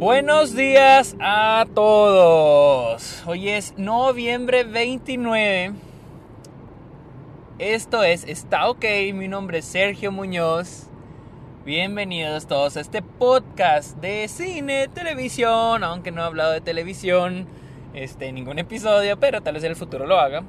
[0.00, 3.22] Buenos días a todos.
[3.26, 5.74] Hoy es noviembre 29.
[7.58, 8.82] Esto es Está OK.
[9.12, 10.86] Mi nombre es Sergio Muñoz.
[11.66, 15.84] Bienvenidos todos a este podcast de cine, televisión.
[15.84, 17.46] Aunque no he hablado de televisión
[17.92, 20.44] este, en ningún episodio, pero tal vez en el futuro lo haga.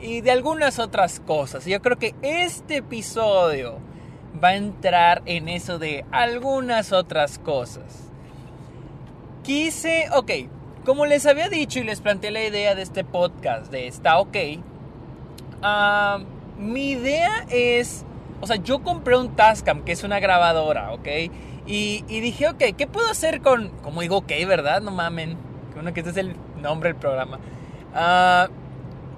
[0.00, 1.64] Y de algunas otras cosas.
[1.64, 3.78] Yo creo que este episodio
[4.42, 8.11] va a entrar en eso de algunas otras cosas.
[9.42, 10.30] Quise, ok,
[10.84, 14.36] como les había dicho y les planteé la idea de este podcast de Está OK,
[15.62, 16.20] ah,
[16.58, 18.04] mi idea es,
[18.40, 21.08] o sea, yo compré un Tascam, que es una grabadora, ok,
[21.66, 24.80] y, dije, ok, ¿qué puedo hacer con, como digo, ok, ¿verdad?
[24.80, 25.36] No mamen,
[25.74, 27.40] bueno, que este es el nombre del programa.
[27.94, 28.48] Ah,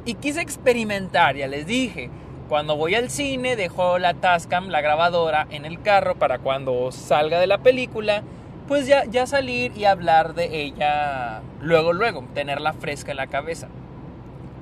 [0.07, 2.11] y quise experimentar, ya les dije.
[2.49, 7.41] Cuando voy al cine, dejo la Tascam, la grabadora, en el carro para cuando salga
[7.41, 8.23] de la película,
[8.67, 13.69] pues ya, ya salir y hablar de ella luego, luego, tenerla fresca en la cabeza.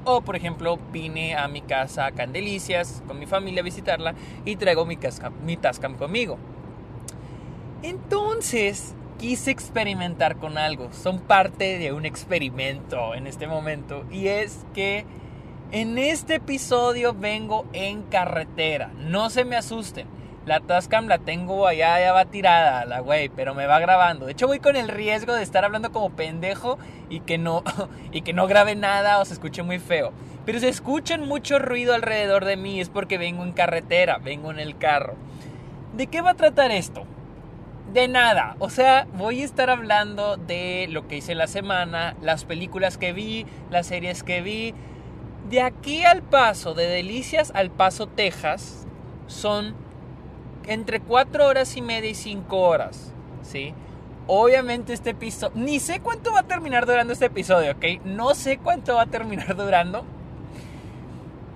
[0.04, 4.56] O, por ejemplo, vine a mi casa a Candelicias con mi familia a visitarla y
[4.56, 4.98] traigo mi,
[5.44, 6.38] mi Tascam conmigo.
[7.82, 10.92] Entonces, quise experimentar con algo.
[10.92, 14.04] Son parte de un experimento en este momento.
[14.10, 15.04] Y es que
[15.70, 18.92] en este episodio vengo en carretera.
[18.98, 20.06] No se me asusten.
[20.44, 24.26] La Tascam la tengo allá, ya va tirada, la güey, pero me va grabando.
[24.26, 27.62] De hecho, voy con el riesgo de estar hablando como pendejo y que no,
[28.12, 30.12] y que no grabe nada o se escuche muy feo.
[30.44, 34.58] Pero si escuchan mucho ruido alrededor de mí es porque vengo en carretera, vengo en
[34.58, 35.14] el carro.
[35.94, 37.04] ¿De qué va a tratar esto?
[37.92, 38.56] De nada.
[38.58, 43.12] O sea, voy a estar hablando de lo que hice la semana, las películas que
[43.12, 44.74] vi, las series que vi,
[45.48, 48.86] de aquí al paso, de Delicias al Paso, Texas,
[49.26, 49.76] son
[50.66, 53.74] entre 4 horas y media y 5 horas, ¿sí?
[54.26, 58.04] Obviamente este episodio, ni sé cuánto va a terminar durando este episodio, ¿ok?
[58.04, 60.04] No sé cuánto va a terminar durando.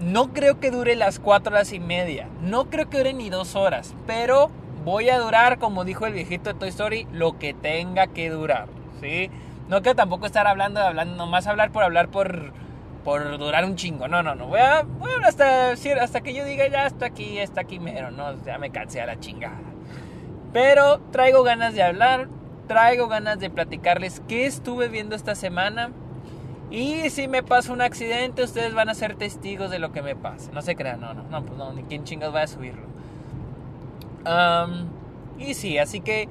[0.00, 3.54] No creo que dure las 4 horas y media, no creo que dure ni 2
[3.56, 4.50] horas, pero
[4.84, 8.68] voy a durar, como dijo el viejito de Toy Story, lo que tenga que durar,
[9.00, 9.30] ¿sí?
[9.68, 12.52] No quiero tampoco estar hablando, hablando, nomás hablar por hablar por
[13.06, 14.08] por durar un chingo.
[14.08, 14.48] No, no, no.
[14.48, 14.84] Voy a,
[15.24, 18.42] hasta, hasta que yo diga ya hasta aquí, hasta aquí mero, ¿no?
[18.42, 19.60] Ya me cansé a la chingada.
[20.52, 22.26] Pero traigo ganas de hablar,
[22.66, 25.92] traigo ganas de platicarles qué estuve viendo esta semana.
[26.68, 30.16] Y si me pasa un accidente, ustedes van a ser testigos de lo que me
[30.16, 30.50] pase.
[30.50, 32.88] No se crean, no, no, no, pues no, ni quién chingas va a subirlo.
[35.38, 36.28] y sí, así que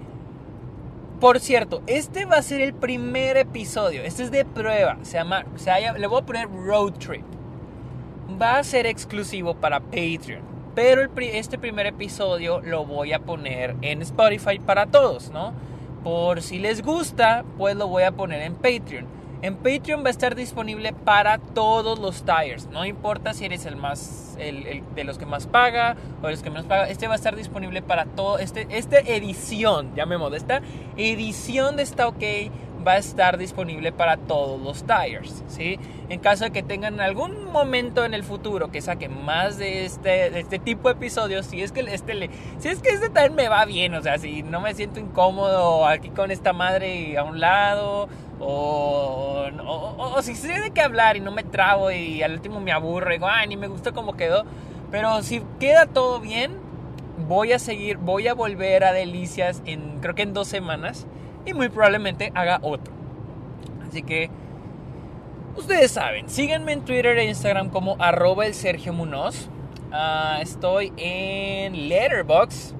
[1.19, 4.03] por cierto, este va a ser el primer episodio.
[4.03, 4.97] Este es de prueba.
[5.03, 5.45] Se llama.
[5.97, 7.23] le voy a poner Road Trip.
[8.41, 10.41] Va a ser exclusivo para Patreon.
[10.75, 15.53] Pero este primer episodio lo voy a poner en Spotify para todos, ¿no?
[16.03, 19.05] Por si les gusta, pues lo voy a poner en Patreon.
[19.41, 22.67] En Patreon va a estar disponible para todos los tires.
[22.67, 26.41] No importa si eres el más el, de los que más paga o de los
[26.41, 26.89] que menos paga.
[26.89, 28.39] Este va a estar disponible para todo.
[28.39, 30.61] Este, esta edición, me esta
[30.97, 32.23] edición de esta OK
[32.85, 35.43] va a estar disponible para todos los tires.
[35.47, 35.79] ¿sí?
[36.09, 40.29] En caso de que tengan algún momento en el futuro que saquen más de este,
[40.29, 42.29] de este tipo de episodios, si es que este le,
[42.59, 45.87] si es que este también me va bien, o sea, si no me siento incómodo
[45.87, 48.07] aquí con esta madre a un lado
[48.39, 53.09] o, si sé de qué hablar y no me trabo y al último me aburro
[53.11, 54.43] y digo, ay, ni me gusta cómo quedó.
[54.91, 56.57] Pero si queda todo bien,
[57.27, 61.05] voy a seguir, voy a volver a Delicias en, creo que en dos semanas
[61.45, 62.93] y muy probablemente haga otro.
[63.87, 64.29] Así que,
[65.55, 69.49] ustedes saben, síganme en Twitter e Instagram como arroba el Sergio Munoz.
[69.91, 72.75] Ah, estoy en Letterboxd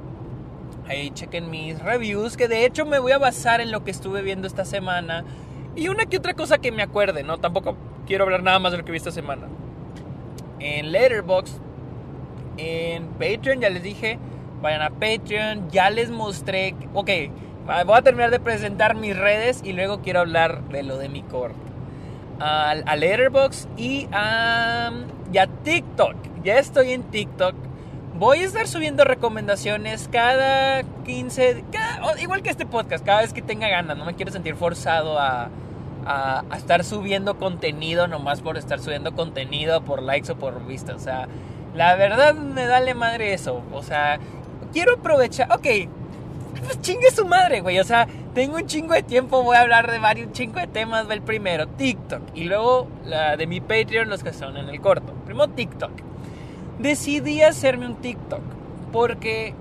[0.88, 4.22] Ahí chequen mis reviews, que de hecho me voy a basar en lo que estuve
[4.22, 5.26] viendo esta semana.
[5.76, 7.38] Y una que otra cosa que me acuerde, ¿no?
[7.38, 7.76] Tampoco
[8.08, 9.48] quiero hablar nada más de lo que vi esta semana.
[10.60, 11.60] En Letterboxd,
[12.58, 14.18] en Patreon, ya les dije,
[14.62, 17.10] vayan a Patreon, ya les mostré, ok,
[17.86, 21.24] voy a terminar de presentar mis redes y luego quiero hablar de lo de mi
[21.24, 21.58] corto.
[22.40, 24.92] A, a Letterboxd y a,
[25.32, 26.16] y a TikTok.
[26.44, 27.56] Ya estoy en TikTok
[28.18, 31.66] Voy a estar subiendo recomendaciones cada 15,
[32.22, 33.98] igual que este podcast, cada vez que tenga ganas.
[33.98, 35.50] No me quiero sentir forzado a,
[36.06, 40.96] a, estar subiendo contenido nomás por estar subiendo contenido, por likes o por vistas.
[40.96, 41.28] O sea,
[41.76, 43.64] la verdad me dale madre eso.
[43.72, 44.20] O sea,
[44.74, 45.52] quiero aprovechar.
[45.52, 45.68] Ok,
[46.64, 47.80] pues chingue su madre, güey.
[47.80, 51.10] O sea, tengo un chingo de tiempo, voy a hablar de varios chingo de temas.
[51.10, 52.22] El primero, TikTok.
[52.34, 55.14] Y luego la de mi Patreon, los que son en el corto.
[55.26, 55.92] Primero, TikTok
[56.80, 58.42] decidí hacerme un TikTok
[58.92, 59.54] porque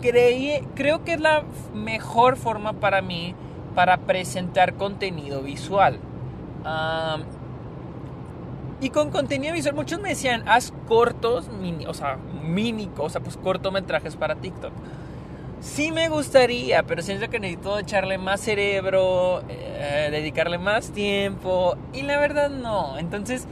[0.00, 1.44] creí, creo que es la
[1.74, 3.34] mejor forma para mí
[3.76, 6.00] para presentar contenido visual.
[8.80, 13.20] y con contenido visual, muchos me decían, haz cortos, mini, o sea, mini, o sea,
[13.20, 14.72] pues cortometrajes para TikTok.
[15.60, 22.02] Sí me gustaría, pero siento que necesito echarle más cerebro, eh, dedicarle más tiempo, y
[22.02, 22.98] la verdad no.
[22.98, 23.46] Entonces,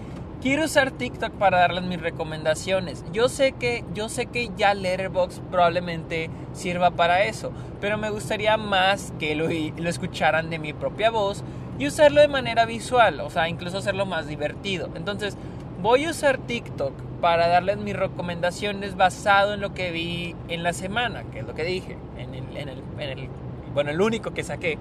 [0.44, 3.02] quiero usar TikTok para darles mis recomendaciones.
[3.14, 7.50] Yo sé que yo sé que ya Letterboxd probablemente sirva para eso,
[7.81, 11.43] pero me gustaría más que lo, lo escucharan de mi propia voz
[11.79, 14.91] y usarlo de manera visual, o sea, incluso hacerlo más divertido.
[14.94, 15.38] Entonces,
[15.81, 16.93] voy a usar TikTok
[17.23, 21.55] para darles mis recomendaciones basado en lo que vi en la semana, que es lo
[21.55, 23.29] que dije, en el, en el, en el
[23.73, 24.76] bueno, el único que saqué.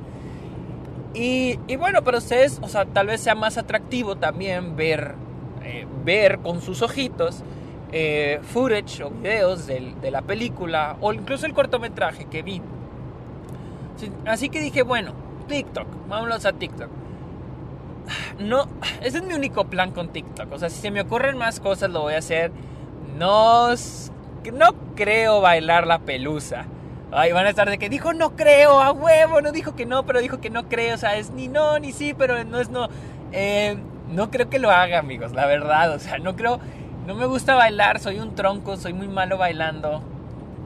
[1.13, 5.15] Y, y, bueno, para ustedes, o sea, tal vez sea más atractivo también ver
[5.63, 7.43] eh, ver con sus ojitos
[7.95, 12.59] eh, footage o videos de, la película o incluso el cortometraje que vi.
[14.25, 15.13] Así que dije, bueno,
[15.47, 16.89] TikTok, vámonos a TikTok.
[18.39, 18.67] No,
[19.01, 20.51] ese es mi único plan con TikTok.
[20.51, 22.51] O sea, si se me ocurren más cosas, lo voy a hacer.
[23.17, 26.65] No, no creo bailar la pelusa.
[27.11, 30.03] Ahí van a estar de que dijo no creo, a huevo, no dijo que no,
[30.03, 30.95] pero dijo que no creo.
[30.95, 32.89] O sea, es ni no, ni sí, pero no es no.
[33.31, 33.77] Eh,
[34.09, 35.93] no creo que lo haga, amigos, la verdad.
[35.93, 36.59] O sea, no creo.
[37.07, 40.01] No me gusta bailar, soy un tronco, soy muy malo bailando.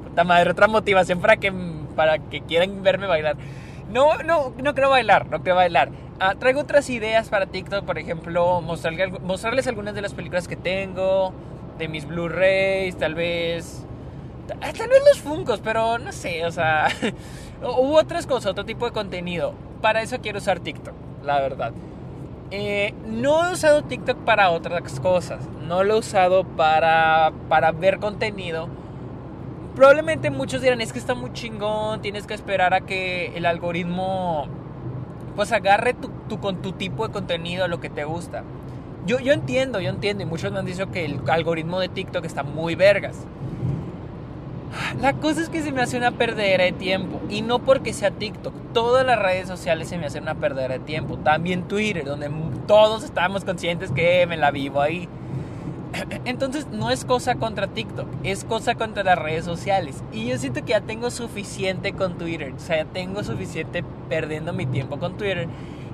[0.03, 1.51] Puta madre, otra motivación para que,
[1.95, 3.37] para que quieran verme bailar.
[3.89, 5.89] No, no, no creo bailar, no creo bailar.
[6.19, 10.55] Ah, traigo otras ideas para TikTok, por ejemplo, mostrarles, mostrarles algunas de las películas que
[10.55, 11.33] tengo,
[11.77, 13.83] de mis Blu-rays, tal vez.
[14.47, 16.87] Tal vez los Funkos, pero no sé, o sea.
[17.61, 19.53] u otras cosas, otro tipo de contenido.
[19.81, 21.71] Para eso quiero usar TikTok, la verdad.
[22.49, 25.47] Eh, no he usado TikTok para otras cosas.
[25.67, 28.69] No lo he usado para, para ver contenido.
[29.75, 34.47] Probablemente muchos dirán, es que está muy chingón, tienes que esperar a que el algoritmo
[35.35, 38.43] pues agarre tu, con tu tipo de contenido lo que te gusta.
[39.05, 42.25] Yo, yo entiendo, yo entiendo, y muchos me han dicho que el algoritmo de TikTok
[42.25, 43.27] está muy vergas.
[45.01, 47.19] La cosa es que se me hace una perdera de tiempo.
[47.29, 48.53] Y no porque sea TikTok.
[48.73, 51.17] Todas las redes sociales se me hacen una perdera de tiempo.
[51.17, 52.29] También Twitter, donde
[52.67, 55.07] todos estamos conscientes que me la vivo ahí.
[56.25, 60.03] Entonces no es cosa contra TikTok, es cosa contra las redes sociales.
[60.11, 62.53] Y yo siento que ya tengo suficiente con Twitter.
[62.55, 65.47] O sea, ya tengo suficiente perdiendo mi tiempo con Twitter.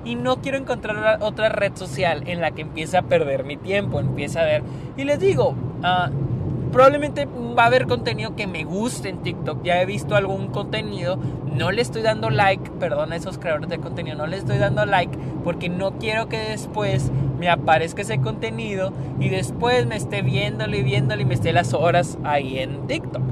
[0.04, 4.00] Y no quiero encontrar otra red social en la que empiece a perder mi tiempo,
[4.00, 4.62] empiece a ver.
[4.98, 6.33] Y les digo, uh,
[6.74, 9.62] probablemente va a haber contenido que me guste en TikTok.
[9.62, 11.16] Ya he visto algún contenido,
[11.46, 14.84] no le estoy dando like, perdón a esos creadores de contenido, no le estoy dando
[14.84, 20.76] like porque no quiero que después me aparezca ese contenido y después me esté viéndolo
[20.76, 23.22] y viéndolo y me esté las horas ahí en TikTok.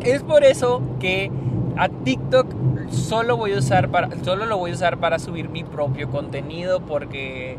[0.00, 1.30] Es por eso que
[1.76, 2.46] a TikTok
[2.88, 6.80] solo voy a usar para solo lo voy a usar para subir mi propio contenido
[6.80, 7.58] porque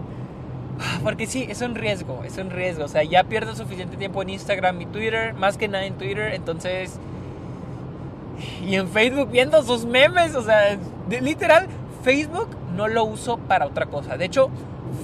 [1.03, 2.85] porque sí, es un riesgo, es un riesgo.
[2.85, 6.33] O sea, ya pierdo suficiente tiempo en Instagram y Twitter, más que nada en Twitter,
[6.33, 6.99] entonces...
[8.65, 10.77] Y en Facebook viendo sus memes, o sea,
[11.21, 11.67] literal,
[12.03, 14.17] Facebook no lo uso para otra cosa.
[14.17, 14.49] De hecho,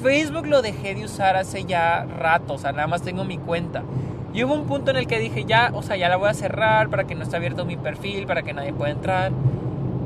[0.03, 3.83] Facebook lo dejé de usar hace ya rato, o sea, nada más tengo mi cuenta.
[4.33, 6.33] Y hubo un punto en el que dije, ya, o sea, ya la voy a
[6.33, 9.31] cerrar para que no esté abierto mi perfil, para que nadie pueda entrar.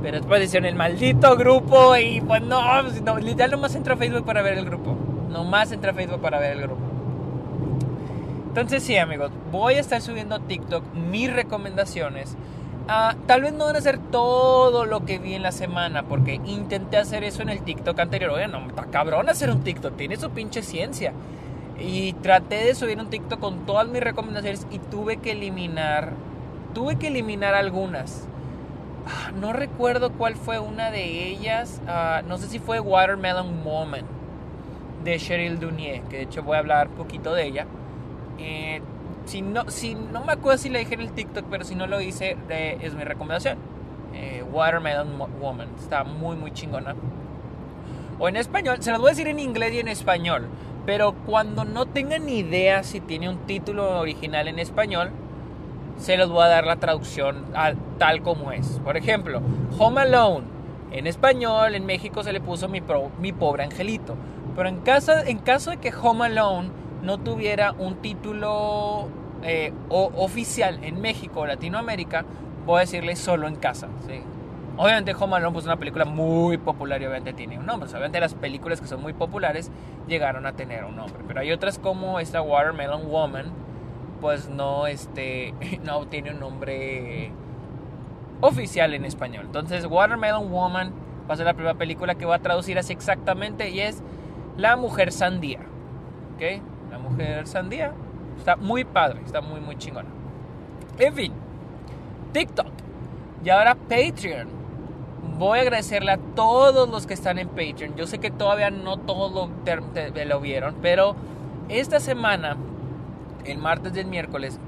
[0.01, 4.25] Pero después hicieron el maldito grupo y pues no, no literal nomás entro a Facebook
[4.25, 4.95] para ver el grupo.
[5.29, 6.95] Nomás entra a Facebook para ver el grupo.
[8.55, 12.37] Entonces sí, amigos, voy a estar subiendo a TikTok mis recomendaciones.
[12.87, 16.35] Ah, tal vez no van a ser todo lo que vi en la semana, porque
[16.45, 18.31] intenté hacer eso en el TikTok anterior.
[18.31, 21.11] Oye, no, está cabrón hacer un TikTok, tiene su pinche ciencia.
[21.77, 26.13] Y traté de subir un TikTok con todas mis recomendaciones y tuve que eliminar,
[26.73, 28.25] tuve que eliminar algunas.
[29.05, 31.81] Ah, no recuerdo cuál fue una de ellas.
[31.87, 34.05] Ah, no sé si fue Watermelon Woman
[35.05, 37.67] de Cheryl Dunier, que de hecho voy a hablar poquito de ella.
[38.39, 38.81] Eh,
[39.25, 41.87] si, no, si no me acuerdo si la dije en el TikTok, pero si no
[41.87, 43.57] lo hice, es mi recomendación.
[44.13, 46.95] Eh, Watermelon Woman, está muy, muy chingona.
[48.17, 50.47] O en español, se las voy a decir en inglés y en español.
[50.85, 55.11] Pero cuando no tengan idea si tiene un título original en español,
[55.97, 57.45] se los voy a dar la traducción
[57.99, 58.79] tal como es.
[58.83, 59.41] Por ejemplo,
[59.77, 60.55] Home Alone.
[60.91, 62.81] En español, en México se le puso mi
[63.33, 64.15] pobre angelito.
[64.55, 66.69] Pero en caso, en caso de que Home Alone
[67.03, 69.07] no tuviera un título
[69.43, 72.25] eh, oficial en México o Latinoamérica,
[72.65, 73.87] voy a decirle solo en casa.
[74.07, 74.21] ¿sí?
[74.77, 77.89] Obviamente Home Alone pues, es una película muy popular y obviamente tiene un nombre.
[77.89, 79.71] obviamente las películas que son muy populares
[80.07, 81.23] llegaron a tener un nombre.
[81.27, 83.51] Pero hay otras como esta Watermelon Woman,
[84.21, 87.31] pues no, este, no tiene un nombre
[88.41, 89.45] oficial en español.
[89.47, 93.69] Entonces Watermelon Woman Va a ser la primera película que voy a traducir así exactamente
[93.69, 94.03] y es
[94.57, 95.59] La Mujer Sandía.
[96.35, 96.61] ¿Ok?
[96.91, 97.93] La Mujer Sandía.
[98.37, 100.09] Está muy padre, está muy, muy chingona.
[100.97, 101.33] En fin,
[102.33, 102.67] TikTok.
[103.43, 104.65] Y ahora Patreon.
[105.37, 107.95] Voy a agradecerle a todos los que están en Patreon.
[107.95, 109.49] Yo sé que todavía no todos lo,
[110.25, 111.15] lo vieron, pero
[111.67, 112.55] esta semana,
[113.43, 114.59] el martes y el miércoles,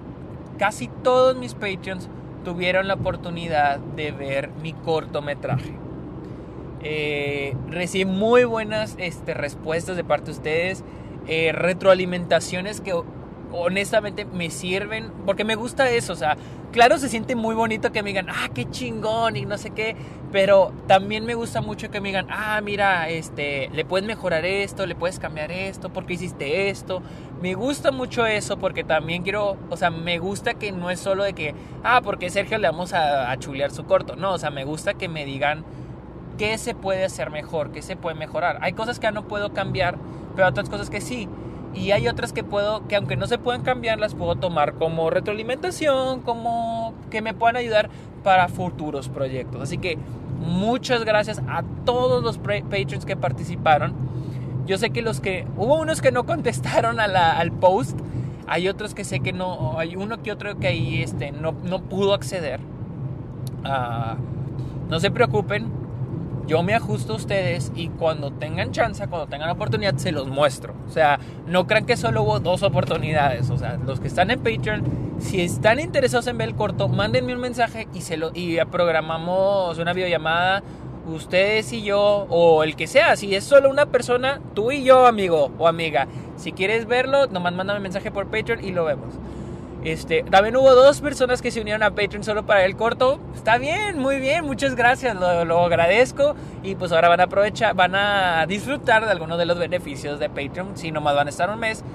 [0.58, 2.10] casi todos mis Patreons
[2.44, 5.87] tuvieron la oportunidad de ver mi cortometraje.
[6.90, 10.86] Eh, recibí muy buenas este, respuestas de parte de ustedes,
[11.28, 12.94] eh, retroalimentaciones que
[13.52, 16.38] honestamente me sirven, porque me gusta eso, o sea,
[16.72, 19.98] claro se siente muy bonito que me digan, ah, qué chingón y no sé qué,
[20.32, 24.86] pero también me gusta mucho que me digan, ah, mira, este, le puedes mejorar esto,
[24.86, 27.02] le puedes cambiar esto, porque hiciste esto.
[27.42, 31.26] Me gusta mucho eso porque también quiero, o sea, me gusta que no es solo
[31.26, 31.54] de que,
[31.84, 34.94] ah, porque Sergio le vamos a, a chulear su corto, no, o sea, me gusta
[34.94, 35.66] que me digan
[36.38, 38.60] qué se puede hacer mejor, qué se puede mejorar.
[38.62, 39.98] Hay cosas que no puedo cambiar,
[40.36, 41.28] pero otras cosas que sí.
[41.74, 45.10] Y hay otras que puedo, que aunque no se puedan cambiar, las puedo tomar como
[45.10, 47.90] retroalimentación, como que me puedan ayudar
[48.24, 49.62] para futuros proyectos.
[49.62, 49.98] Así que
[50.40, 53.94] muchas gracias a todos los patrons que participaron.
[54.66, 58.00] Yo sé que los que, hubo unos que no contestaron al post,
[58.48, 61.82] hay otros que sé que no, hay uno que otro que ahí este, no, no
[61.82, 62.60] pudo acceder.
[63.64, 64.16] Uh,
[64.90, 65.70] no se preocupen,
[66.48, 70.74] yo me ajusto a ustedes y cuando tengan chance, cuando tengan oportunidad, se los muestro.
[70.88, 73.50] O sea, no crean que solo hubo dos oportunidades.
[73.50, 74.84] O sea, los que están en Patreon,
[75.20, 79.78] si están interesados en ver el corto, mándenme un mensaje y, se lo, y programamos
[79.78, 80.64] una videollamada,
[81.06, 83.18] ustedes y yo, o el que sea.
[83.18, 86.08] Si es solo una persona, tú y yo, amigo o amiga.
[86.38, 89.14] Si quieres verlo, nomás mándame un mensaje por Patreon y lo vemos.
[89.88, 93.22] Este, también hubo dos personas que se unieron a Patreon solo para el corto.
[93.34, 96.36] Está bien, muy bien, muchas gracias, lo, agradezco.
[96.62, 100.28] Y pues ahora van a aprovechar, van a disfrutar de algunos de los beneficios de
[100.28, 101.86] Patreon, si nomás van a estar un mes.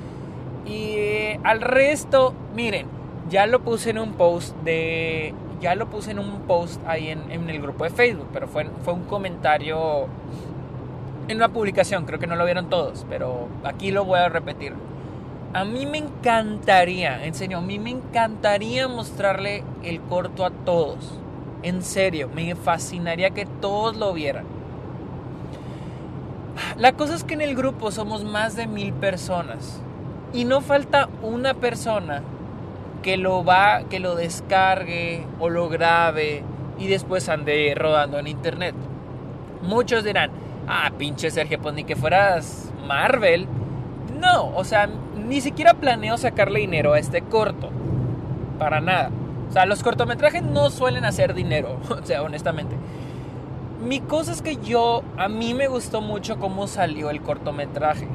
[0.64, 2.86] Y al resto, miren,
[3.28, 5.34] ya lo puse en un post de.
[5.60, 8.70] Ya lo puse en un post ahí en, en el grupo de Facebook, pero fue,
[8.84, 10.06] fue un comentario
[11.28, 14.72] en una publicación, creo que no lo vieron todos, pero aquí lo voy a repetir
[15.54, 21.18] a mí me encantaría, en serio, a mí me encantaría mostrarle el corto a todos.
[21.62, 24.46] En serio, me fascinaría que todos lo vieran.
[26.76, 29.80] La cosa es que en el grupo somos más de mil personas
[30.32, 32.22] y no falta una persona
[33.02, 36.42] que lo va, que lo descargue o lo grabe
[36.78, 38.74] y después ande rodando en internet.
[39.62, 40.30] Muchos dirán,
[40.66, 43.46] ah, pinche Sergio, pues ni que fueras Marvel.
[44.18, 47.70] No, o sea, ni siquiera planeo sacarle dinero a este corto.
[48.58, 49.10] Para nada.
[49.48, 52.76] O sea, los cortometrajes no suelen hacer dinero, o sea, honestamente.
[53.84, 58.08] Mi cosa es que yo, a mí me gustó mucho cómo salió el cortometraje.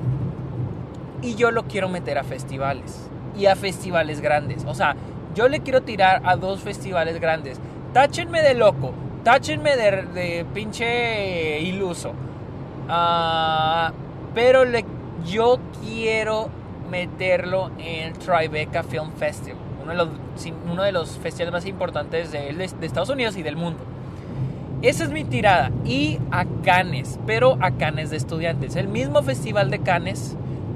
[1.22, 3.10] Y yo lo quiero meter a festivales.
[3.38, 4.64] Y a festivales grandes.
[4.66, 4.96] O sea,
[5.36, 7.60] yo le quiero tirar a dos festivales grandes.
[7.94, 8.94] Táchenme de loco.
[9.24, 12.14] Táchenme de, pinche iluso.
[12.88, 13.92] Ah,
[14.34, 14.86] pero le,
[15.26, 16.50] yo quiero
[16.90, 20.10] meterlo en Tribeca Film Festival, uno de los,
[20.72, 23.80] uno de los festivales más importantes de, de, Estados Unidos y del mundo.
[24.82, 25.72] Esa es mi tirada.
[25.86, 28.76] Y a Cannes, pero a Cannes de estudiantes.
[28.76, 30.36] El mismo festival de Cannes,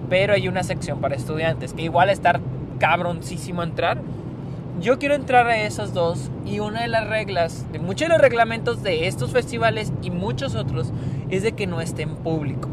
[0.10, 2.42] pero hay una sección para estudiantes, que igual estar
[2.80, 4.02] cabroncísimo entrar.
[4.80, 8.22] Yo quiero entrar a esos dos y una de las reglas, de muchos de los
[8.22, 10.92] reglamentos de estos festivales y muchos otros,
[11.30, 12.70] es de que no esté en público.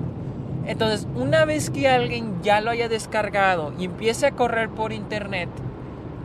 [0.69, 5.49] Entonces, una vez que alguien ya lo haya descargado y empiece a correr por internet,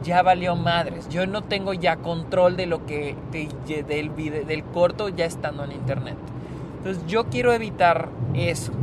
[0.03, 1.07] ya valió madres.
[1.07, 5.71] Yo no tengo ya control de lo que del, video, del corto ya estando en
[5.71, 6.17] internet.
[6.77, 8.73] Entonces, yo quiero evitar eso.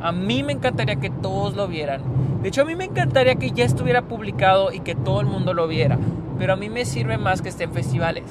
[0.00, 2.00] A mí me encantaría que todos lo vieran.
[2.40, 5.52] De hecho, a mí me encantaría que ya estuviera publicado y que todo el mundo
[5.52, 5.98] lo viera.
[6.38, 8.24] Pero a mí me sirve más que esté en festivales.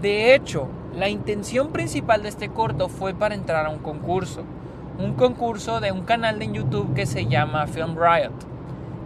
[0.00, 4.44] De hecho, la intención principal de este corto fue para entrar a un concurso
[5.02, 8.32] un concurso de un canal de YouTube que se llama Film Riot.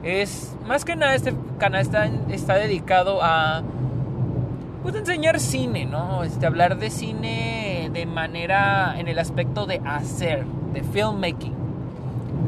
[0.02, 3.62] Es más que nada este canal está, está dedicado a
[4.82, 6.24] pues, enseñar cine, ¿no?
[6.24, 11.54] Este, hablar de cine de manera en el aspecto de hacer, de filmmaking.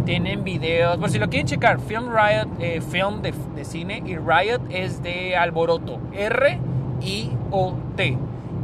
[0.04, 4.16] Tienen videos, por si lo quieren checar, Film Riot, eh, film de, de cine y
[4.16, 6.58] Riot es de alboroto, R
[7.00, 8.18] I O T.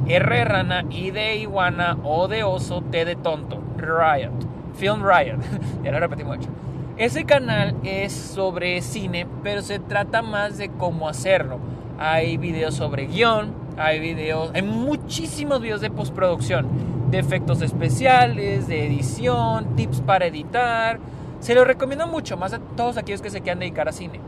[0.06, 3.58] R rana, I de iguana, O de oso, T de tonto.
[3.76, 4.51] Riot.
[4.74, 5.38] Film Riot,
[5.84, 6.48] ya lo repetí mucho.
[6.96, 11.58] Ese canal es sobre cine, pero se trata más de cómo hacerlo.
[11.98, 16.66] Hay videos sobre guion, hay videos, hay muchísimos videos de postproducción,
[17.10, 21.00] de efectos especiales, de edición, tips para editar.
[21.40, 24.20] Se lo recomiendo mucho, más a todos aquellos que se quieran dedicar a cine.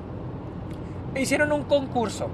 [1.15, 2.29] Hicieron un concurso.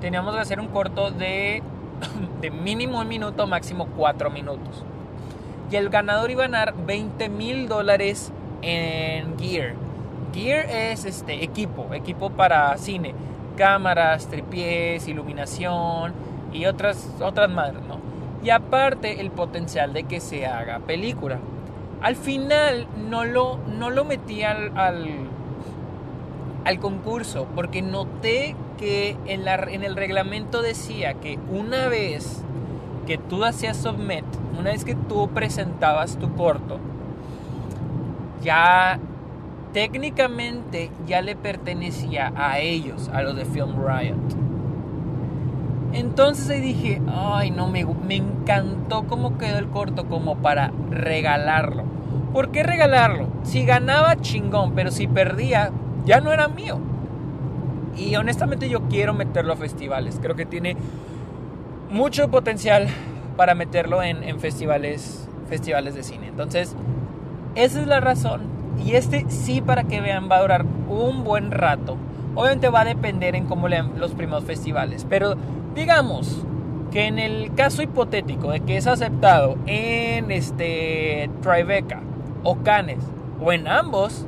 [0.00, 1.62] Teníamos que hacer un corto de,
[2.40, 4.84] de mínimo un minuto, máximo cuatro minutos.
[5.72, 9.72] Y el ganador iba a ganar 20 mil dólares en gear.
[10.34, 13.14] Gear es este equipo, equipo para cine,
[13.56, 16.12] cámaras, tripiés, iluminación
[16.52, 17.98] y otras otras ¿no?
[18.44, 21.38] Y aparte el potencial de que se haga película.
[22.02, 29.54] Al final no lo, no lo metí al, al, concurso porque noté que en, la,
[29.54, 32.42] en el reglamento decía que una vez
[33.06, 34.24] que tú hacías submit,
[34.58, 36.78] una vez que tú presentabas tu corto,
[38.42, 38.98] ya
[39.72, 44.16] técnicamente ya le pertenecía a ellos, a los de Film Riot.
[45.92, 51.84] Entonces ahí dije, ay no, me, me encantó cómo quedó el corto como para regalarlo.
[52.32, 53.26] ¿Por qué regalarlo?
[53.42, 55.70] Si ganaba chingón, pero si perdía,
[56.06, 56.78] ya no era mío.
[57.96, 60.18] Y honestamente yo quiero meterlo a festivales.
[60.20, 60.76] Creo que tiene
[61.92, 62.88] mucho potencial
[63.36, 66.28] para meterlo en, festivales, festivales de cine.
[66.28, 66.74] Entonces,
[67.54, 68.42] esa es la razón.
[68.84, 71.96] Y este sí, para que vean, va a durar un buen rato.
[72.34, 75.06] Obviamente va a depender en cómo lean los primeros festivales.
[75.08, 75.34] Pero
[75.74, 76.44] digamos
[76.90, 82.00] que en el caso hipotético de que es aceptado en este Tribeca
[82.42, 83.04] o Cannes
[83.42, 84.26] o en ambos,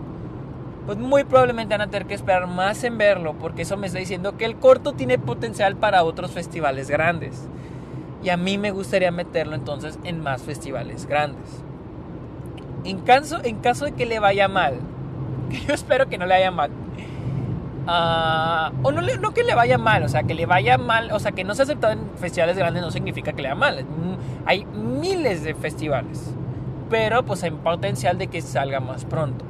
[0.86, 3.98] pues muy probablemente van a tener que esperar más en verlo porque eso me está
[3.98, 7.48] diciendo que el corto tiene potencial para otros festivales grandes.
[8.22, 11.62] Y a mí me gustaría meterlo entonces en más festivales grandes.
[12.84, 14.78] En caso, en caso de que le vaya mal,
[15.50, 16.70] que yo espero que no le vaya mal,
[17.86, 21.18] uh, o no, no que le vaya mal, o sea, que le vaya mal, o
[21.18, 23.86] sea, que no se ha aceptado en festivales grandes no significa que le vaya mal.
[24.46, 26.34] Hay miles de festivales,
[26.90, 29.44] pero pues hay potencial de que salga más pronto.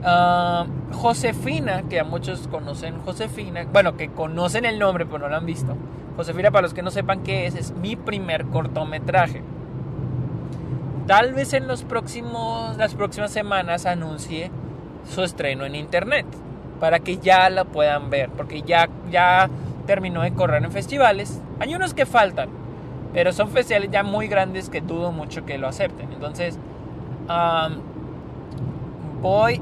[0.00, 5.36] Uh, Josefina, que a muchos conocen Josefina, bueno, que conocen el nombre pero no lo
[5.36, 5.76] han visto.
[6.16, 9.42] Josefina, para los que no sepan qué es, es mi primer cortometraje.
[11.06, 14.50] Tal vez en los próximos, las próximas semanas anuncie
[15.08, 16.26] su estreno en internet
[16.80, 19.48] para que ya la puedan ver, porque ya, ya
[19.86, 21.40] terminó de correr en festivales.
[21.60, 22.50] Hay unos que faltan,
[23.12, 26.12] pero son festivales ya muy grandes que dudo mucho que lo acepten.
[26.12, 26.58] Entonces,
[29.20, 29.60] voy,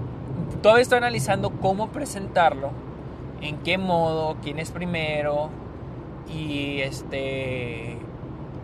[0.62, 2.70] todavía estoy analizando cómo presentarlo,
[3.40, 5.50] en qué modo, quién es primero
[6.28, 7.98] y este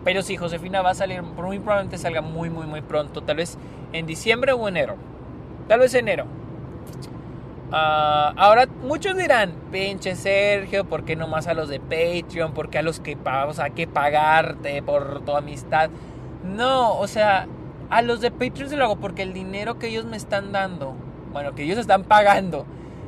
[0.03, 3.21] pero sí, Josefina va a salir, muy probablemente salga muy, muy, muy pronto.
[3.21, 3.57] Tal vez
[3.93, 4.95] en diciembre o enero.
[5.67, 6.25] Tal vez enero.
[7.71, 12.53] Ah, ahora muchos dirán, pinche Sergio, ¿por qué nomás a los de Patreon?
[12.53, 15.89] ¿Por qué a los que pagamos hay que pagarte por tu amistad?
[16.43, 17.47] No, o sea,
[17.89, 20.95] a los de Patreon se lo hago porque el dinero que ellos me están dando,
[21.33, 22.65] bueno, que ellos están pagando,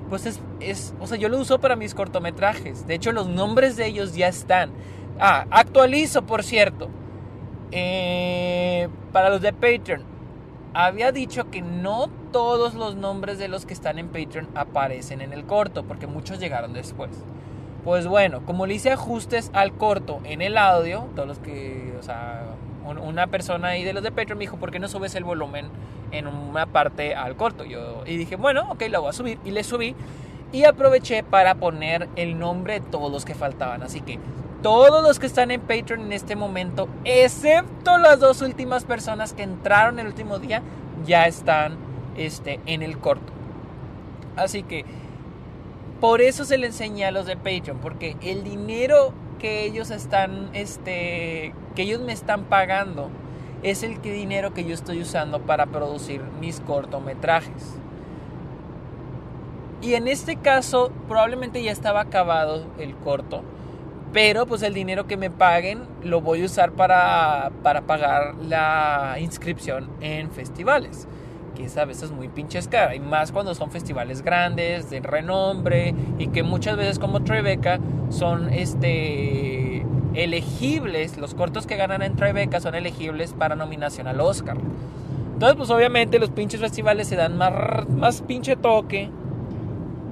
[0.10, 2.86] pues es, es, o sea, yo lo uso para mis cortometrajes.
[2.88, 4.72] De hecho, los nombres de ellos ya están.
[5.20, 6.90] Ah, actualizo, por cierto.
[7.72, 10.04] Eh, para los de Patreon.
[10.74, 15.32] Había dicho que no todos los nombres de los que están en Patreon aparecen en
[15.32, 17.12] el corto, porque muchos llegaron después.
[17.86, 22.04] Pues bueno, como le hice ajustes al corto en el audio, todos los que, o
[22.04, 22.56] sea,
[22.86, 25.68] una persona ahí de los de Patreon me dijo, ¿por qué no subes el volumen
[26.12, 27.64] en una parte al corto?
[27.64, 29.40] Yo, y dije, bueno, ok, lo voy a subir.
[29.44, 29.96] Y le subí
[30.52, 33.84] y aproveché para poner el nombre de todos los que faltaban.
[33.84, 34.20] Así que
[34.62, 39.44] todos los que están en Patreon en este momento, excepto las dos últimas personas que
[39.44, 40.62] entraron el último día,
[41.06, 41.78] ya están
[42.18, 43.34] este, en el corto.
[44.36, 44.86] Así que
[46.00, 49.14] por eso se le enseña a los de Patreon, porque el dinero
[49.46, 53.12] que ellos están, este, que ellos me están pagando,
[53.62, 57.76] es el que dinero que yo estoy usando para producir mis cortometrajes.
[59.84, 63.44] Y en este caso probablemente ya estaba acabado el corto
[64.14, 69.18] pero pues el dinero que me paguen lo voy a usar para, para pagar la
[69.20, 71.06] inscripción en festivales.
[71.56, 72.96] Que es a veces muy pinches cara.
[72.96, 75.94] Y más cuando son festivales grandes, de renombre.
[76.20, 81.18] Y que muchas veces como Tribeca son este elegibles.
[81.18, 84.58] Los cortos que ganan en Tribeca son elegibles para nominación al Oscar.
[85.34, 89.10] Entonces pues obviamente los pinches festivales se dan más, más pinche toque.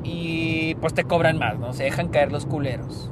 [0.04, 1.74] Y pues te cobran más, ¿no?
[1.74, 3.10] Se dejan caer los culeros.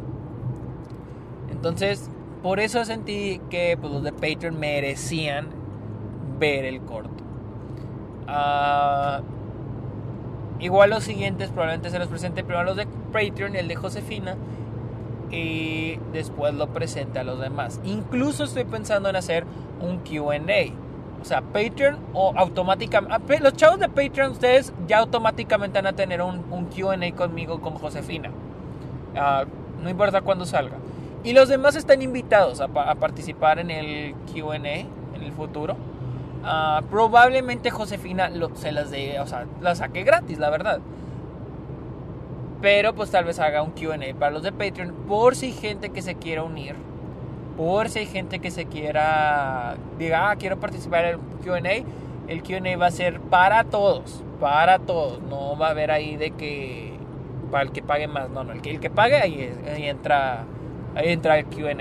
[1.49, 2.09] Entonces,
[2.41, 5.49] por eso sentí que pues, los de Patreon merecían
[6.39, 7.20] ver el corto.
[8.27, 9.21] Ah,
[10.59, 14.35] igual los siguientes probablemente se los presente primero los de Patreon el de Josefina.
[15.33, 17.79] y después lo presente a los demás.
[17.85, 19.45] Incluso estoy pensando en hacer
[19.79, 20.41] un QA.
[21.21, 23.39] O sea, Patreon o automáticamente...
[23.39, 27.75] Los chavos de Patreon, ustedes ya automáticamente van a tener un, un QA conmigo con
[27.75, 28.29] Josefina.
[29.15, 29.45] Ah,
[29.81, 30.77] no importa cuándo salga.
[31.23, 35.75] Y los demás están invitados a, participar en el QA en el futuro.
[36.43, 40.79] Ah, probablemente Josefina se las de, o sea, las saque gratis, la verdad.
[42.61, 45.89] Pero pues tal vez haga un QA para los de Patreon por si hay gente
[45.89, 46.75] que se quiera unir.
[47.57, 51.85] Por si hay gente que se quiera, diga, ah, quiero participar en el QA.
[52.27, 55.21] El QA va a ser para todos, para todos.
[55.23, 56.93] No va a haber ahí de que
[57.51, 58.29] para el que pague más.
[58.29, 60.45] No, no, el que, el que pague ahí, ahí entra,
[60.95, 61.75] ahí entra el QA.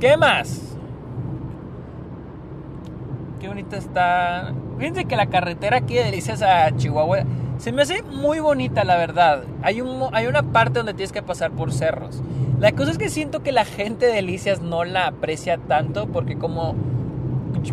[0.00, 0.73] ¿Qué más?
[3.44, 4.54] Qué bonita está.
[4.78, 7.24] Fíjense que la carretera aquí de Delicias a Chihuahua
[7.58, 9.44] se me hace muy bonita, la verdad.
[9.60, 12.22] Hay, un, hay una parte donde tienes que pasar por cerros.
[12.58, 16.38] La cosa es que siento que la gente de Delicias no la aprecia tanto porque
[16.38, 16.74] como...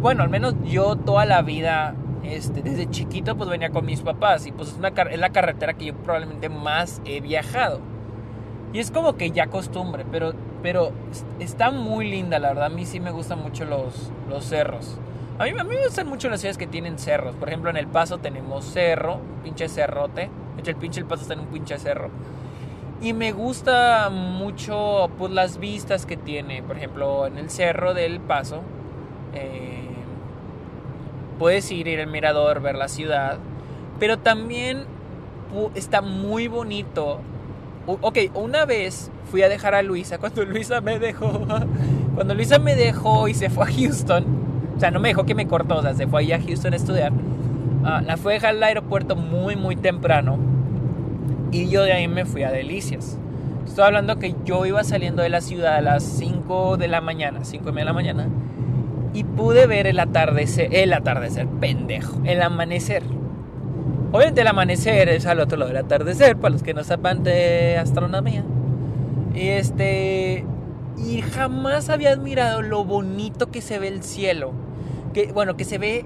[0.02, 4.46] Bueno, al menos yo toda la vida, este, desde chiquito, pues venía con mis papás.
[4.48, 7.80] Y pues es, una, es la carretera que yo probablemente más he viajado.
[8.74, 10.92] Y es como que ya costumbre, pero, pero
[11.40, 12.66] está muy linda, la verdad.
[12.66, 15.00] A mí sí me gustan mucho los, los cerros.
[15.42, 17.34] A mí, me gustan mucho las ciudades que tienen cerros.
[17.34, 20.30] Por ejemplo, en El Paso tenemos cerro, pinche cerrote.
[20.56, 22.12] De hecho, el pinche El Paso está en un pinche cerro.
[23.02, 26.62] Y me gusta mucho pues, las vistas que tiene.
[26.62, 28.62] Por ejemplo, en el cerro del Paso.
[29.34, 29.90] Eh,
[31.40, 33.40] puedes ir, ir al mirador, ver la ciudad.
[34.00, 34.86] Pero también
[35.74, 37.20] está muy bonito.
[37.88, 40.20] Ok, una vez fui a dejar a Luisa.
[40.20, 41.48] Cuando Luisa me dejó.
[42.14, 44.51] Cuando Luisa me dejó y se fue a Houston
[44.82, 46.76] sea, no me dejó que me cortó, o sea, se fue allá a Houston a
[46.76, 47.14] estudiar.
[47.84, 50.40] Ah, la fue a dejar al aeropuerto muy, muy temprano.
[51.52, 53.18] Y yo de ahí me fui a Delicias.
[53.66, 57.44] Estoy hablando que yo iba saliendo de la ciudad a las 5 de la mañana,
[57.44, 58.28] 5 y media de la mañana.
[59.14, 63.04] Y pude ver el atardecer, el atardecer, pendejo, el amanecer.
[64.12, 67.78] Obviamente el amanecer es al otro lado del atardecer, para los que no sepan de
[67.78, 68.44] astronomía.
[69.36, 70.44] Y este...
[70.98, 74.54] Y jamás había admirado lo bonito que se ve el cielo
[75.14, 76.06] que, bueno, que se ve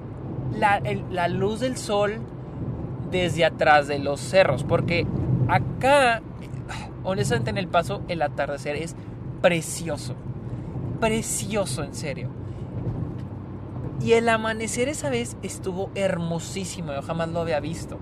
[0.57, 2.19] la, luz del sol
[3.11, 5.05] desde atrás de los cerros, porque
[5.47, 6.21] acá,
[7.03, 8.95] honestamente en el paso, el atardecer es
[9.41, 10.15] precioso,
[10.99, 12.29] precioso en serio.
[14.01, 17.97] Y el amanecer esa vez estuvo hermosísimo, yo jamás lo había visto.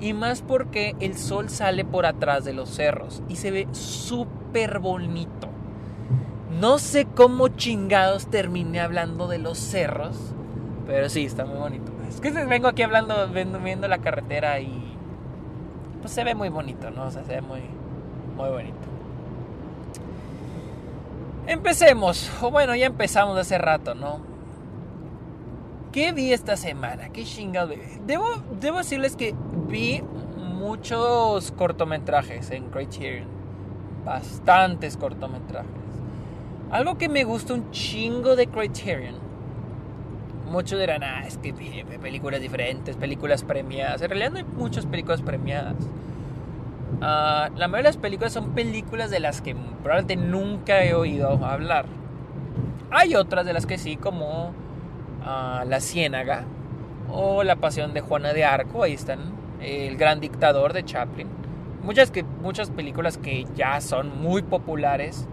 [0.00, 4.78] Y más porque el sol sale por atrás de los cerros y se ve súper
[4.78, 5.48] bonito.
[6.60, 10.16] No sé cómo chingados terminé hablando de los cerros,
[10.86, 11.92] pero sí, está muy bonito.
[12.08, 14.96] Es que vengo aquí hablando, viendo, la carretera y
[16.00, 17.04] pues se ve muy bonito, ¿no?
[17.04, 17.60] O sea, se ve muy,
[18.36, 18.78] muy bonito.
[21.46, 24.20] Empecemos, o bueno, ya empezamos hace rato, ¿no?
[25.92, 27.10] ¿Qué vi esta semana?
[27.10, 27.74] ¿Qué chingado
[28.06, 28.24] Debo,
[28.60, 29.34] debo decirles que
[29.68, 30.02] vi
[30.36, 33.28] muchos cortometrajes en Criterion.
[34.04, 35.85] Bastantes cortometrajes.
[36.70, 39.26] Algo que me gusta un chingo de Criterion
[40.46, 44.00] muchos dirán, ah, es que películas diferentes, películas premiadas.
[44.02, 45.74] En realidad no hay muchas películas premiadas.
[47.02, 51.44] Ah, la mayoría de las películas son películas de las que probablemente nunca he oído
[51.44, 51.86] hablar.
[52.90, 54.52] Hay otras de las que sí, como
[55.24, 56.44] ah, La Ciénaga
[57.10, 59.20] o La Pasión de Juana de Arco, ahí están,
[59.60, 61.28] El Gran Dictador de Chaplin.
[61.82, 65.28] Muchas, que, muchas películas que ya son muy populares,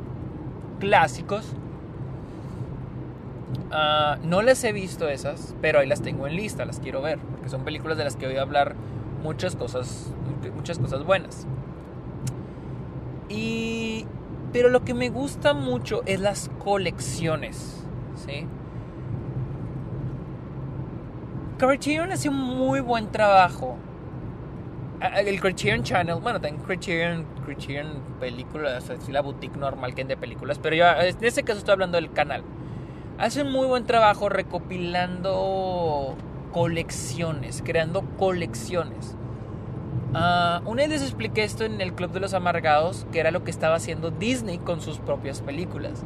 [0.84, 1.56] clásicos,
[3.76, 7.18] Ah, no les he visto esas, pero ahí las tengo en lista, las quiero ver,
[7.18, 8.76] porque son películas de las que voy a hablar
[9.24, 10.14] muchas cosas,
[10.56, 11.48] muchas cosas buenas.
[13.30, 14.06] Y
[14.52, 17.84] pero lo que me gusta mucho es las colecciones,
[18.16, 18.46] ¿sí?
[21.58, 23.78] Criterion hace un muy buen trabajo.
[25.04, 30.16] El Criterion Channel, bueno, también Criterion, Criterion películas, así la boutique normal que es de
[30.16, 32.44] películas, pero yo en este caso estoy hablando del canal
[33.18, 36.16] hacen muy buen trabajo recopilando
[36.52, 39.16] colecciones, creando colecciones.
[40.14, 43.44] Uh, una vez les expliqué esto en el Club de los Amargados, que era lo
[43.44, 46.04] que estaba haciendo Disney con sus propias películas.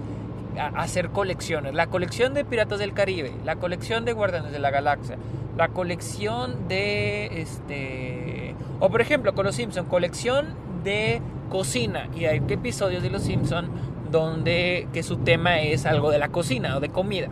[0.75, 1.75] hacer colecciones.
[1.75, 5.17] La colección de Piratas del Caribe, la colección de Guardianes de la Galaxia,
[5.55, 8.46] la colección de este.
[8.79, 12.09] O por ejemplo, con los Simpsons, colección de cocina.
[12.15, 13.69] Y hay episodios de los Simpsons
[14.11, 17.29] donde que su tema es algo de la cocina o de comida.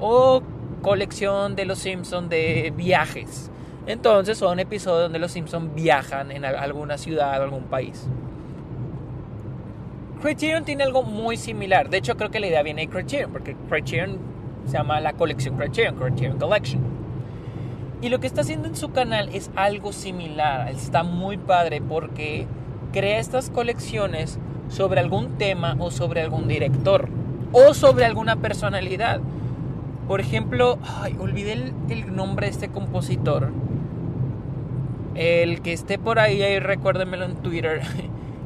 [0.00, 0.42] O
[0.82, 3.50] colección de los Simpsons de viajes.
[3.86, 8.08] Entonces son episodios donde los Simpsons viajan en alguna ciudad o algún país.
[10.20, 11.90] Criterion tiene algo muy similar.
[11.90, 14.18] De hecho, creo que la idea viene de Criterion, porque Criterion
[14.66, 17.01] se llama la colección Criterion, Criterion Collection.
[18.02, 20.68] Y lo que está haciendo en su canal es algo similar.
[20.68, 22.48] Está muy padre porque
[22.92, 27.08] crea estas colecciones sobre algún tema o sobre algún director
[27.52, 29.20] o sobre alguna personalidad.
[30.08, 30.80] Por ejemplo,
[31.20, 33.52] olvidé el, nombre de este compositor.
[35.14, 37.82] El que esté por ahí, ahí recuérdemelo en Twitter.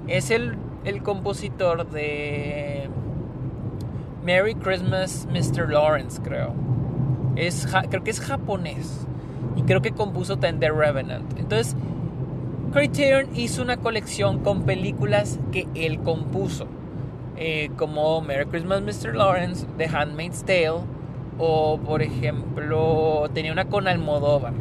[0.07, 2.89] Es el, el compositor de
[4.23, 5.69] Merry Christmas, Mr.
[5.69, 6.55] Lawrence, creo.
[7.35, 9.05] Es, creo que es japonés.
[9.57, 11.39] Y creo que compuso también The Revenant.
[11.39, 11.77] Entonces,
[12.73, 16.67] Criterion hizo una colección con películas que él compuso.
[17.37, 19.15] Eh, como Merry Christmas, Mr.
[19.15, 20.81] Lawrence, The Handmaid's Tale,
[21.39, 24.55] o por ejemplo, tenía una con Almodóvar.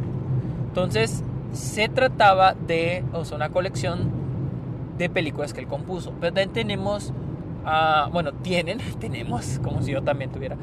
[0.68, 4.10] Entonces, se trataba de, o sea, una colección
[4.98, 6.12] de películas que él compuso.
[6.20, 7.12] Pero también tenemos,
[8.12, 10.56] bueno, tienen, tenemos, como si yo también tuviera.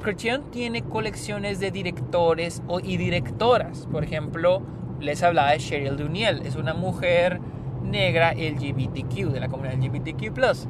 [0.00, 3.86] Criterion tiene colecciones de directores y directoras.
[3.90, 4.62] Por ejemplo,
[5.00, 6.42] les hablaba de Cheryl Duniel.
[6.44, 7.40] Es una mujer
[7.82, 10.68] negra LGBTQ, de la comunidad LGBTQ+.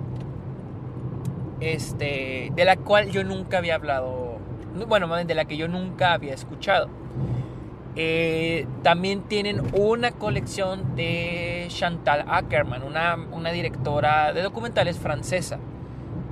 [1.60, 4.38] Este, de la cual yo nunca había hablado,
[4.86, 6.88] bueno, de la que yo nunca había escuchado.
[7.98, 15.58] Eh, también tienen una colección de Chantal Ackerman, una, directora de documentales francesa.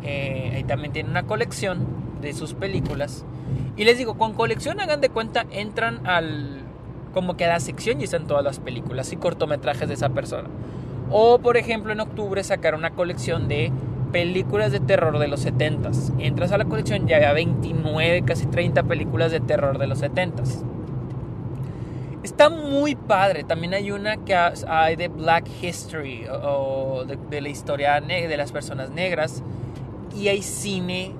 [0.02, 1.86] Eh, ahí también tienen una colección
[2.24, 3.24] de sus películas.
[3.76, 6.62] Y les digo, con colección hagan de cuenta, entran al,
[7.12, 10.48] como que a la sección y están todas las películas y cortometrajes de esa persona.
[11.10, 13.70] O por ejemplo en octubre sacaron una colección de
[14.12, 16.12] películas de terror de los 70s.
[16.18, 20.62] Entras a la colección ya había 29, casi 30 películas de terror de los 70s.
[22.22, 23.44] Está muy padre.
[23.44, 28.90] También hay una que hay de Black History o de, la historia de las personas
[28.90, 29.42] negras.
[30.16, 31.12] Y hay cine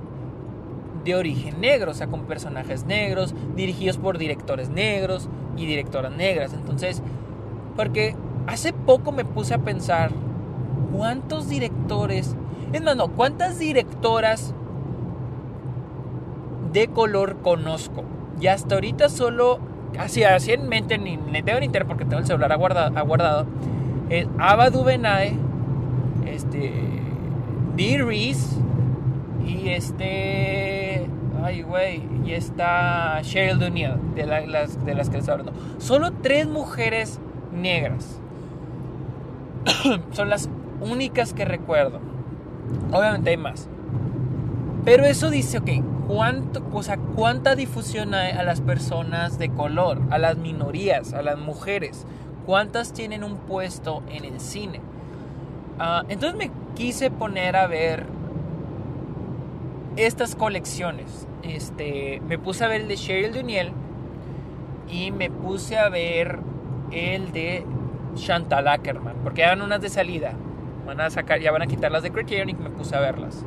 [1.05, 6.53] de origen negro, o sea, con personajes negros, dirigidos por directores negros y directoras negras.
[6.55, 7.03] Entonces,
[7.77, 10.11] porque hace poco me puse a pensar
[10.97, 12.35] cuántos directores,
[12.73, 14.55] es más, no, cuántas directoras
[16.73, 18.05] de color conozco.
[18.41, 19.61] Y hasta ahorita solo
[19.99, 23.47] así, así en mente, ni le tengo en internet porque tengo el celular aguardado, aguardado
[24.11, 24.27] es
[26.27, 26.73] este,
[27.77, 28.57] Dee Reese
[29.47, 31.07] y este,
[31.43, 35.53] ay güey, y está Cheryl Duniel, de, las, de las que les hablando.
[35.79, 37.21] Solo tres mujeres
[37.53, 38.21] negras
[40.13, 40.49] son las
[40.81, 42.01] únicas que recuerdo.
[42.93, 43.69] Obviamente hay más.
[44.85, 45.71] Pero eso dice, ok,
[46.07, 46.83] ¿cuánto, o
[47.15, 52.07] ¿cuánta difusión hay a las personas de color, a las minorías, a las mujeres?
[52.45, 54.81] ¿Cuántas tienen un puesto en el cine?
[55.79, 58.07] Ah, entonces me quise poner a ver
[59.97, 61.27] estas colecciones.
[61.43, 63.73] Este, me puse a ver el de Cheryl Duniel
[64.89, 66.39] y me puse a ver
[66.91, 67.65] el de
[68.15, 70.33] Chantal Ackerman, porque eran unas de salida.
[70.87, 73.45] Van a sacar, ya van a quitar las de Criterion y me puse a verlas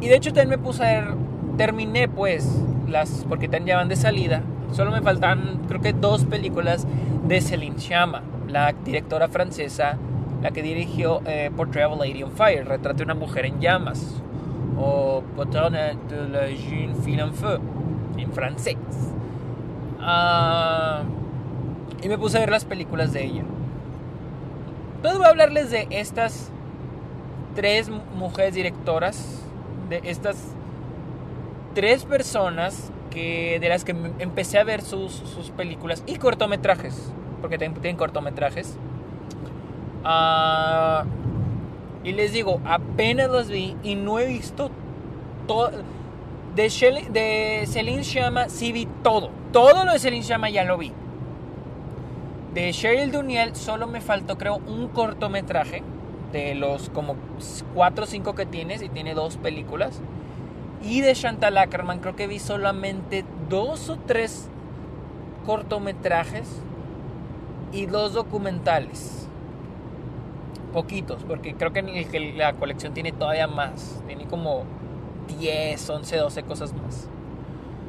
[0.00, 1.14] y de hecho también me puse a ver,
[1.56, 2.48] terminé pues
[2.88, 4.42] las, porque también ya van de salida.
[4.72, 6.86] Solo me faltan creo que dos películas
[7.26, 9.98] de Céline Chama, la directora francesa,
[10.42, 13.60] la que dirigió eh, Portrait of a Lady on Fire, Retrato de una mujer en
[13.60, 14.20] llamas,
[14.76, 17.60] o Portrait de la jeune fille en feu,
[18.16, 18.76] en francés.
[22.02, 23.44] y me puse a ver las películas de ella.
[24.96, 26.50] Entonces voy a hablarles de estas
[27.54, 29.42] tres mujeres directoras,
[29.88, 30.36] de estas
[31.74, 37.58] tres personas que, de las que empecé a ver sus, sus películas y cortometrajes, porque
[37.58, 38.76] tienen, cortometrajes.
[40.04, 41.04] Ah,
[42.04, 44.70] y les digo, apenas los vi y no he visto
[45.46, 45.70] todo.
[46.56, 46.64] De,
[47.10, 49.30] de Celine Chama sí vi todo.
[49.52, 50.92] Todo lo de Celine Chama ya lo vi.
[52.54, 55.82] De Cheryl Duniel solo me faltó, creo, un cortometraje
[56.32, 57.16] de los como
[57.74, 60.00] 4 o 5 que tienes y tiene dos películas.
[60.82, 64.48] Y de Chantal Ackerman creo que vi solamente dos o tres
[65.46, 66.48] cortometrajes
[67.72, 69.21] y dos documentales.
[70.72, 74.02] Poquitos, porque creo que la colección tiene todavía más.
[74.06, 74.64] Tiene como
[75.38, 77.08] 10, 11, 12 cosas más.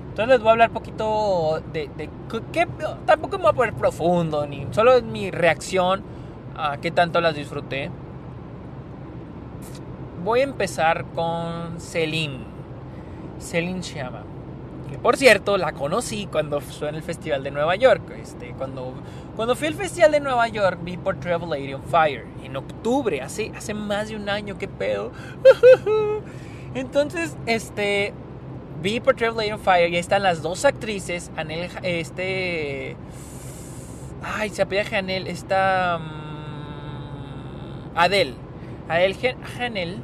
[0.09, 2.09] Entonces les voy a hablar poquito de, de
[2.51, 2.67] que
[3.05, 6.03] tampoco me voy a poner profundo, ni solo mi reacción
[6.55, 7.89] a qué tanto las disfruté
[10.23, 12.39] voy a empezar con Celine.
[13.39, 14.23] Celine Chama.
[14.89, 18.01] Que por cierto, la conocí cuando fue en el Festival de Nueva York.
[18.21, 18.93] Este, cuando,
[19.35, 22.25] cuando fui al Festival de Nueva York, vi por Travel Lady on Fire.
[22.43, 25.11] En octubre, hace, hace más de un año, qué pedo.
[26.75, 28.13] Entonces, este,
[28.81, 31.31] vi por Travel Lady on Fire y ahí están las dos actrices.
[31.35, 32.95] Anel, este.
[34.21, 35.27] Ay, se apellida Janel.
[35.27, 35.99] Está.
[35.99, 36.23] Um,
[37.95, 38.35] Adele.
[38.87, 40.01] Adele Janel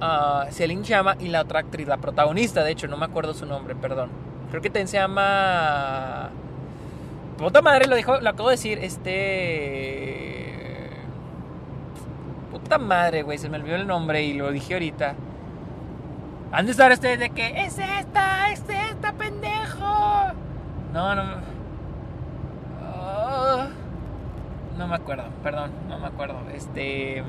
[0.00, 3.46] uh, Celine Chama y la otra actriz, la protagonista, de hecho, no me acuerdo su
[3.46, 4.10] nombre, perdón.
[4.50, 6.30] Creo que se llama.
[7.40, 9.30] Puta madre, lo, dijo, lo acabo de decir, este.
[12.50, 15.14] Puta madre, güey, se me olvidó el nombre y lo dije ahorita.
[16.52, 20.34] Han de estar ustedes de que es esta, es esta, pendejo.
[20.92, 21.22] No, no.
[22.94, 23.64] Oh,
[24.76, 26.36] no me acuerdo, perdón, no me acuerdo.
[26.54, 27.24] Este.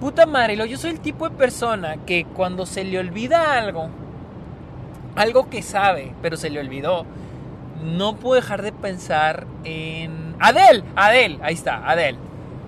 [0.00, 3.88] Puta madre, yo soy el tipo de persona que cuando se le olvida algo,
[5.14, 7.06] algo que sabe, pero se le olvidó,
[7.82, 10.34] no puedo dejar de pensar en...
[10.40, 12.16] Adel, Adel, ahí está, Adel.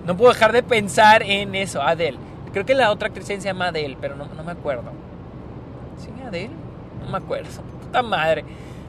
[0.05, 2.17] No puedo dejar de pensar en eso, Adel.
[2.51, 4.91] Creo que la otra actriz se llama Adel, pero no, me acuerdo.
[5.97, 6.51] ¿Sí, Adel?
[7.01, 7.49] No me acuerdo.
[7.81, 8.43] Puta madre.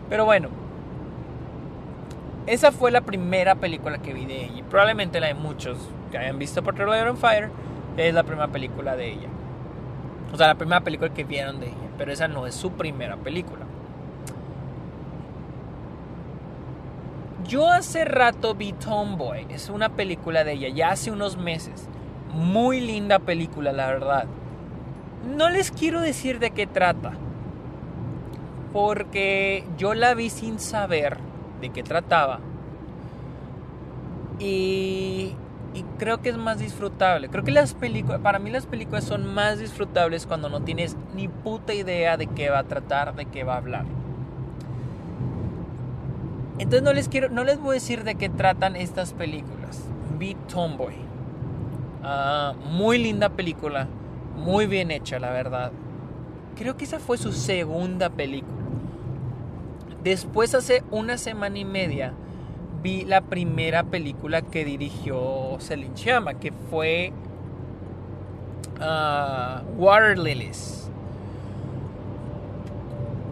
[0.08, 0.48] Pero bueno.
[2.46, 4.64] Esa fue la primera película que vi de ella.
[4.68, 5.78] Probablemente la de muchos
[6.10, 7.50] que hayan visto por Trailer on Fire
[7.96, 9.28] es la primera película de ella.
[10.32, 11.76] O sea, la primera película que vieron de ella.
[11.98, 13.64] Pero esa no es su primera película.
[17.46, 19.46] Yo hace rato vi Tomboy.
[19.50, 20.68] Es una película de ella.
[20.68, 21.88] Ya hace unos meses.
[22.32, 24.26] Muy linda película, la verdad.
[25.36, 27.12] No les quiero decir de qué trata.
[28.72, 31.18] Porque yo la vi sin saber
[31.60, 32.40] de qué trataba.
[34.38, 35.34] Y
[35.74, 37.28] y creo que es más disfrutable.
[37.28, 41.28] Creo que las películas, para mí las películas son más disfrutables cuando no tienes ni
[41.28, 43.84] puta idea de qué va a tratar, de qué va a hablar.
[46.62, 49.82] Entonces no les quiero, no les voy a decir de qué tratan estas películas.
[50.16, 50.94] Beat Tomboy.
[52.04, 53.88] Ah, muy linda película,
[54.36, 55.72] muy bien hecha, la verdad.
[56.54, 58.62] Creo que esa fue su segunda película.
[60.04, 62.12] Después hace una semana y media
[62.80, 67.12] vi la primera película que dirigió Celine Chama, que fue
[68.78, 70.81] uh, Water Lilies.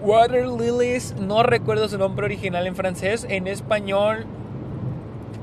[0.03, 4.25] Water Lilies, no recuerdo su nombre original en francés, en español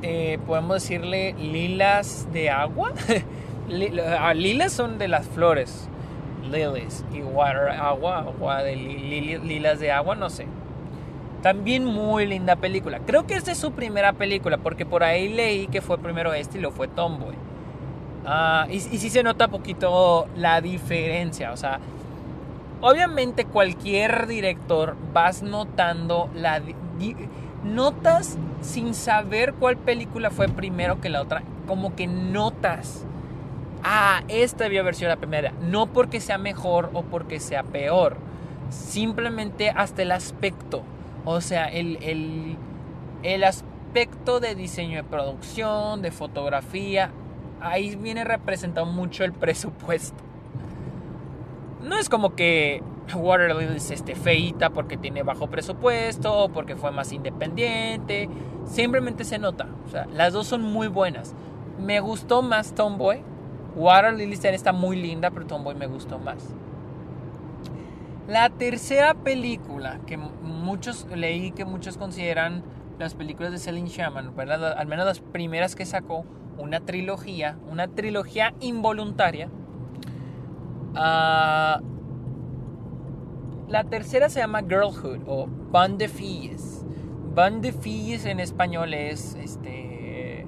[0.01, 2.93] eh, podemos decirle lilas de agua.
[4.17, 5.89] Ah, lilas son de las flores,
[6.49, 10.47] lilies, y water, agua, agua de lilas de agua, no sé.
[11.41, 13.01] También muy linda película.
[13.05, 16.59] Creo que esta es su primera película, porque por ahí leí que fue primero este
[16.59, 17.35] y lo fue Tomboy.
[18.25, 21.51] Uh, y, y sí se nota poquito la diferencia.
[21.51, 21.81] O sea,
[22.81, 26.61] obviamente cualquier director vas notando la...
[27.63, 31.43] Notas sin saber cuál película fue primero que la otra.
[31.67, 33.05] Como que notas.
[33.83, 35.53] Ah, esta debió haber sido la primera.
[35.61, 38.17] No porque sea mejor o porque sea peor.
[38.69, 40.83] Simplemente hasta el aspecto.
[41.25, 42.57] O sea, el,
[43.43, 47.11] aspecto de diseño de producción, de fotografía,
[47.59, 50.26] ahí viene representado mucho el presupuesto.
[51.87, 52.83] No es como que
[53.15, 58.29] Waterloo es este, feita porque tiene bajo presupuesto porque fue más independiente.
[58.65, 59.67] Simplemente se nota.
[59.85, 61.33] O sea, las dos son muy buenas.
[61.79, 63.23] Me gustó más Tomboy.
[63.75, 66.43] Water Lily está muy linda, pero Tomboy me gustó más.
[68.27, 72.63] La tercera película que muchos leí que muchos consideran
[72.99, 76.25] las películas de Celine Sherman, al menos las primeras que sacó,
[76.57, 79.49] una trilogía, una trilogía involuntaria.
[80.99, 81.79] Ah,
[83.67, 86.83] la tercera se llama Girlhood o Band de Filles.
[87.35, 90.47] Band de Filles en español es este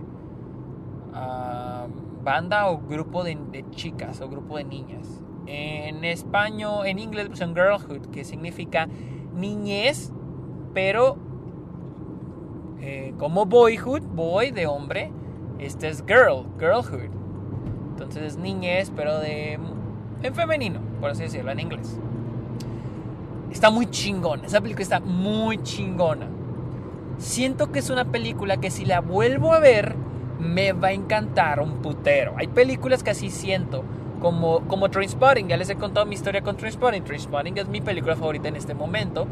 [1.13, 1.85] ah,
[2.23, 3.37] banda o grupo de,
[3.71, 5.21] chicas o grupo de niñas.
[5.45, 8.87] En español, en inglés, pues en Girlhood, que significa
[9.35, 10.11] niñez,
[10.73, 11.17] pero
[12.79, 15.11] eh, como boyhood, boy de hombre,
[15.59, 17.11] este es girl, girlhood.
[17.91, 19.59] Entonces es niñez, pero de
[20.23, 21.97] en femenino, por así decirlo, en inglés.
[23.51, 26.27] Está muy chingona, esa película está muy chingona.
[27.17, 29.95] Siento que es una película que si la vuelvo a ver,
[30.39, 32.33] me va a encantar un putero.
[32.37, 33.83] Hay películas que así siento,
[34.21, 35.47] como, como Trainspotting.
[35.47, 37.03] Ya les he contado mi historia con Trainspotting.
[37.03, 39.27] Trainspotting es mi película favorita en este momento.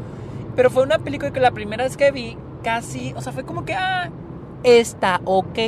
[0.54, 3.64] Pero fue una película que la primera vez que vi, casi, o sea, fue como
[3.64, 4.10] que, ah,
[4.64, 5.58] está ok.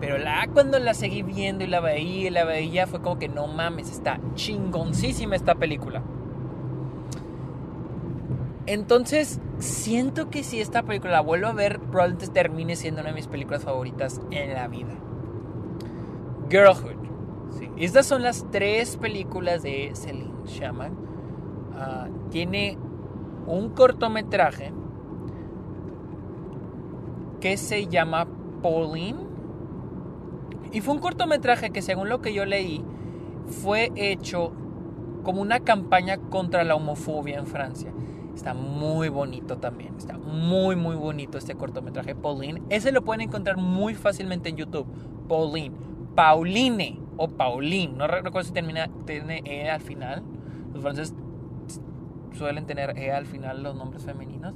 [0.00, 3.28] Pero la, cuando la seguí viendo y la veía y la veía, fue como que
[3.28, 6.02] no mames, está chingoncísima esta película.
[8.66, 13.14] Entonces, siento que si esta película la vuelvo a ver, probablemente termine siendo una de
[13.14, 14.94] mis películas favoritas en la vida.
[16.50, 16.96] Girlhood.
[17.76, 20.90] Estas son las tres películas de Celine Sciamma.
[21.74, 22.78] Ah, tiene
[23.46, 24.72] un cortometraje
[27.40, 28.26] que se llama
[28.62, 29.25] Pauline.
[30.76, 32.84] Y fue un cortometraje que según lo que yo leí
[33.46, 34.52] fue hecho
[35.22, 37.94] como una campaña contra la homofobia en Francia.
[38.34, 39.94] Está muy bonito también.
[39.96, 42.60] Está muy, muy bonito este cortometraje Pauline.
[42.68, 44.86] Ese lo pueden encontrar muy fácilmente en YouTube.
[45.26, 45.74] Pauline.
[46.14, 47.94] Pauline o Pauline.
[47.96, 50.22] No recuerdo si termina, tiene E al final.
[50.74, 51.16] Los franceses
[52.34, 54.52] suelen tener E al final los nombres femeninos.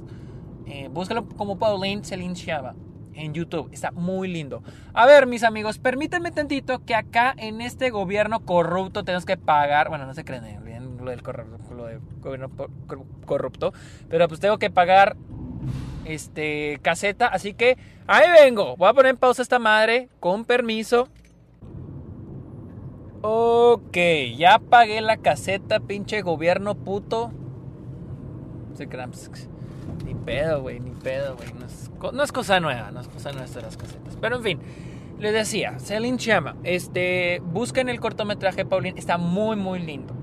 [0.67, 2.75] Eh, búscalo como Pauline Celine Chava
[3.13, 3.69] en YouTube.
[3.71, 4.63] Está muy lindo.
[4.93, 9.89] A ver, mis amigos, permítanme tantito que acá en este gobierno corrupto tenemos que pagar.
[9.89, 12.49] Bueno, no se creen eh, bien lo del gobierno
[13.25, 13.73] corrupto.
[14.09, 15.15] Pero pues tengo que pagar
[16.05, 17.27] este caseta.
[17.27, 18.75] Así que ahí vengo.
[18.77, 20.09] Voy a poner en pausa esta madre.
[20.19, 21.07] Con permiso.
[23.23, 23.97] Ok,
[24.35, 27.31] ya pagué la caseta, pinche gobierno puto.
[28.73, 29.49] Se pues,
[30.03, 31.49] Ni pedo, güey, ni pedo, güey.
[32.13, 34.17] No es, cosa nueva, no es cosa nueva de las casetas.
[34.19, 34.59] Pero en fin,
[35.19, 40.13] les decía, Celine Chama, este, busquen el cortometraje Pauline, está muy, muy lindo.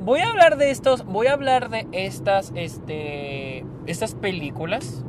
[0.00, 5.04] Voy a hablar de estos, voy a hablar de estas, este, estas películas.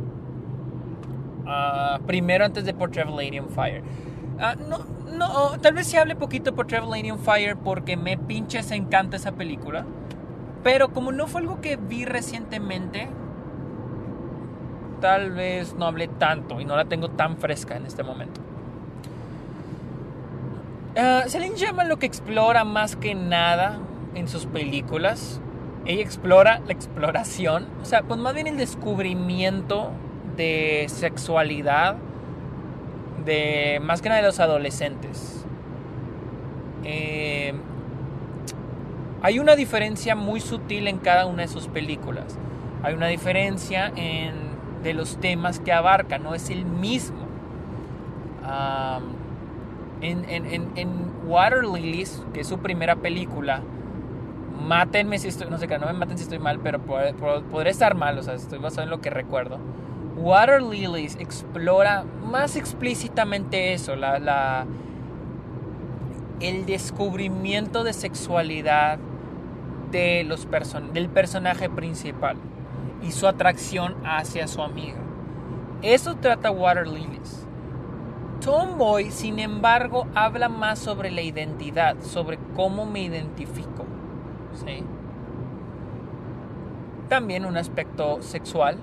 [1.47, 3.83] Ah, primero antes de Portrait of Lady on Fire.
[4.39, 4.79] Ah, no,
[5.11, 9.17] no, tal vez se hable poquito por Travel Lady on Fire porque me pinches encanta
[9.17, 9.85] esa película.
[10.63, 13.07] Pero como no fue algo que vi recientemente,
[15.01, 18.39] tal vez no hablé tanto y no la tengo tan fresca en este momento.
[20.95, 21.55] Uh, Celine
[21.87, 23.79] lo que explora más que nada
[24.15, 25.41] en sus películas.
[25.85, 29.91] Ella explora la exploración, o sea, pues más bien el descubrimiento
[30.37, 31.95] de sexualidad
[33.25, 35.45] de más que nada de los adolescentes.
[36.83, 37.53] Eh,
[39.21, 42.37] hay una diferencia muy sutil en cada una de sus películas.
[42.83, 44.50] Hay una diferencia en,
[44.83, 47.27] de los temas que abarca, no es el mismo.
[50.01, 50.25] en,
[50.75, 53.61] en, Water Lilies, que es su primera película,
[54.67, 58.17] mátenme si estoy, no sé, no me maten si estoy mal, pero podré estar mal,
[58.17, 59.59] o sea, estoy basado en lo que recuerdo
[60.15, 64.65] Water Lilies explora más explícitamente eso, la,
[66.39, 68.99] el descubrimiento de sexualidad
[69.91, 70.47] de los
[70.93, 72.37] del personaje principal
[73.01, 74.99] y su atracción hacia su amiga.
[75.81, 77.47] Eso trata Water Lilies.
[78.43, 83.85] Tomboy, sin embargo, habla más sobre la identidad, sobre cómo me identifico.
[87.07, 88.77] También un aspecto sexual,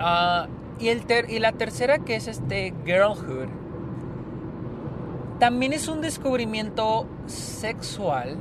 [0.00, 0.46] Ah,
[0.78, 3.48] y, el y la tercera que es este Girlhood.
[5.40, 8.38] También es un descubrimiento sexual,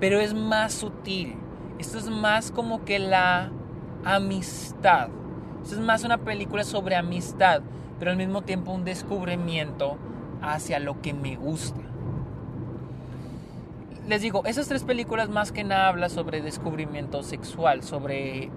[0.00, 1.36] pero es más sutil.
[1.78, 3.50] Esto es más como que la
[4.04, 5.08] amistad.
[5.62, 7.62] Esto es más una película sobre amistad,
[7.98, 9.96] pero al mismo tiempo un descubrimiento
[10.42, 11.80] hacia lo que me gusta.
[14.08, 18.50] Les digo, esas tres películas más que nada hablan sobre descubrimiento sexual, sobre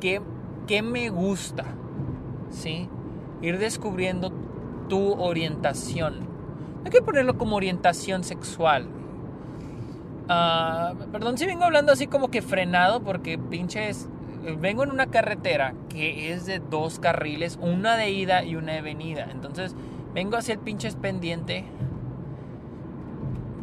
[0.00, 0.20] qué
[0.66, 1.64] qué me gusta,
[2.50, 2.88] ¿sí?
[3.42, 4.32] Ir descubriendo
[4.88, 6.20] tu orientación.
[6.20, 8.86] No hay que ponerlo como orientación sexual.
[10.28, 14.08] Ah, perdón si vengo hablando así como que frenado porque pinches...
[14.60, 18.82] Vengo en una carretera que es de dos carriles, una de ida y una de
[18.82, 19.26] venida.
[19.30, 19.74] Entonces
[20.12, 21.64] vengo hacia el pinches pendiente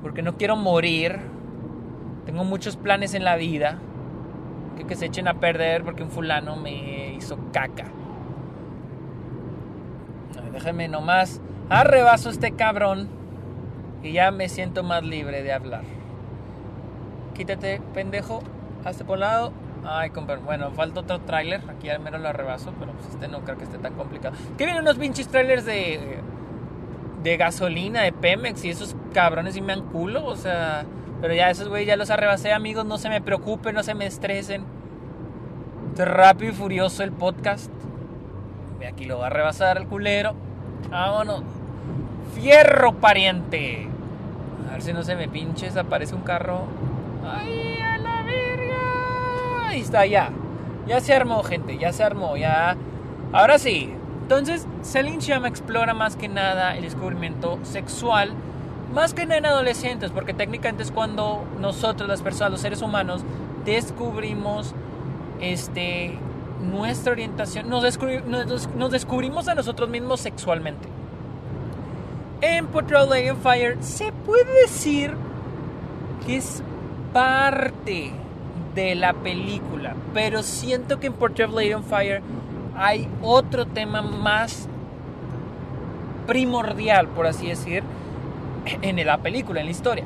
[0.01, 1.20] porque no quiero morir.
[2.26, 3.78] Tengo muchos planes en la vida
[4.88, 7.86] que, se echen a perder porque un fulano me hizo caca.
[10.51, 11.39] Déjame nomás
[11.70, 13.07] arrebaso este cabrón
[14.03, 16.01] y ya me siento más libre de hablar.
[17.34, 18.41] Quítate, pendejo,
[18.86, 19.53] hazte por un lado.
[19.84, 20.11] Ay,
[20.45, 21.61] bueno, falta otro tráiler.
[21.69, 24.36] Aquí al menos lo arrebaso, pero pues este no creo que esté tan complicado.
[24.57, 26.19] Que vienen unos pinches trailers de,
[27.23, 30.86] de gasolina, de Pemex y esos cabrones y me han culo, o sea.
[31.19, 32.86] Pero ya esos güey ya los arrebasé, amigos.
[32.86, 34.63] No se me preocupen, no se me estresen.
[35.97, 37.71] Rápido y furioso el podcast.
[38.88, 40.34] Aquí lo va a rebasar el culero.
[40.89, 41.43] Vámonos.
[42.34, 43.88] Fierro, pariente.
[44.67, 45.67] A ver si no se me pinche.
[45.79, 46.65] Aparece un carro.
[47.26, 49.67] ¡Ay, a la verga!
[49.69, 50.32] Ahí está, ya.
[50.88, 51.78] Ya se armó, gente.
[51.78, 52.38] Ya se armó.
[52.38, 52.76] Ya.
[53.32, 53.93] Ahora sí.
[54.22, 58.34] Entonces, Celine Chama explora más que nada el descubrimiento sexual
[58.93, 63.24] más que nada en adolescentes, porque técnicamente es cuando nosotros, las personas, los seres humanos,
[63.65, 64.74] descubrimos
[65.39, 66.17] este,
[66.61, 67.84] nuestra orientación, nos,
[68.76, 70.88] nos, descubrimos a nosotros mismos sexualmente.
[72.41, 75.13] En Portrait of Fire se puede decir
[76.26, 76.63] que es
[77.14, 78.12] parte
[78.76, 82.22] de la película, pero siento que en Portrait of Lady on Fire
[82.76, 84.68] hay otro tema más
[86.28, 87.84] primordial, por así decir,
[88.82, 90.05] en la película, en la historia.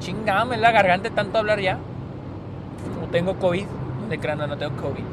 [0.00, 1.78] Chingame la garganta tanto hablar ya.
[3.00, 3.66] No tengo COVID.
[4.08, 5.04] De cráneo no tengo COVID.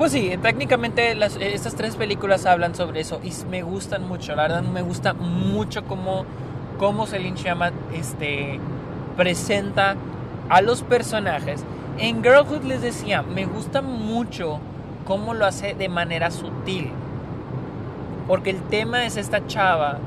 [0.00, 4.34] Pues sí, técnicamente estas tres películas hablan sobre eso y me gustan mucho.
[4.34, 6.24] La verdad me gusta mucho cómo,
[6.78, 7.38] cómo Celine
[7.92, 8.58] este,
[9.18, 9.96] presenta
[10.48, 11.66] a los personajes.
[11.98, 14.58] En Girlhood les decía, me gusta mucho
[15.04, 16.92] cómo lo hace de manera sutil.
[18.26, 19.98] Porque el tema es esta chava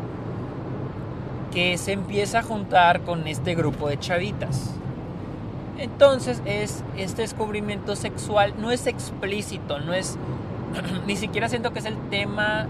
[1.51, 4.73] que se empieza a juntar con este grupo de chavitas.
[5.77, 10.17] Entonces es este descubrimiento sexual no es explícito, no es
[11.07, 12.67] ni siquiera siento que es el tema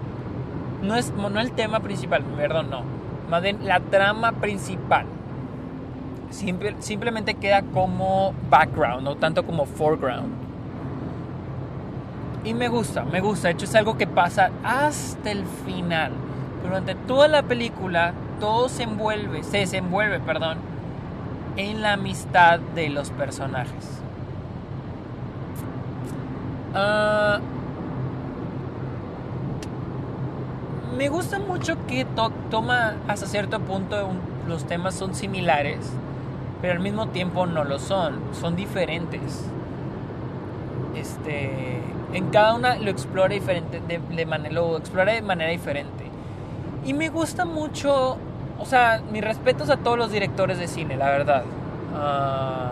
[0.82, 2.82] no es no el tema principal, perdón, no.
[3.30, 5.06] Más bien la trama principal.
[6.30, 10.34] simplemente queda como background, no tanto como foreground.
[12.44, 13.48] Y me gusta, me gusta.
[13.48, 16.12] De hecho, es algo que pasa hasta el final.
[16.64, 20.58] Durante toda la película, todo se envuelve, se desenvuelve, perdón,
[21.58, 24.02] en la amistad de los personajes.
[26.74, 27.40] Ah,
[30.98, 32.06] me gusta mucho que
[32.50, 34.10] toma hasta cierto punto
[34.48, 35.80] los temas son similares,
[36.62, 39.46] pero al mismo tiempo no lo son, son diferentes.
[40.96, 41.82] Este
[42.14, 46.06] en cada una lo explora diferente, de, lo explora de manera diferente.
[46.86, 48.18] Y me gusta mucho,
[48.64, 51.44] o sea, mis respetos a todos los directores de cine, la verdad.
[51.96, 52.72] Ah,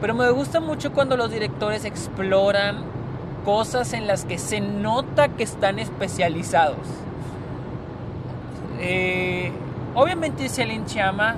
[0.00, 2.76] pero me gusta mucho cuando los directores exploran
[3.44, 6.86] cosas en las que se nota que están especializados.
[8.78, 9.52] Eh,
[9.94, 11.36] obviamente Celine Chama,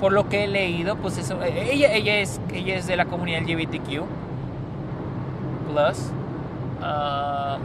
[0.00, 4.04] por lo que he leído, pues ella, es, ella es de la comunidad LGBTQ
[6.80, 7.58] Ah,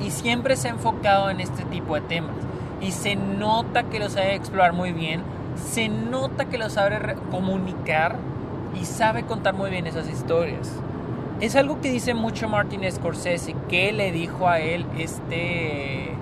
[0.00, 2.36] y siempre se ha enfocado en este tipo de temas.
[2.80, 5.22] Y se nota que lo sabe explorar muy bien.
[5.56, 8.16] Se nota que lo sabe comunicar
[8.80, 10.72] y sabe contar muy bien esas historias.
[11.40, 16.12] Es algo que dice mucho Martin Scorsese, que le dijo a él este...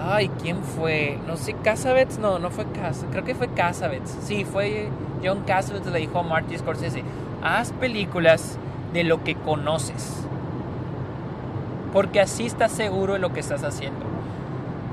[0.00, 1.18] Ay, ¿quién fue?
[1.26, 4.16] No sé, Casabets, no, no fue Casabets, creo que fue Casabets.
[4.22, 4.90] Sí, fue
[5.24, 7.02] John Casabets le dijo a Martin Scorsese,
[7.42, 8.58] haz películas
[8.92, 10.22] de lo que conoces.
[11.92, 14.07] Porque así estás seguro de lo que estás haciendo.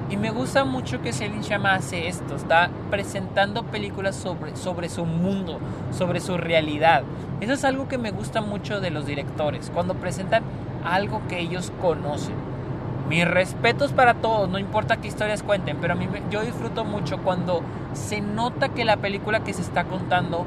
[0.07, 5.03] Y me gusta mucho que Celine Chama hace esto, está presentando películas sobre, sobre su
[5.03, 5.59] mundo,
[5.91, 7.03] sobre su realidad.
[7.41, 10.43] Eso es algo que me gusta mucho de los directores, cuando presentan
[10.83, 12.35] algo que ellos conocen.
[13.09, 17.17] Mis respetos para todos, no importa qué historias cuenten, pero a mí yo disfruto mucho
[17.19, 17.61] cuando
[17.93, 20.45] se nota que la película que se está contando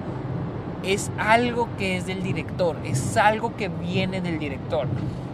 [0.84, 4.86] es algo que es del director, es algo que viene del director.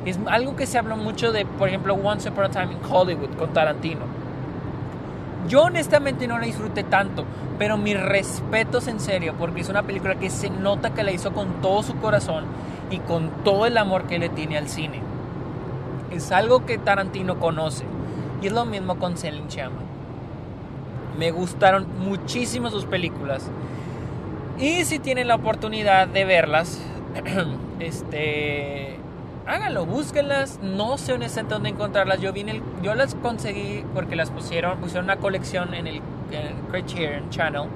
[0.05, 3.31] Es algo que se habla mucho de, por ejemplo, Once Upon a Time in Hollywood
[3.39, 4.03] con Tarantino.
[5.49, 7.25] Yo honestamente no la disfruté tanto,
[7.59, 11.33] pero mis respetos en serio, porque es una película que se nota que la hizo
[11.33, 12.45] con todo su corazón
[12.91, 15.01] y con todo el amor que le tiene al cine.
[16.11, 17.85] Es algo que Tarantino conoce.
[18.41, 19.81] Y es lo mismo con Celine Chama.
[21.19, 23.49] Me gustaron muchísimo sus películas.
[24.59, 26.81] Y si tienen la oportunidad de verlas,
[27.81, 28.99] este,
[29.47, 30.59] háganlo, búsquenlas.
[30.63, 32.21] No sé honestamente dónde encontrarlas.
[32.21, 36.03] Yo, vine yo las conseguí porque las pusieron, pusieron una colección en el,
[36.71, 37.69] Criterion Channel.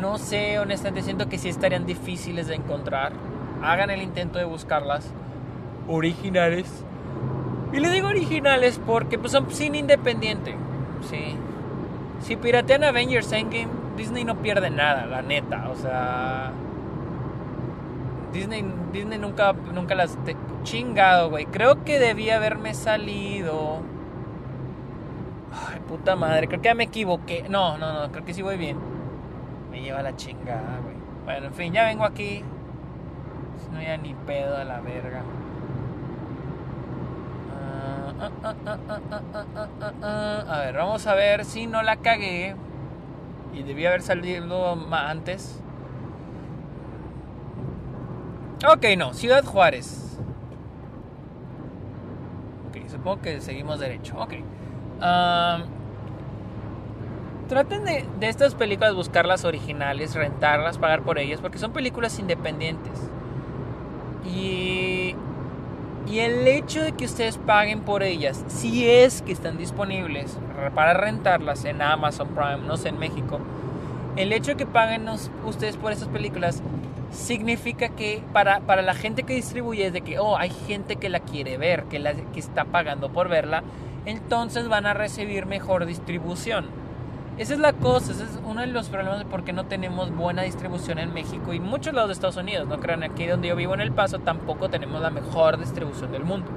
[0.00, 3.12] No sé, honestamente siento que sí estarían difíciles de encontrar.
[3.62, 5.10] Hagan el intento de buscarlas.
[5.88, 6.84] Originales.
[7.72, 10.54] Y le digo originales porque pues, son cine independiente.
[11.08, 11.36] Sí.
[12.22, 15.68] Si piratean Avengers Endgame, Disney no pierde nada, la neta.
[15.70, 16.52] O sea.
[18.32, 20.18] Disney, Disney nunca, nunca las.
[20.62, 21.46] chingado, güey.
[21.46, 23.80] Creo que debía haberme salido.
[25.52, 26.46] Ay, puta madre.
[26.46, 27.46] Creo que ya me equivoqué.
[27.48, 28.12] No, no, no.
[28.12, 28.78] Creo que sí voy bien.
[29.70, 30.96] Me lleva la chingada, güey.
[31.24, 32.44] Bueno, en fin, ya vengo aquí.
[33.72, 35.22] No ya ni pedo a la verga.
[40.02, 42.54] A ver, vamos a ver si no la cagué.
[43.54, 45.60] Y debía haber salido antes.
[48.66, 50.06] Ok, no, Ciudad Juárez.
[52.90, 54.14] supongo que seguimos derecho.
[54.18, 54.34] Ok.
[57.48, 62.92] Traten de, estas películas buscar originales, rentarlas, pagar por ellas, porque son películas independientes.
[64.26, 65.14] Y,
[66.06, 70.36] y el hecho de que ustedes paguen por ellas, si es que están disponibles
[70.74, 73.40] para rentarlas en Amazon Prime, no sé, en México,
[74.16, 75.08] el hecho de que paguen
[75.46, 76.62] ustedes por estas películas
[77.10, 81.08] significa que para, para la gente que distribuye es de que, oh, hay gente que
[81.08, 83.62] la quiere ver, que, la, que está pagando por verla,
[84.06, 86.66] entonces van a recibir mejor distribución.
[87.38, 90.14] Esa es la cosa, ese es uno de los problemas de por qué no tenemos
[90.14, 92.68] buena distribución en México y muchos lados de Estados Unidos.
[92.68, 96.24] No crean, aquí donde yo vivo en El Paso tampoco tenemos la mejor distribución del
[96.24, 96.48] mundo.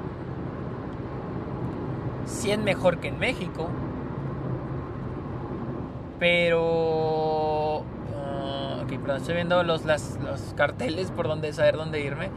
[2.26, 3.70] Sí es mejor que en México,
[6.20, 7.84] pero...
[8.34, 12.30] ah, ok, perdón, estoy viendo los, las- los carteles por donde saber dónde irme.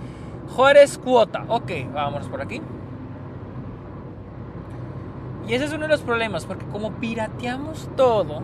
[0.55, 2.61] Juárez Cuota, ok, vámonos por aquí.
[5.49, 8.42] Y ese es uno de los problemas, porque como pirateamos todo,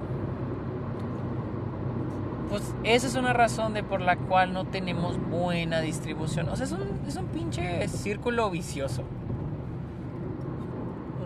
[2.48, 6.48] pues esa es una razón de por la cual no tenemos buena distribución.
[6.48, 9.02] O sea, es un, es un pinche círculo vicioso.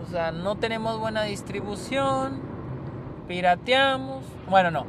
[0.03, 2.39] O sea, no tenemos buena distribución,
[3.27, 4.85] pirateamos, bueno, no,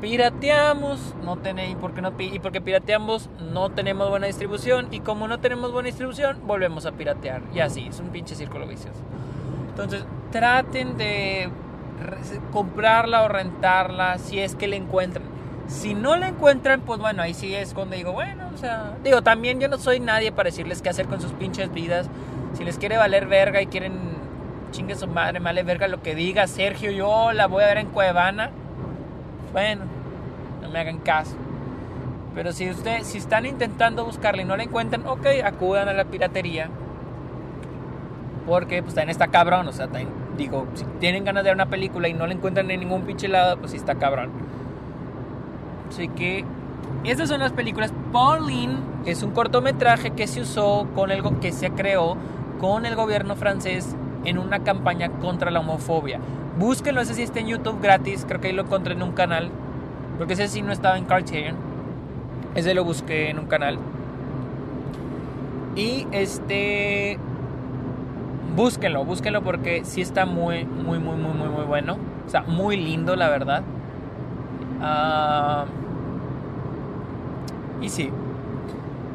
[0.00, 5.40] pirateamos, no tenéis, porque no, y porque pirateamos no tenemos buena distribución, y como no
[5.40, 7.42] tenemos buena distribución, volvemos a piratear.
[7.54, 9.00] Y así, es un pinche círculo vicioso.
[9.70, 11.48] Entonces, traten de
[12.52, 15.24] comprarla o rentarla si es que la encuentran.
[15.66, 19.22] Si no la encuentran, pues bueno, ahí sí es cuando digo, bueno, o sea, digo,
[19.22, 22.08] también yo no soy nadie para decirles qué hacer con sus pinches vidas.
[22.54, 24.16] Si les quiere valer verga y quieren
[24.70, 27.78] chingue su madre, me vale verga lo que diga Sergio, yo la voy a ver
[27.78, 28.50] en Cuevana.
[29.58, 29.86] Bueno,
[30.62, 31.34] no me hagan caso.
[32.32, 36.04] Pero si ustedes, si están intentando buscarla y no la encuentran, ok, acudan a la
[36.04, 36.68] piratería.
[38.46, 39.88] Porque pues también está cabrón, o sea,
[40.36, 43.26] digo, si tienen ganas de ver una película y no la encuentran en ningún pinche
[43.26, 44.30] lado, pues está cabrón.
[45.88, 46.44] Así que
[47.02, 47.92] estas son las películas.
[48.12, 52.16] Pauline es un cortometraje que se usó con el que se creó
[52.60, 53.96] con el gobierno francés
[54.28, 56.20] en una campaña contra la homofobia.
[56.58, 59.50] Búsquenlo, ese sí está en YouTube gratis, creo que ahí lo encontré en un canal,
[60.18, 61.56] porque ese sí no estaba en Criterion.
[62.54, 63.78] Ese lo busqué en un canal.
[65.76, 67.18] Y este
[68.56, 71.96] búsquenlo, búsquenlo porque sí está muy, muy, muy, muy, muy, muy bueno.
[72.26, 73.62] O sea, muy lindo, la verdad.
[74.82, 75.64] Ah,
[77.80, 78.10] y sí.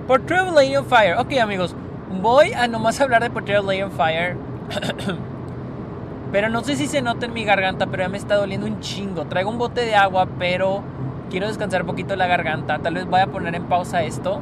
[0.08, 1.18] Portrait of on Fire.
[1.18, 1.76] Ok, amigos.
[2.22, 4.38] Voy a nomás hablar de Portrait of on Fire.
[6.32, 8.80] pero no sé si se nota en mi garganta, pero ya me está doliendo un
[8.80, 9.26] chingo.
[9.26, 10.84] Traigo un bote de agua, pero
[11.30, 12.80] quiero descansar un poquito la garganta.
[12.80, 14.42] Tal vez voy a poner en pausa esto.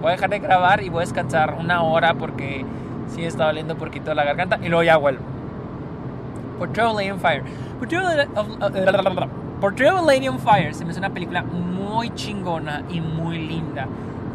[0.00, 2.64] Voy a dejar de grabar y voy a descansar una hora porque
[3.08, 4.58] sí está doliendo un poquito la garganta.
[4.62, 5.22] Y luego ya vuelvo.
[6.60, 7.42] On Fire.
[10.30, 13.86] On Fire se me hace una película muy chingona y muy linda.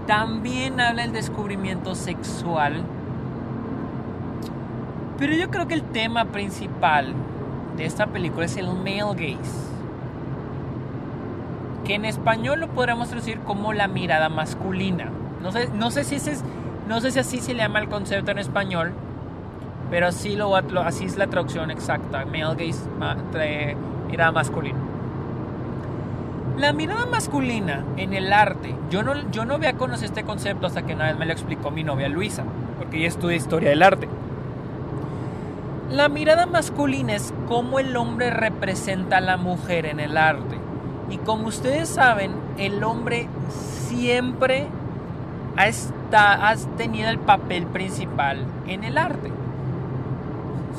[0.07, 2.83] También habla del descubrimiento sexual.
[5.21, 7.13] Pero yo creo que el tema principal
[7.77, 9.69] de esta película es el male gaze.
[11.85, 15.11] Que en español lo podríamos traducir como la mirada masculina.
[15.43, 16.43] No sé, no sé si ese es,
[16.87, 18.93] no sé si así se le llama el concepto en español,
[19.91, 22.25] pero así, lo, así es la traducción exacta.
[22.25, 22.81] Male gaze,
[24.07, 24.79] mirada masculina.
[26.57, 30.81] La mirada masculina en el arte, yo no, yo no había conocido este concepto hasta
[30.81, 32.43] que una vez me lo explicó mi novia Luisa,
[32.79, 34.09] porque ella estudia historia del arte.
[35.91, 40.57] La mirada masculina es cómo el hombre representa a la mujer en el arte.
[41.09, 43.27] Y como ustedes saben, el hombre
[43.89, 44.67] siempre
[45.57, 49.29] ha, esta- ha tenido el papel principal en el arte.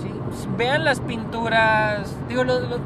[0.00, 0.10] ¿Sí?
[0.56, 2.80] Vean las pinturas, digo, los, los-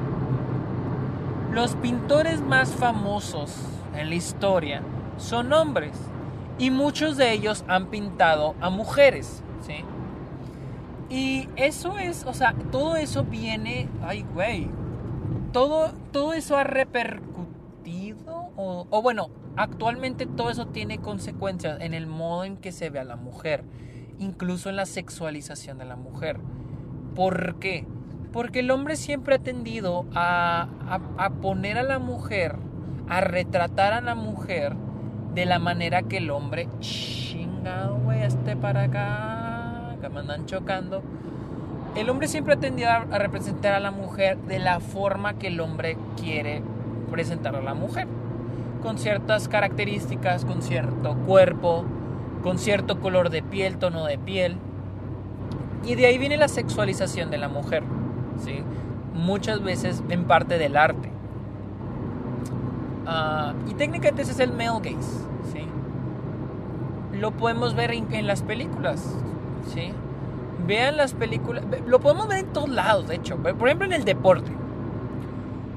[1.53, 3.55] los pintores más famosos
[3.95, 4.83] en la historia
[5.17, 5.93] son hombres
[6.59, 9.85] y muchos de ellos han pintado a mujeres, ¿sí?
[11.09, 14.69] Y eso es, o sea, todo eso viene, ay, güey,
[15.53, 22.45] todo, todo eso ha repercutido, o, bueno, actualmente todo eso tiene consecuencias en el modo
[22.45, 23.63] en que se ve a la mujer,
[24.19, 26.41] incluso en la sexualización de la mujer.
[27.15, 27.87] ¿Por qué?
[28.33, 32.57] Porque el hombre siempre ha tendido a, a- a poner a la mujer,
[33.09, 34.75] a retratar a la mujer
[35.35, 39.46] de la manera que el hombre, chingado, güey, este para acá,
[39.99, 41.03] que me andan chocando.
[41.95, 45.49] El hombre siempre ha tendido a, a representar a la mujer de la forma que
[45.49, 46.63] el hombre quiere
[47.11, 48.07] presentar a la mujer.
[48.83, 51.85] Con ciertas características, con cierto cuerpo,
[52.43, 54.57] con cierto color de piel, tono de piel.
[55.85, 57.83] Y de ahí viene la sexualización de la mujer,
[58.45, 58.63] ¿sí?
[59.15, 61.11] Muchas veces en parte del arte.
[63.07, 65.61] Ah, y técnicamente ese es el male gaze, ¿sí?
[67.19, 69.17] Lo podemos ver en, las películas,
[69.73, 69.93] ¿sí?
[70.67, 73.37] Vean las películas, lo podemos ver en todos lados, de hecho.
[73.37, 74.51] Por ejemplo, en el deporte.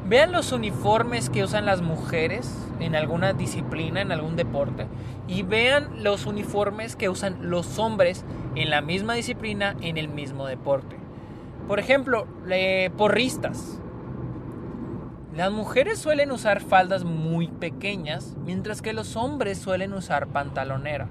[0.08, 4.88] Vean los uniformes que usan las mujeres en alguna disciplina, en algún deporte.
[5.28, 8.26] Y vean los uniformes que usan los hombres
[8.56, 10.96] en la misma disciplina, en el mismo deporte.
[11.68, 12.26] Por ejemplo,
[12.98, 13.80] porristas.
[15.36, 21.08] Las mujeres suelen usar faldas muy pequeñas, mientras que los hombres suelen usar pantalonera.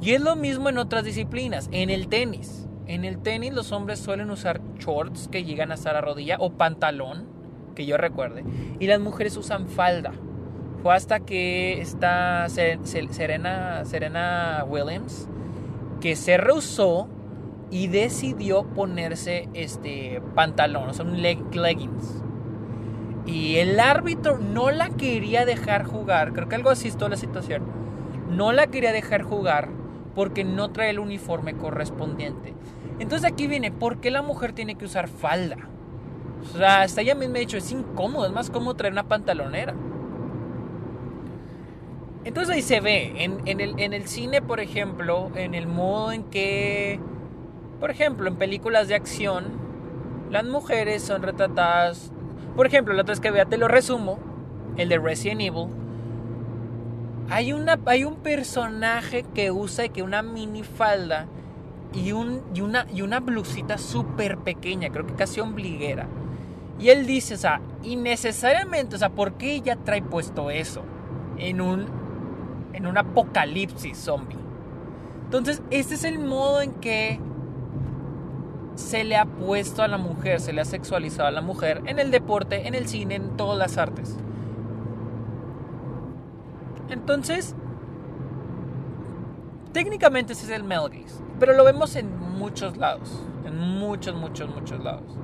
[0.00, 2.66] Y es lo mismo en otras disciplinas, en el tenis.
[2.86, 7.26] En el tenis los hombres suelen usar shorts que llegan hasta la rodilla o pantalón,
[7.74, 8.44] que yo recuerde,
[8.78, 10.12] y las mujeres usan falda.
[10.82, 15.28] Fue hasta que está Serena, Serena Williams
[16.00, 17.08] que se rehusó
[17.70, 22.22] y decidió ponerse este pantalón, o sea, un leggings.
[23.24, 27.16] Y el árbitro no la quería dejar jugar, creo que algo así es toda la
[27.16, 27.62] situación.
[28.30, 29.70] No la quería dejar jugar
[30.16, 32.54] porque no trae el uniforme correspondiente.
[32.98, 35.58] Entonces aquí viene, ¿por qué la mujer tiene que usar falda?
[36.54, 39.74] O sea, hasta ella misma ha dicho, es incómodo, es más cómodo traer una pantalonera.
[42.24, 46.24] Entonces ahí se ve, en, el, en el cine, por ejemplo, en el modo en
[46.24, 46.98] que,
[47.78, 49.44] por ejemplo, en películas de acción,
[50.30, 52.10] las mujeres son retratadas,
[52.56, 54.18] por ejemplo, la otra vez que vea, te lo resumo,
[54.78, 55.68] el de Resident Evil,
[57.30, 61.26] hay, una, hay un personaje que usa que una minifalda
[61.92, 66.06] y, un, y, una, y una blusita súper pequeña, creo que casi ombliguera.
[66.78, 70.82] Y él dice, o sea, innecesariamente, o sea, ¿por qué ella trae puesto eso
[71.38, 72.06] en un
[72.76, 74.38] en un apocalipsis zombie.
[75.24, 77.18] Entonces, este es el modo en que
[78.74, 81.98] se le ha puesto a la mujer, se le ha sexualizado a la mujer en
[81.98, 84.16] el deporte, en el cine, en todas las artes.
[86.88, 87.54] Entonces,
[89.72, 94.48] técnicamente ese es el male gaze, pero lo vemos en muchos lados, en muchos, muchos,
[94.54, 95.18] muchos lados.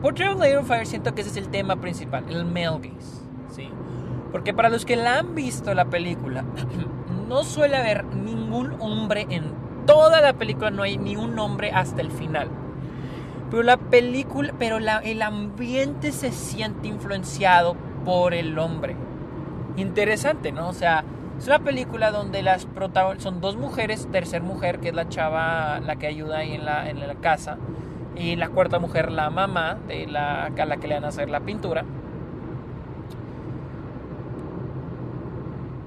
[0.00, 3.68] Por Travel of Fire siento que ese es el tema principal, el male gaze, ¿sí?
[4.30, 6.44] Porque para los que la han visto la película,
[7.28, 9.52] no suele haber ningún hombre en
[9.86, 12.48] toda la película, no hay ni un hombre hasta el final.
[13.50, 18.96] Pero la película, pero el ambiente se siente influenciado por el hombre.
[19.76, 20.68] Interesante, ¿no?
[20.68, 21.04] O sea,
[21.38, 25.80] es una película donde las protagonistas son dos mujeres, tercer mujer, que es la chava,
[25.80, 27.58] la que ayuda ahí en la, en la casa
[28.16, 31.30] y la cuarta mujer, la mamá de la, a la que le van a hacer
[31.30, 31.84] la pintura.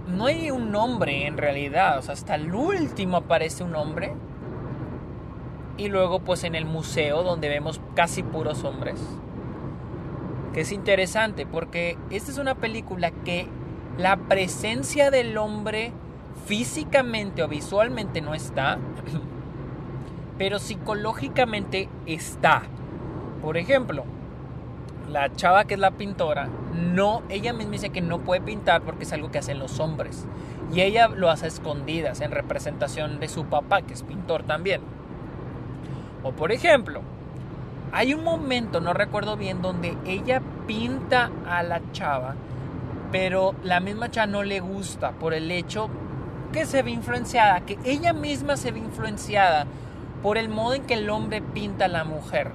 [0.07, 4.14] No hay un nombre en realidad, o sea, hasta el último aparece un hombre.
[5.78, 8.99] Y luego pues en el museo donde vemos casi puros hombres.
[10.53, 13.47] Que es interesante porque esta es una película que
[13.97, 15.93] la presencia del hombre
[16.45, 18.78] físicamente o visualmente no está.
[20.41, 22.63] pero psicológicamente está.
[23.43, 24.05] Por ejemplo,
[25.07, 29.03] la chava que es la pintora, no, ella misma dice que no puede pintar porque
[29.03, 30.26] es algo que hacen los hombres.
[30.74, 34.82] Y ella lo hace a escondidas en representación de su papá, que es pintor también.
[36.24, 37.01] O por ejemplo,
[37.91, 42.36] hay un momento, no recuerdo bien, donde ella pinta a la chava,
[43.11, 45.89] pero la misma chava no le gusta por el hecho
[46.53, 49.65] que se ve influenciada, que ella misma se ve influenciada
[50.22, 52.51] por el modo en que el hombre pinta a la mujer.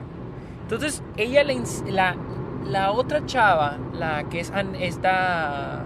[0.62, 1.42] Entonces, ella,
[1.86, 2.16] la,
[2.64, 5.84] la otra chava, la que es esta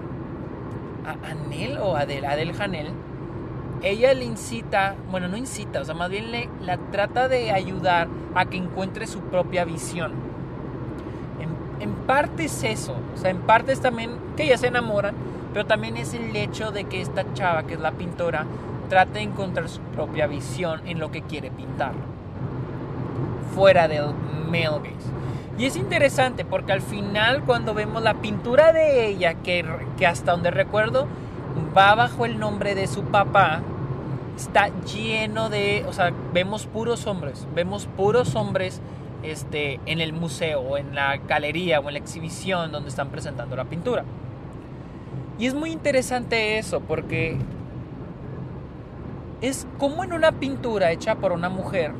[1.24, 2.92] Anel o Adel, Adel Janel,
[3.82, 8.08] ella le incita, bueno, no incita, o sea, más bien le, la trata de ayudar
[8.34, 10.12] a que encuentre su propia visión.
[11.40, 15.14] En, en parte es eso, o sea, en parte es también que ella se enamoran,
[15.52, 18.46] pero también es el hecho de que esta chava, que es la pintora,
[18.88, 21.92] trata de encontrar su propia visión en lo que quiere pintar.
[23.54, 24.12] Fuera del
[24.50, 24.92] male.
[25.58, 29.64] Y es interesante porque al final cuando vemos la pintura de ella, que,
[29.98, 31.06] que hasta donde recuerdo
[31.76, 33.62] va bajo el nombre de su papá,
[34.36, 38.80] está lleno de, o sea, vemos puros hombres, vemos puros hombres
[39.22, 43.56] este, en el museo o en la galería o en la exhibición donde están presentando
[43.56, 44.04] la pintura.
[45.38, 47.38] Y es muy interesante eso porque
[49.40, 51.92] es como en una pintura hecha por una mujer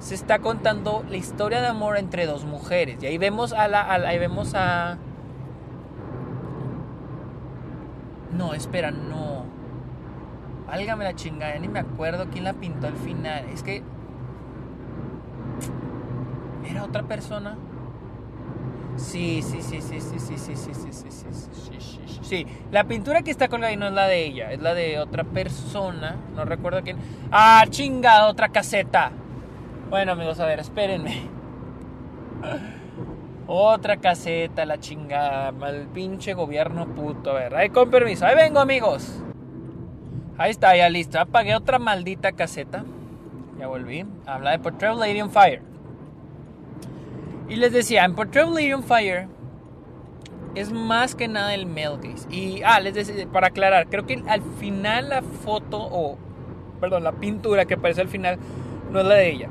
[0.00, 3.02] se está contando la historia de amor entre dos mujeres.
[3.02, 4.98] Y ahí vemos a la, ahí vemos a
[8.32, 9.44] No, espera, no.
[10.66, 13.46] Válgame la chingada, ni me acuerdo quién la pintó al final.
[13.52, 13.82] Es que.
[16.68, 17.56] ¿Era otra persona?
[18.96, 22.46] Sí, sí, sí, sí, sí, sí, sí, sí, sí, sí, sí, sí, sí, sí.
[22.72, 25.24] La pintura que está colgada ahí no es la de ella, es la de otra
[25.24, 26.16] persona.
[26.34, 26.98] No recuerdo quién.
[27.30, 28.26] ¡Ah, chingada!
[28.26, 29.12] Otra caseta.
[29.88, 31.22] Bueno, amigos, a ver, espérenme.
[33.50, 35.52] Otra caseta, la chingada.
[35.52, 37.30] Mal pinche gobierno puto.
[37.30, 38.26] A ver, ahí con permiso.
[38.26, 39.22] Ahí vengo, amigos.
[40.36, 41.18] Ahí está, ya listo.
[41.18, 42.84] Apagué otra maldita caseta.
[43.58, 44.04] Ya volví.
[44.26, 45.62] Habla de Portrait Lady on Fire.
[47.48, 49.28] Y les decía, en Portrait Lady on Fire
[50.54, 52.28] es más que nada el male gaze.
[52.30, 56.18] Y, ah, les decía, para aclarar, creo que al final la foto, o,
[56.80, 58.38] perdón, la pintura que aparece al final,
[58.92, 59.48] no es la de ella.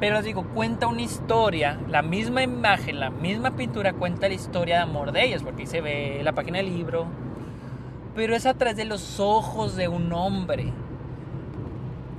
[0.00, 4.76] Pero les digo, cuenta una historia, la misma imagen, la misma pintura cuenta la historia
[4.76, 7.06] de amor de ellas, porque ahí se ve la página del libro.
[8.14, 10.72] Pero es a través de los ojos de un hombre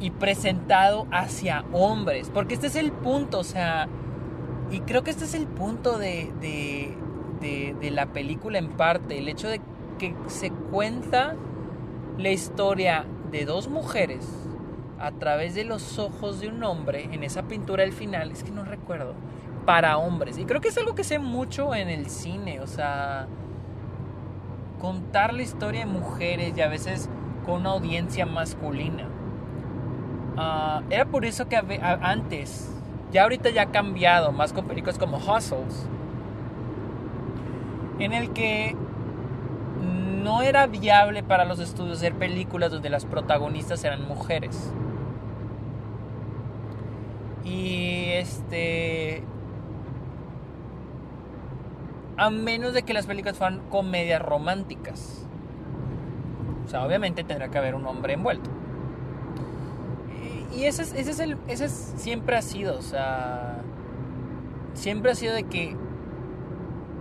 [0.02, 3.88] y presentado hacia hombres, porque este es el punto, o sea,
[4.72, 9.28] y creo que este es el punto de, de, de la película en parte, el
[9.28, 9.62] hecho de
[9.98, 11.36] que se cuenta
[12.18, 14.49] la historia de dos mujeres
[15.00, 18.52] a través de los ojos de un hombre en esa pintura del final, es que
[18.52, 19.14] no recuerdo,
[19.66, 20.38] para hombres.
[20.38, 23.28] Y creo que es algo que sé mucho en el cine, o sea,
[24.80, 27.10] contar la historia de mujeres y a veces
[27.46, 29.08] con una audiencia masculina.
[30.38, 32.70] Uh, era por eso que antes,
[33.12, 35.88] ya ahorita ya ha cambiado, más con películas como Hustles,
[38.00, 38.76] en el que
[40.24, 44.72] no era viable para los estudios hacer películas donde las protagonistas eran mujeres.
[47.44, 49.24] Y este.
[52.18, 55.26] A menos de que las películas fueran comedias románticas.
[56.66, 58.50] O sea, obviamente tendrá que haber un hombre envuelto.
[60.56, 63.62] Y ese, es, ese, es el, ese siempre ha sido, o sea.
[64.74, 65.76] Siempre ha sido de que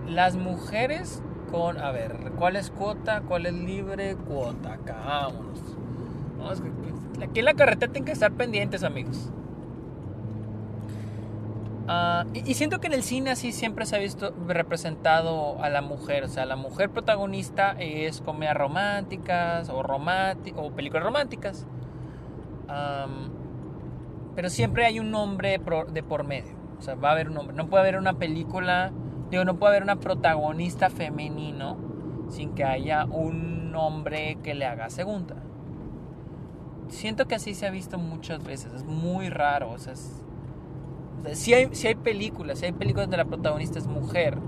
[0.09, 1.78] las mujeres con.
[1.78, 3.22] A ver, ¿cuál es cuota?
[3.22, 4.16] ¿Cuál es libre?
[4.16, 5.61] Cuota, acá, vámonos.
[7.22, 9.30] aquí en la carretera tienen que estar pendientes, amigos.
[11.89, 15.80] Uh, y, siento que en el cine así siempre se ha visto representado a la
[15.80, 16.24] mujer.
[16.24, 21.66] O sea, la mujer protagonista es comedias románticas o, o películas románticas.
[22.68, 23.30] Um,
[24.34, 25.59] pero siempre hay un hombre
[25.93, 26.59] de por medio.
[26.78, 27.57] O sea, va a haber un hombre.
[27.57, 28.93] No puede haber una película,
[29.30, 31.76] digo, no puede haber una protagonista femenino
[32.28, 35.36] sin que haya un hombre que le haga segunda.
[36.89, 38.72] Siento que así se ha visto muchas veces.
[38.74, 39.70] Es muy raro.
[39.70, 40.24] O sea, es,
[41.33, 44.39] si hay, si hay películas, si hay películas donde la protagonista es mujer.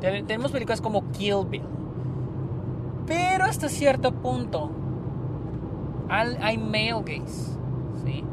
[0.00, 1.62] Tenemos películas como Kill Bill.
[3.06, 4.70] Pero hasta cierto punto
[6.08, 7.58] hay male gaze.
[8.04, 8.24] ¿sí?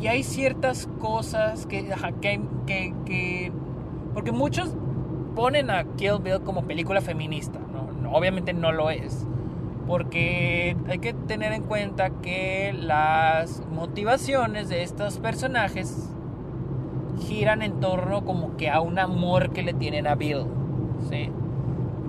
[0.00, 3.52] Y hay ciertas cosas que, que, que,
[4.14, 4.74] Porque muchos
[5.34, 7.58] ponen a Kill Bill como película feminista.
[8.12, 9.26] obviamente no lo es.
[9.86, 16.10] Porque hay que tener en cuenta que las motivaciones de estos personajes
[17.18, 20.46] giran en torno como que a un amor que le tienen a Bill.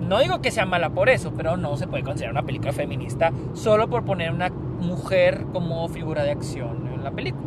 [0.00, 3.32] No digo que sea mala por eso, pero no se puede considerar una película feminista
[3.52, 7.46] solo por poner una mujer como figura de acción en la película.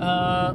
[0.00, 0.54] Uh,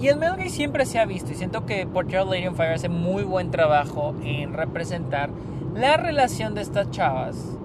[0.00, 2.88] y el Mel siempre se ha visto y siento que Portrait Lady on Fire hace
[2.88, 5.28] muy buen trabajo en representar
[5.74, 7.58] la relación de estas chavas.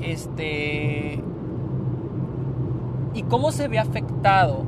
[0.00, 1.22] Este
[3.14, 4.64] y cómo se ve afectado,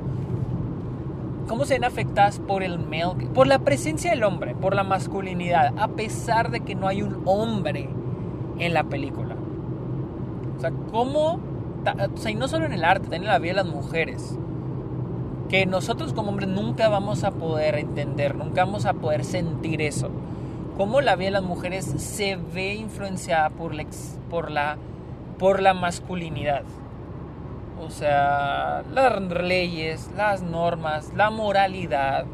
[1.48, 5.74] cómo se ven afectadas por el male, por la presencia del hombre, por la masculinidad,
[5.78, 7.88] a pesar de que no hay un hombre
[8.58, 9.36] en la película.
[10.56, 11.40] O sea, cómo,
[11.84, 14.38] o sea, y no solo en el arte, también en la vida de las mujeres,
[15.48, 20.08] que nosotros como hombres nunca vamos a poder entender, nunca vamos a poder sentir eso.
[20.78, 23.84] Cómo la vida de las mujeres se ve influenciada por la,
[24.30, 24.78] por la,
[25.38, 26.62] por la masculinidad.
[27.84, 32.24] O sea, las leyes, las normas, la moralidad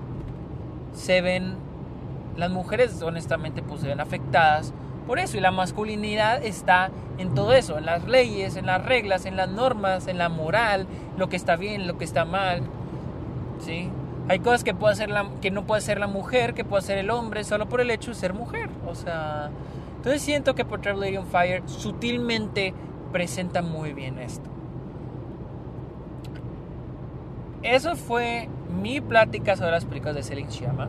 [0.92, 1.56] se ven,
[2.36, 4.74] las mujeres honestamente pues se ven afectadas
[5.06, 9.24] por eso y la masculinidad está en todo eso, en las leyes, en las reglas,
[9.24, 10.86] en las normas, en la moral,
[11.16, 12.60] lo que está bien, lo que está mal.
[13.58, 13.88] ¿Sí?
[14.28, 16.98] Hay cosas que, puede hacer la, que no puede ser la mujer, que puede hacer
[16.98, 18.68] el hombre, solo por el hecho de ser mujer.
[18.86, 19.48] O sea,
[19.96, 22.74] entonces siento que por Lady on Fire sutilmente
[23.10, 24.57] presenta muy bien esto.
[27.62, 28.48] Eso fue
[28.80, 30.88] mi plática sobre las películas de Celine Sciamma.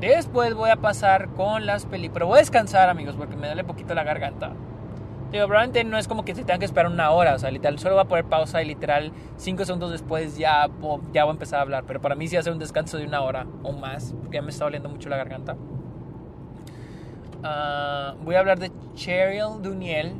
[0.00, 2.14] Después voy a pasar con las películas.
[2.14, 4.52] Pero voy a descansar, amigos, porque me duele poquito la garganta.
[5.32, 7.34] Digo, probablemente no es como que se tengan que esperar una hora.
[7.34, 10.68] O sea, literal, solo voy a poner pausa y literal, cinco segundos después ya,
[11.12, 11.84] ya voy a empezar a hablar.
[11.86, 14.50] Pero para mí sí hace un descanso de una hora o más, porque ya me
[14.50, 15.56] está doliendo mucho la garganta.
[17.42, 20.14] Ah, voy a hablar de Cheryl Duniel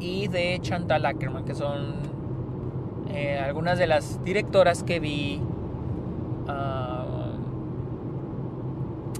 [0.00, 2.11] y de Chantal Ackerman, que son
[3.12, 5.40] eh, algunas de las directoras que vi.
[6.46, 6.92] Uh,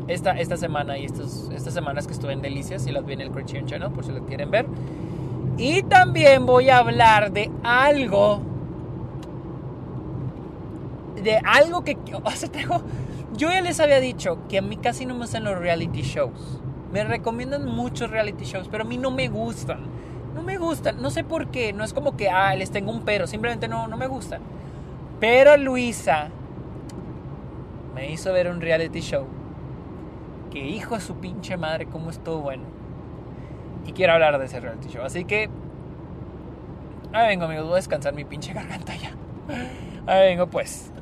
[0.09, 3.21] esta, esta semana y estos, estas semanas que estuve en Delicias y las vi en
[3.21, 4.67] el Criterion Channel por si lo quieren ver.
[5.59, 8.41] Y también voy a hablar de algo.
[11.23, 11.97] De algo que.
[12.25, 12.83] O sea, tengo,
[13.37, 16.61] yo ya les había dicho que a mí casi no me gustan los reality shows.
[16.93, 19.81] Me recomiendan muchos reality shows, pero a mí no me gustan.
[20.35, 21.01] No me gustan.
[21.01, 21.73] No sé por qué.
[21.73, 23.27] No es como que, ah, les tengo un pero.
[23.27, 24.41] Simplemente no, no me gustan.
[25.21, 26.31] Pero Luisa
[27.95, 29.27] me hizo ver un reality show
[30.51, 32.65] que hijo de su pinche madre, cómo estuvo bueno.
[33.87, 35.03] Y quiero hablar de ese reality show.
[35.05, 35.49] Así que.
[37.13, 37.65] Ahí vengo, amigos.
[37.65, 39.13] Voy a descansar mi pinche garganta ya.
[40.07, 40.93] Ahí vengo, pues.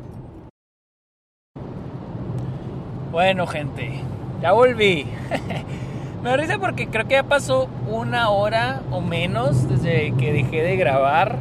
[3.10, 4.02] Bueno, gente.
[4.40, 5.06] Ya volví.
[6.22, 10.76] Me risa porque creo que ya pasó una hora o menos desde que dejé de
[10.76, 11.38] grabar.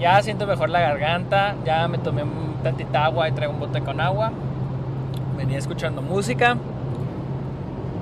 [0.00, 1.54] Ya siento mejor la garganta.
[1.64, 2.24] Ya me tomé
[2.64, 4.32] tantita agua y traigo un bote con agua.
[5.36, 6.56] Venía escuchando música.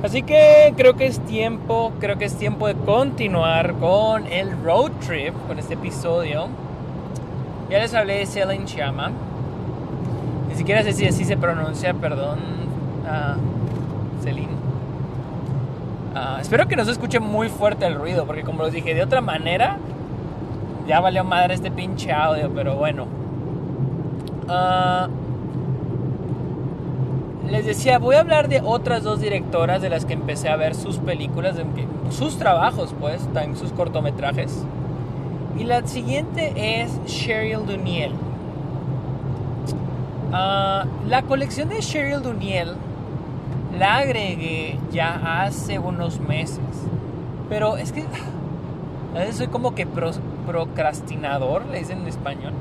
[0.03, 4.91] Así que creo que es tiempo, creo que es tiempo de continuar con el road
[5.07, 6.49] trip, con este episodio.
[7.69, 9.11] Ya les hablé de Celine Chama.
[10.49, 12.39] Ni siquiera sé si así se pronuncia, perdón,
[13.05, 14.62] uh, Celine.
[16.15, 19.03] Ah, espero que no se escuche muy fuerte el ruido, porque como les dije, de
[19.03, 19.79] otra manera,
[20.87, 23.07] ya valió madre este pinche audio, pero bueno.
[24.47, 25.09] Uh,
[27.51, 30.75] les decía, voy a hablar de otras dos directoras de las que empecé a ver
[30.75, 31.57] sus películas,
[32.11, 34.65] sus trabajos, pues, también sus cortometrajes.
[35.59, 38.13] Y la siguiente es Cheryl Duniel.
[40.33, 42.75] Ah, la colección de Cheryl Duniel
[43.79, 46.61] la agregué ya hace unos meses.
[47.49, 48.05] Pero es que
[49.15, 49.87] a veces soy como que
[50.47, 52.53] procrastinador, le dicen en español.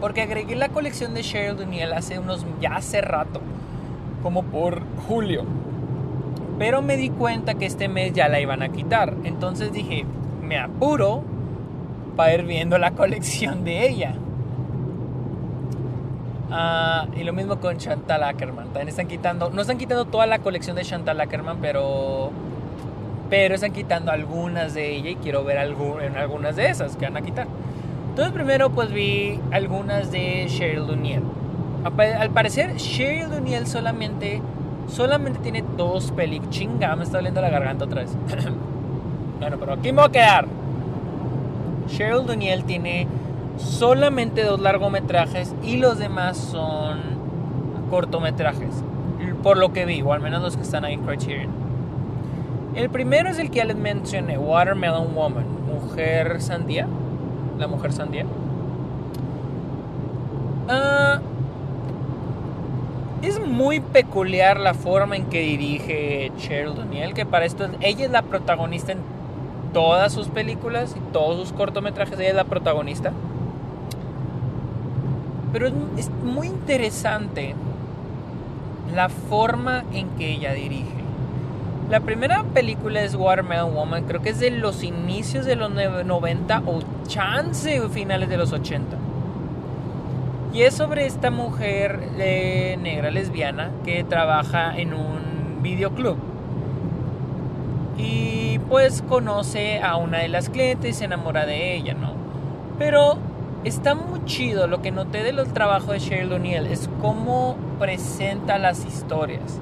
[0.00, 3.40] Porque agregué la colección de Cheryl Duniel hace unos, ya hace rato
[4.22, 5.44] como por julio.
[6.58, 9.14] Pero me di cuenta que este mes ya la iban a quitar.
[9.24, 10.04] Entonces dije,
[10.42, 11.22] me apuro
[12.16, 14.14] para ir viendo la colección de ella.
[16.56, 18.66] Ah, y lo mismo con Chantal Ackerman.
[18.66, 22.30] También están quitando, no están quitando toda la colección de Chantal Ackerman, pero
[23.28, 27.22] pero están quitando algunas de ella y quiero ver algunas de esas que van a
[27.22, 27.48] quitar.
[28.10, 31.22] Entonces primero pues vi algunas de Cheryl Duniel.
[31.98, 34.40] Al parecer, Cheryl Duniel solamente,
[34.86, 36.54] solamente tiene dos películas.
[36.54, 38.12] Chinga, me está doliendo la garganta otra vez.
[39.40, 40.46] bueno, pero aquí me voy a quedar.
[41.88, 43.08] Cheryl Duniel tiene
[43.56, 47.00] solamente dos largometrajes y los demás son
[47.90, 48.82] cortometrajes.
[49.42, 51.50] Por lo que vi, o al menos los que están ahí en Criterion.
[52.74, 56.88] El primero es el que ya les mencioné, Watermelon Woman, Mujer Sandía.
[57.58, 58.26] La Mujer Sandía.
[60.68, 61.20] Ah
[63.26, 68.10] es muy peculiar la forma en que dirige Cheryl Daniel, que para esto ella es
[68.10, 68.98] la protagonista en
[69.72, 73.12] todas sus películas y todos sus cortometrajes, ella es la protagonista.
[75.54, 77.54] Pero es, muy interesante
[78.92, 81.04] la forma en que ella dirige.
[81.88, 86.62] La primera película es Watermelon Woman, creo que es de los inicios de los 90
[86.66, 88.96] o chance finales de los 80.
[90.52, 96.16] Y es sobre esta mujer eh, negra lesbiana que trabaja en un videoclub.
[97.96, 102.14] Y pues conoce a una de las clientes y se enamora de ella, ¿no?
[102.76, 103.18] Pero
[103.64, 108.84] está muy chido lo que noté del trabajo de Cheryl O'Neill es cómo presenta las
[108.84, 109.58] historias.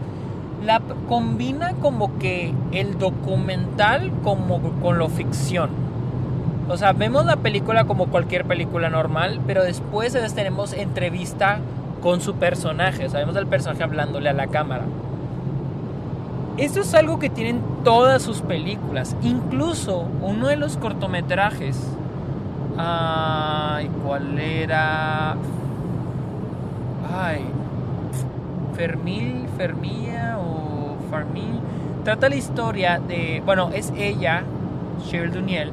[0.65, 5.71] La combina como que el documental como con lo ficción.
[6.69, 11.59] O sea, vemos la película como cualquier película normal, pero después tenemos entrevista
[12.01, 13.09] con su personaje.
[13.09, 14.85] Sabemos el personaje hablándole a la cámara.
[16.59, 19.17] Esto es algo que tienen todas sus películas.
[19.23, 21.79] Incluso uno de los cortometrajes.
[22.79, 25.37] Ay, ¿cuál era?
[27.15, 27.45] Ay.
[28.75, 31.61] Fermil, Fermilla o Farmil.
[32.05, 33.43] Trata la historia de.
[33.45, 34.43] Bueno, es ella,
[35.09, 35.73] Cheryl Duniel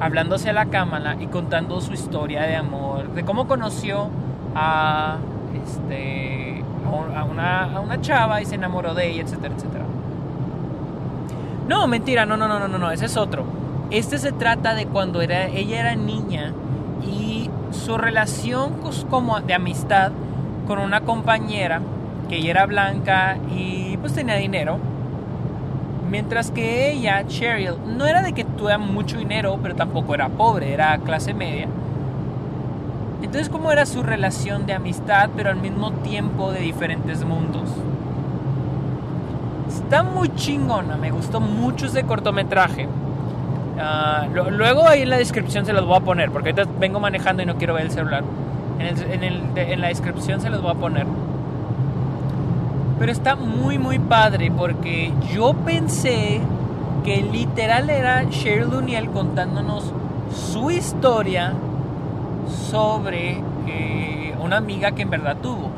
[0.00, 4.08] hablándose a la cámara y contando su historia de amor, de cómo conoció
[4.54, 5.18] a
[5.64, 6.64] este
[7.14, 9.84] a una, a una chava y se enamoró de ella, etcétera, etcétera.
[11.68, 13.44] No, mentira, no, no, no, no, no, ese es otro.
[13.90, 16.52] Este se trata de cuando era, ella era niña
[17.04, 18.74] y su relación
[19.10, 20.12] como de amistad
[20.68, 21.80] con una compañera
[22.28, 24.78] que ella era blanca y pues tenía dinero.
[26.08, 30.72] Mientras que ella, Cheryl, no era de que tuviera mucho dinero, pero tampoco era pobre,
[30.72, 31.66] era clase media.
[33.22, 37.68] Entonces, ¿cómo era su relación de amistad, pero al mismo tiempo de diferentes mundos?
[39.68, 42.88] Está muy chingona, me gustó mucho ese cortometraje.
[43.80, 47.42] Ah, luego ahí en la descripción se los voy a poner, porque ahorita vengo manejando
[47.42, 48.24] y no quiero ver el celular.
[48.78, 51.06] En, en la descripción se los voy a poner.
[52.98, 56.40] Pero está muy, muy padre porque yo pensé
[57.02, 59.92] que literal era Cheryl O'Neill contándonos
[60.34, 61.54] su historia
[62.70, 65.70] sobre eh, una amiga que en verdad tuvo.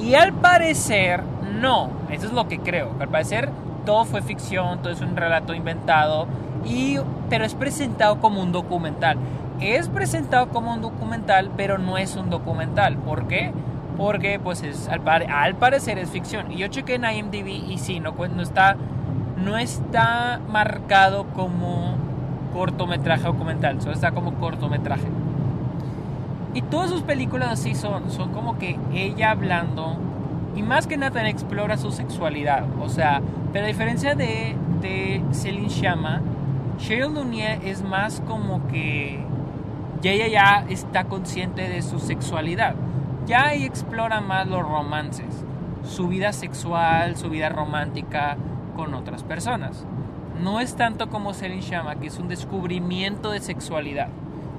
[0.00, 1.22] Y al parecer,
[1.60, 1.90] no.
[2.10, 2.90] Eso es lo que creo.
[3.00, 3.50] Al parecer,
[3.84, 6.26] todo fue ficción, todo es un relato inventado.
[6.64, 6.98] Y,
[7.28, 9.18] pero es presentado como un documental.
[9.60, 12.96] Es presentado como un documental, pero no es un documental.
[12.96, 13.52] ¿Por qué?
[13.98, 16.52] porque pues es, al, al, parecer es ficción.
[16.52, 18.76] Y yo chequé en IMDb y sí, no, está,
[19.36, 21.96] no está marcado como
[22.54, 25.08] cortometraje documental, solo está como cortometraje.
[26.54, 29.96] Y todas sus películas así son, son como que ella hablando
[30.54, 32.64] y más que nada explora su sexualidad.
[32.80, 33.20] O sea,
[33.52, 36.22] pero a diferencia de, de Celine Chama,
[36.78, 39.24] Cheryl Lunier es más como que
[40.00, 42.74] ya ella ya está consciente de su sexualidad
[43.28, 45.44] ya ahí explora más los romances,
[45.84, 48.38] su vida sexual, su vida romántica
[48.74, 49.84] con otras personas.
[50.42, 54.08] No es tanto como Selin Shama, que es un descubrimiento de sexualidad.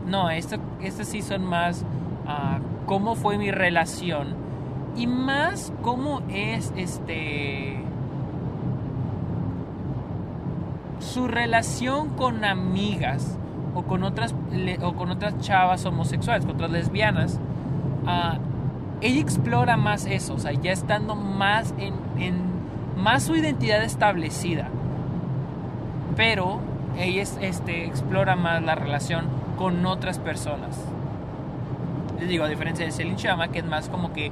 [0.05, 0.59] No, esto
[1.03, 1.81] sí son más
[2.25, 4.35] uh, cómo fue mi relación
[4.95, 7.78] y más cómo es este
[10.99, 13.37] su relación con amigas
[13.73, 14.35] o con otras
[14.81, 17.39] o con otras chavas homosexuales, con otras lesbianas.
[18.03, 18.37] Uh,
[19.01, 21.93] ella explora más eso, o sea, ya estando más en,
[22.97, 24.67] más su identidad establecida.
[26.17, 26.59] Pero
[26.97, 29.27] ella este, explora más la relación
[29.57, 30.77] con otras personas.
[32.19, 34.31] Les digo, a diferencia de Celine Chama, que es más como que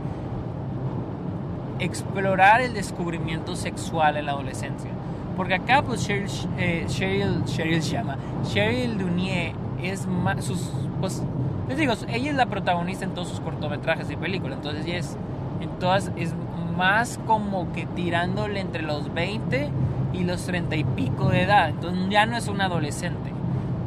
[1.80, 4.91] explorar el descubrimiento sexual en la adolescencia.
[5.38, 6.27] Porque acá, pues, Cheryl,
[6.57, 10.51] eh, Cheryl, Cheryl Chama, Cheryl Dunier es más,
[10.99, 11.21] pues,
[11.69, 15.15] les digo, ella es la protagonista en todos sus cortometrajes y películas, entonces ella es,
[15.61, 16.33] en es
[16.75, 19.69] más como que tirándole entre los 20
[20.13, 23.31] y los 30 y pico de edad, entonces ya no es un adolescente,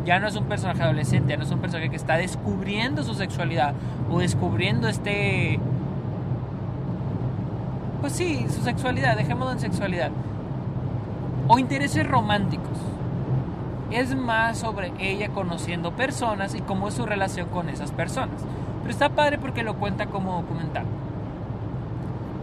[0.05, 3.15] ya no es un personaje adolescente, ya no es un personaje que está descubriendo su
[3.15, 3.75] sexualidad
[4.09, 5.59] o descubriendo este...
[8.01, 10.11] Pues sí, su sexualidad, dejémoslo en sexualidad.
[11.53, 12.79] O intereses románticos
[13.91, 18.41] es más sobre ella conociendo personas y cómo es su relación con esas personas.
[18.83, 20.85] Pero está padre porque lo cuenta como documental.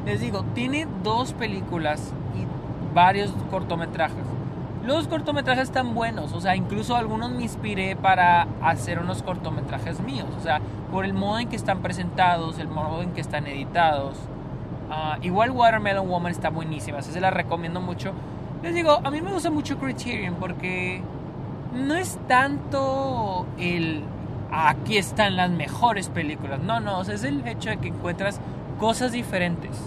[0.05, 4.25] Les digo, tiene dos películas y varios cortometrajes.
[4.85, 10.27] Los cortometrajes están buenos, o sea, incluso algunos me inspiré para hacer unos cortometrajes míos,
[10.37, 10.59] o sea,
[10.91, 14.17] por el modo en que están presentados, el modo en que están editados.
[14.91, 18.11] Ah, igual Watermelon Woman está buenísima, así se la recomiendo mucho.
[18.63, 21.01] Les digo, a mí me gusta mucho Criterion porque
[21.73, 24.03] no es tanto el
[24.51, 26.59] aquí están las mejores películas.
[26.61, 28.39] No, no, es el hecho de que encuentras
[28.79, 29.77] cosas diferentes,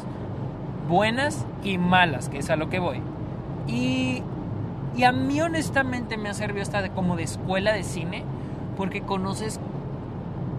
[0.88, 3.00] buenas y malas, que es a lo que voy.
[3.66, 4.22] Y,
[4.96, 8.24] y a mí honestamente me ha servido hasta de, como de escuela de cine,
[8.76, 9.60] porque conoces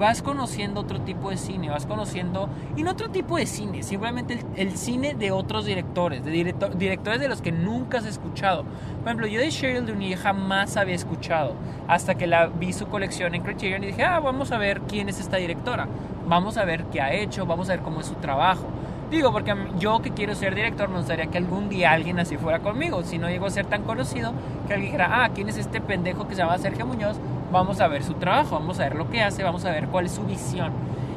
[0.02, 4.44] vas conociendo otro tipo de cine, vas conociendo, y no otro tipo de cine, simplemente
[4.56, 8.64] el, cine de otros directores, de directores de los que nunca has escuchado.
[8.64, 11.54] Por ejemplo, yo de Cheryl Dunye jamás había escuchado,
[11.88, 15.08] hasta que la vi su colección en Criterion y dije, ah, vamos a ver quién
[15.08, 15.88] es esta directora,
[16.28, 18.66] vamos a ver qué ha hecho, vamos a ver cómo es su trabajo.
[19.12, 22.60] Digo, porque yo que quiero ser director, me gustaría que algún día alguien así fuera
[22.60, 23.04] conmigo.
[23.04, 24.32] Si no llego a ser tan conocido,
[24.68, 27.18] que alguien dijera, ah, ¿quién es este pendejo que se llama Sergio Muñoz?
[27.52, 30.06] Vamos a ver su trabajo, vamos a ver lo que hace, vamos a ver cuál
[30.06, 30.72] es su visión.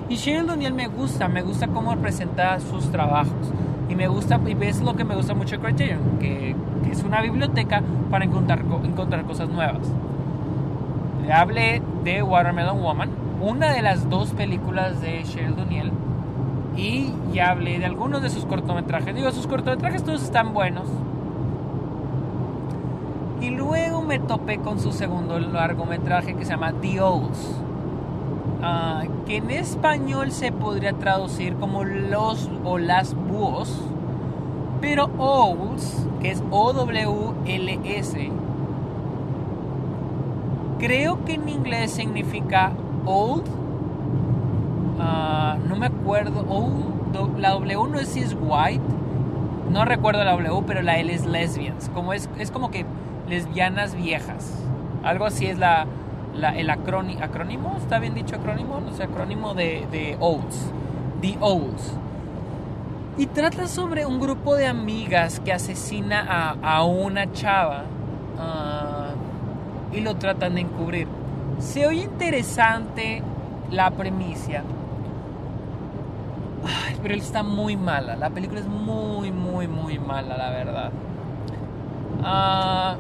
[0.09, 3.53] Y Cheryl O'Neill me gusta, me gusta cómo presenta sus trabajos.
[3.89, 6.55] Y me gusta, y ves lo que me gusta mucho de Criterion, que,
[6.91, 9.81] es una biblioteca para encontrar, encontrar cosas nuevas.
[11.27, 15.93] Le hablé de Watermelon Woman, una de las dos películas de Cheryl O'Neill.
[16.77, 19.15] Y ya hablé de algunos de sus cortometrajes.
[19.15, 20.87] Digo, sus cortometrajes todos están buenos.
[23.45, 27.61] Y luego me topé con su segundo largometraje que se llama The Owls.
[28.63, 33.83] ah, que en español se podría traducir como los o las búhos,
[34.81, 38.31] pero owls, que es O-W-L-S,
[40.79, 42.73] creo que en inglés significa
[43.05, 43.45] old.
[44.99, 46.47] Ah, no me acuerdo.
[47.37, 48.81] la W no es si white.
[49.71, 51.91] No recuerdo la W, pero la L es lesbians.
[51.91, 52.87] Como es, es como que
[53.29, 54.53] lesbianas viejas.
[55.03, 55.87] Algo así es la,
[56.57, 57.77] el acrónimo.
[57.79, 58.81] ¿Está bien dicho acrónimo?
[58.81, 60.71] No sé, acrónimo de, de Olds.
[61.21, 61.97] The Olds.
[63.17, 67.85] Y trata sobre un grupo de amigas que asesina a, a una chava.
[68.39, 69.11] Ah,
[69.93, 71.07] y lo tratan de encubrir.
[71.59, 73.23] Se oye interesante
[73.71, 74.63] la premisa.
[77.03, 78.17] pero él está muy mala.
[78.17, 80.91] La película es muy, muy, muy mala, la verdad.
[82.23, 82.97] Ah,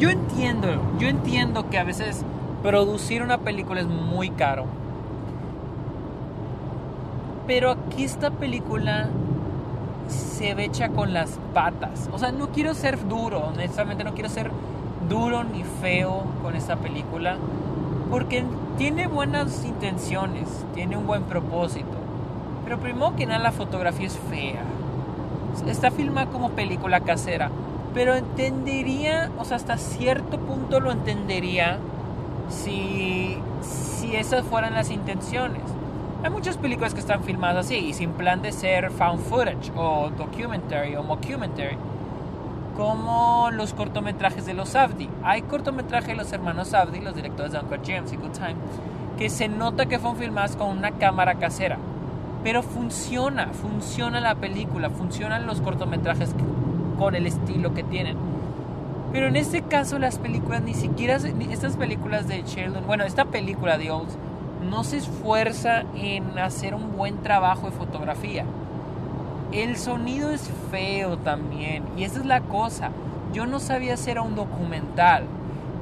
[0.00, 0.68] yo entiendo,
[0.98, 2.24] yo entiendo que a veces
[2.62, 4.64] producir una película es muy caro.
[7.46, 9.10] Pero aquí esta película
[10.08, 12.08] se ve hecha con las patas.
[12.12, 14.50] O sea, no quiero ser duro, honestamente no quiero ser
[15.08, 17.36] duro ni feo con esta película.
[18.10, 18.42] Porque
[18.78, 21.98] tiene buenas intenciones, tiene un buen propósito.
[22.64, 24.62] Pero primero que nada la fotografía es fea.
[25.66, 27.50] Está filmada como película casera.
[27.94, 31.78] Pero entendería, o sea, hasta cierto punto lo entendería
[32.48, 35.62] si, si esas fueran las intenciones.
[36.22, 40.10] Hay muchas películas que están filmadas así y sin plan de ser found footage o
[40.10, 41.78] documentary o mockumentary,
[42.76, 45.08] como los cortometrajes de los Safdie.
[45.24, 48.56] Hay cortometrajes de los hermanos Safdie, los directores de Uncle James y Good Time,
[49.18, 51.78] que se nota que fueron filmadas con una cámara casera.
[52.44, 56.34] Pero funciona, funciona la película, funcionan los cortometrajes
[57.00, 58.16] con el estilo que tienen.
[59.10, 63.78] Pero en este caso las películas, ni siquiera, estas películas de Sheldon, bueno, esta película
[63.78, 64.16] de Olds,
[64.70, 68.44] no se esfuerza en hacer un buen trabajo de fotografía.
[69.50, 71.84] El sonido es feo también.
[71.96, 72.90] Y esa es la cosa.
[73.32, 75.24] Yo no sabía hacer un documental.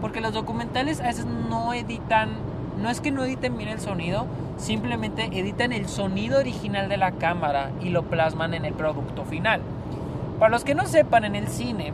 [0.01, 2.31] Porque los documentales a veces no editan,
[2.81, 4.27] no es que no editen bien el sonido,
[4.57, 9.61] simplemente editan el sonido original de la cámara y lo plasman en el producto final.
[10.39, 11.93] Para los que no sepan, en el cine,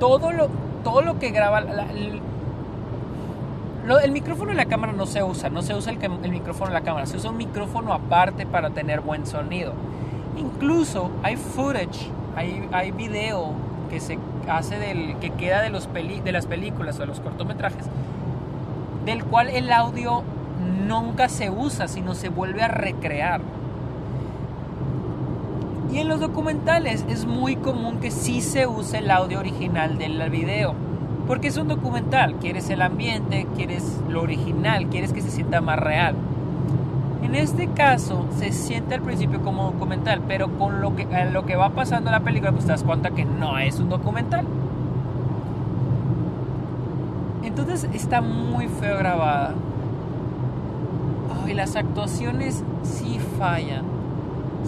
[0.00, 0.48] todo lo,
[0.82, 1.62] todo lo que graba,
[3.96, 5.98] el micrófono de la cámara no se usa, no se usa el,
[6.30, 9.72] micrófono de la cámara, se usa un micrófono aparte para tener buen sonido.
[10.36, 13.52] Incluso hay footage, hay, video
[13.90, 14.18] que se
[14.48, 17.86] hace del que queda de, los de las películas o de los cortometrajes,
[19.04, 20.22] del cual el audio
[20.86, 23.40] nunca se usa, sino se vuelve a recrear.
[25.92, 30.28] Y en los documentales es muy común que sí se use el audio original del
[30.30, 30.74] video
[31.28, 35.78] porque es un documental, quieres el ambiente, quieres lo original, quieres que se sienta más
[35.78, 36.14] real.
[37.22, 41.54] En este caso se siente al principio como documental, pero con lo que, lo que
[41.54, 44.46] va pasando en la película pues te das cuenta que no es un documental.
[47.44, 49.54] Entonces está muy feo grabada.
[51.46, 53.97] Y las actuaciones sí fallan.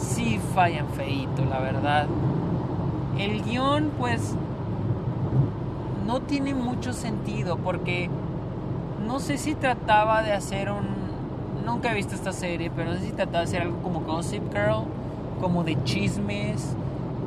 [0.00, 2.06] Sí fallan feito, la verdad.
[3.18, 4.34] El guion pues
[6.06, 8.08] no tiene mucho sentido porque
[9.06, 11.00] no sé si trataba de hacer un...
[11.66, 14.42] Nunca he visto esta serie, pero no sé si trataba de hacer algo como Gossip
[14.52, 14.84] Girl,
[15.40, 16.74] como de chismes,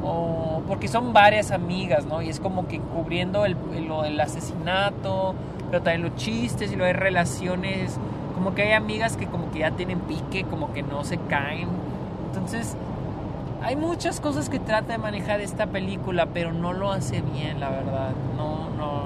[0.04, 2.22] o porque son varias amigas, ¿no?
[2.22, 5.36] Y es como que cubriendo el, asesinato,
[5.70, 7.98] pero también los chistes y lo de relaciones,
[8.36, 11.70] como que hay amigas que como que ya tienen pique, como que no se caen.
[12.34, 12.76] Entonces,
[13.64, 17.70] hay muchas cosas que trata de manejar esta película, pero no lo hace bien, la
[17.70, 18.10] verdad.
[18.36, 19.04] No, no.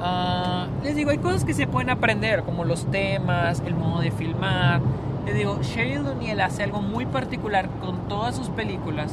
[0.00, 4.12] Ah, les digo, hay cosas que se pueden aprender, como los temas, el modo de
[4.12, 4.80] filmar.
[5.24, 9.12] Les digo, Sheryl O'Neill hace algo muy particular con todas sus películas,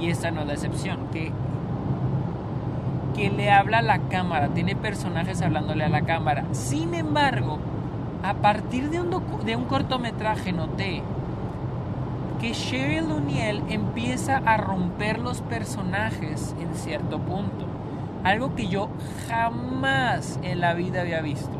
[0.00, 1.32] y esta no es la excepción, que,
[3.14, 6.46] que le habla a la cámara, tiene personajes hablándole a la cámara.
[6.52, 7.58] Sin embargo,
[8.22, 11.02] a partir de un, de un cortometraje noté
[12.40, 17.66] que Cheryl O'Neill empieza a romper los personajes en cierto punto.
[18.24, 18.88] Algo que yo
[19.28, 21.56] jamás en la vida había visto.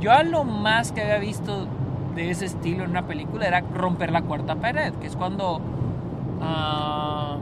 [0.00, 1.66] Yo a lo más que había visto
[2.14, 5.60] de ese estilo en una película era romper la cuarta pared, que es cuando
[6.42, 7.38] ah,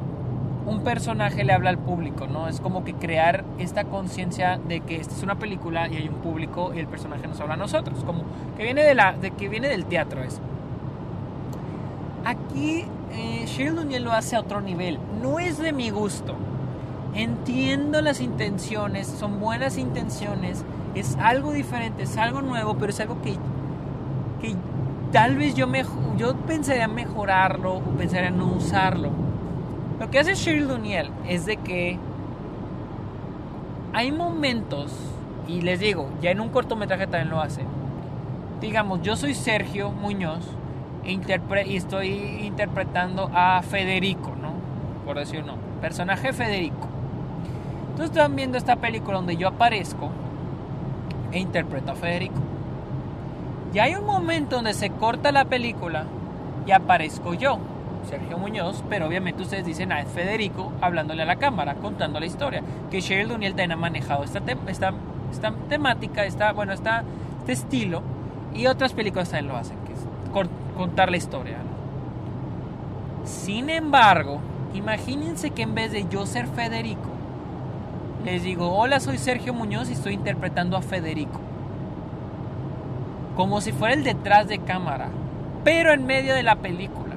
[0.67, 2.49] un personaje le habla al público, ¿no?
[2.49, 6.17] Es como que crear esta conciencia de que esta es una película y hay un
[6.17, 8.23] público y el personaje nos habla a nosotros, como
[8.57, 10.41] que viene de la de que viene del teatro eso.
[12.25, 14.99] Aquí eh, O'Neill lo hace a otro nivel.
[15.23, 16.37] No es de mi gusto.
[17.15, 20.65] Entiendo las intenciones, son buenas intenciones,
[20.95, 23.33] es algo diferente, es algo nuevo, pero es algo que,
[24.41, 24.55] que
[25.11, 25.67] tal vez yo,
[26.17, 29.11] yo pensaría mejorarlo o pensaría no usarlo.
[29.99, 31.99] Lo que hace Cheryl Duniel es de que
[33.93, 34.93] hay momentos,
[35.49, 37.65] y les digo, ya en un cortometraje también lo hace.
[38.61, 40.47] Digamos, yo soy Sergio Muñoz
[41.05, 41.13] e
[41.67, 42.09] y estoy
[42.45, 44.53] interpretando a Federico, ¿no?
[45.05, 46.89] Por decir no, personaje Federico.
[47.91, 50.11] Entonces están viendo esta película donde yo aparezco
[51.33, 52.41] e interpreto a Federico.
[53.73, 56.05] Y hay un momento donde se corta la película
[56.67, 57.59] y aparezco yo,
[58.09, 62.27] Sergio Muñoz, pero obviamente ustedes dicen, ah, es Federico hablándole a la cámara, contando la
[62.27, 64.93] historia, que Cheryl Duniel también ha manejado esta, esta,
[65.31, 67.05] esta temática, esta, bueno, esta,
[67.41, 68.03] este estilo,
[68.55, 70.01] y otras películas también lo hacen, que es
[70.71, 71.59] contar la historia.
[73.25, 74.41] Sin embargo,
[74.75, 77.11] imagínense que en vez de yo ser Federico,
[78.25, 81.41] les digo, hola, soy Sergio Muñoz y estoy interpretando a Federico
[83.41, 85.09] como si fuera el detrás de cámara,
[85.65, 87.15] pero en medio de la película.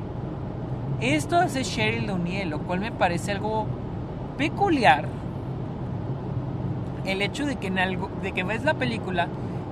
[1.01, 3.65] Esto hace Cheryl O'Neill, lo cual me parece algo
[4.37, 5.05] peculiar.
[7.03, 9.27] El hecho de que, en algo, de que ves la película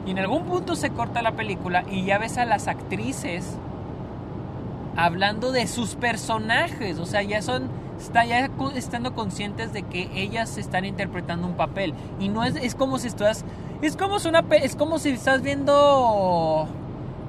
[0.06, 3.58] y en algún punto se corta la película y ya ves a las actrices
[4.96, 7.70] hablando de sus personajes, o sea, ya son
[8.00, 12.74] está ya estando conscientes de que ellas están interpretando un papel y no es, es
[12.74, 13.46] como si estás
[13.84, 16.68] es como si una es como si estás viendo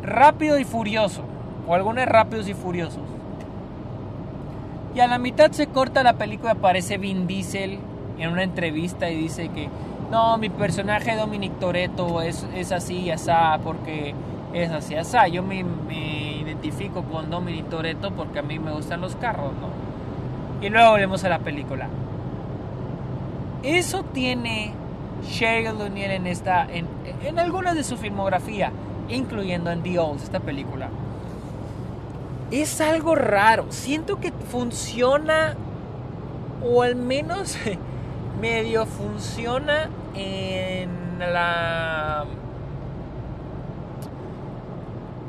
[0.02, 1.22] Rápido y Furioso
[1.66, 3.02] o algunos Rápidos y Furiosos.
[4.94, 7.78] Y a la mitad se corta la película, aparece Vin Diesel
[8.18, 9.68] en una entrevista y dice que
[10.10, 13.30] no, mi personaje Dominic Toretto es, es así y así
[13.64, 14.14] porque
[14.52, 15.16] es así así.
[15.32, 15.64] Yo me
[16.62, 20.64] identifico con Dominic Toretto porque a mí me gustan los carros, ¿no?
[20.64, 21.88] Y luego volvemos a la película.
[23.62, 24.72] Eso tiene
[25.28, 26.86] Cheryl O'Neill en esta, en,
[27.24, 28.70] en algunas de su filmografía,
[29.08, 30.88] incluyendo en The Old, esta película.
[32.50, 33.66] Es algo raro.
[33.70, 35.56] Siento que funciona,
[36.64, 37.56] o al menos
[38.40, 42.24] medio funciona en la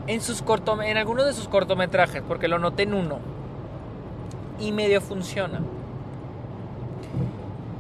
[0.08, 0.44] en sus
[0.84, 3.20] en algunos de sus cortometrajes, porque lo noté en uno
[4.60, 5.62] y medio funciona.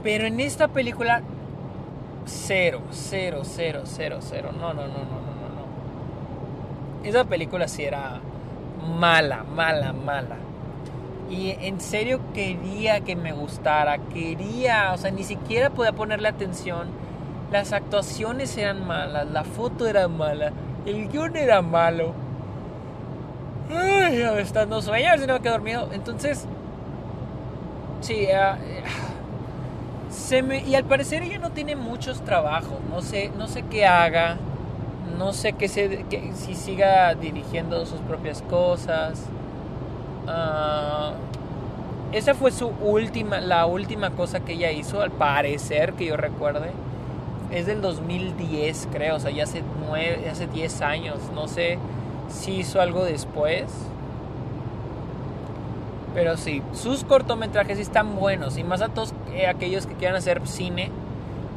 [0.03, 1.21] Pero en esta película,
[2.25, 4.51] cero, cero, cero, cero, cero.
[4.51, 7.03] No, no, no, no, no, no.
[7.03, 8.19] Esa película sí era
[8.99, 10.37] mala, mala, mala.
[11.29, 16.87] Y en serio quería que me gustara, quería, o sea, ni siquiera podía ponerle atención.
[17.51, 20.51] Las actuaciones eran malas, la foto era mala,
[20.85, 22.13] el guion era malo.
[23.69, 25.89] Ay, está dando sueño, si no me quedo dormido.
[25.91, 26.47] Entonces,
[28.01, 28.83] Sí, eh,
[30.09, 33.85] se me, y al parecer ella no tiene muchos trabajos, no sé, no sé qué
[33.85, 34.37] haga,
[35.17, 36.05] no sé qué se,
[36.35, 39.31] si siga dirigiendo sus propias cosas.
[40.27, 41.13] Ah,
[42.11, 46.71] esa fue su última, la última cosa que ella hizo, al parecer que yo recuerde.
[47.53, 51.77] Es del 2010, creo, o sea, ya hace, nueve, hace 10 años, no sé
[52.27, 53.65] si hizo algo después.
[56.15, 58.57] Pero sí, sus cortometrajes están buenos.
[58.57, 60.89] Y más a todos eh, aquellos que quieran hacer cine,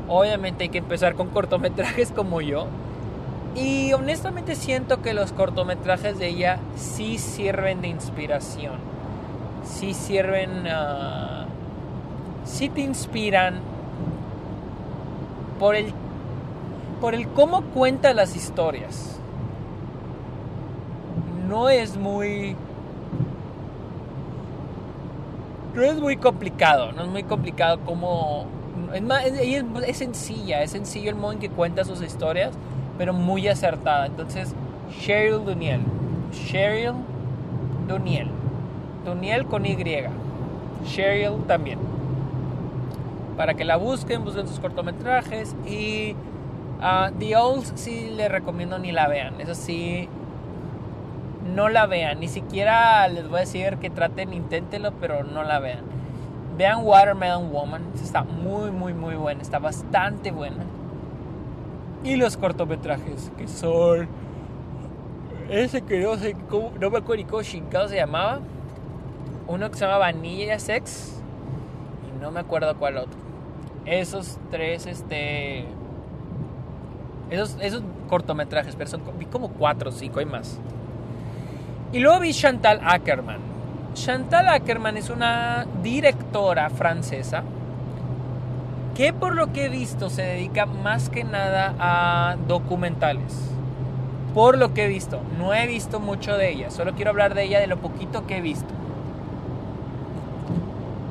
[0.07, 2.67] obviamente hay que empezar con cortometrajes como yo.
[3.55, 8.75] Y honestamente siento que los cortometrajes de ella sí sirven de inspiración.
[9.65, 10.67] Sí sirven...
[10.67, 11.47] Uh,
[12.45, 13.61] sí te inspiran
[15.59, 15.93] por el,
[17.01, 19.21] por el cómo cuenta las historias.
[21.49, 22.57] No es muy
[25.77, 28.47] no es muy complicado, no es muy complicado como...
[28.95, 32.53] Es, más, es, sencilla, es sencillo el modo en que cuenta sus historias,
[32.97, 34.07] pero muy acertada.
[34.07, 34.55] Entonces,
[35.01, 35.81] Cheryl Duniel.
[36.33, 36.95] Cheryl
[37.87, 38.31] Duniel.
[39.05, 39.77] Duniel con Y.
[40.87, 41.79] Cheryl también.
[43.37, 45.55] Para que la busquen, busquen sus cortometrajes.
[45.67, 46.15] Y
[46.81, 49.41] uh, The Old sí les recomiendo ni la vean.
[49.41, 50.09] Eso sí,
[51.55, 52.21] no la vean.
[52.21, 55.85] Ni siquiera les voy a decir que traten, inténtenlo, pero no la vean.
[56.57, 57.83] Vean Watermelon Woman.
[57.95, 59.43] Está muy, muy, muy buena.
[59.43, 60.65] Está bastante buena.
[62.05, 64.09] Y los cortometrajes, que son...
[65.49, 68.41] Ese que no me acuerdo ni cómo chingado se llamaba.
[69.47, 71.23] Uno que se llama Vanilla Sex.
[72.09, 73.26] Y no me acuerdo cuál otro.
[73.87, 75.65] Esos tres, este...
[77.31, 80.59] Esos, esos cortometrajes, pero son vi como cuatro o cinco, hay más.
[81.93, 83.39] Y luego vi Chantal Ackerman.
[83.95, 87.43] Chantal Ackerman es una directora francesa
[88.97, 93.51] que por lo que he visto se dedica más que nada a documentales.
[94.35, 97.45] Por lo que he visto, no he visto mucho de ella, solo quiero hablar de
[97.45, 98.69] ella de lo poquito que he visto.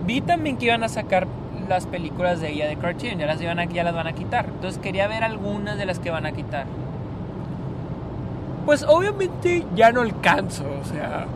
[0.06, 1.28] Vi también que iban a sacar
[1.68, 4.46] las películas de ella de Cartoon, ya las, iban a, ya las van a quitar.
[4.46, 6.66] Entonces quería ver algunas de las que van a quitar.
[8.66, 11.28] Pues obviamente ya no alcanzo, o sea...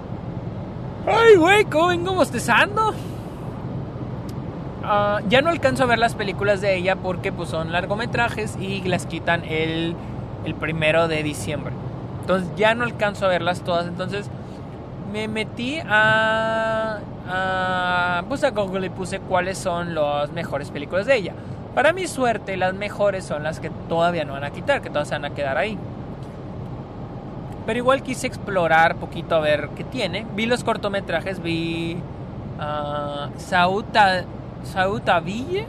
[1.07, 2.93] Ay, güey, ¿cómo vengo bostezando?
[4.83, 8.81] Ah, ya no alcanzo a ver las películas de ella porque pues son largometrajes y
[8.81, 9.95] las quitan el,
[10.45, 11.73] el primero de diciembre.
[12.21, 13.87] Entonces ya no alcanzo a verlas todas.
[13.87, 14.29] Entonces
[15.11, 16.99] me metí a,
[18.27, 21.33] pues a Google y puse cuáles son las mejores películas de ella.
[21.75, 25.07] Para mi suerte, las mejores son las que todavía no van a quitar, que todas
[25.07, 25.77] se van a quedar ahí.
[27.65, 30.25] Pero igual quise explorar poquito a ver qué tiene.
[30.35, 31.97] Vi los cortometrajes, vi
[32.57, 34.23] uh, Sauta,
[34.63, 35.67] Sautaville,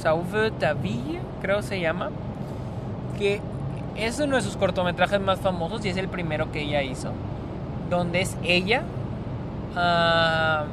[0.00, 2.10] Sautaville, creo se llama,
[3.18, 3.40] que
[3.96, 7.10] es uno de sus cortometrajes más famosos y es el primero que ella hizo,
[7.90, 8.82] donde es ella,
[9.76, 10.66] uh,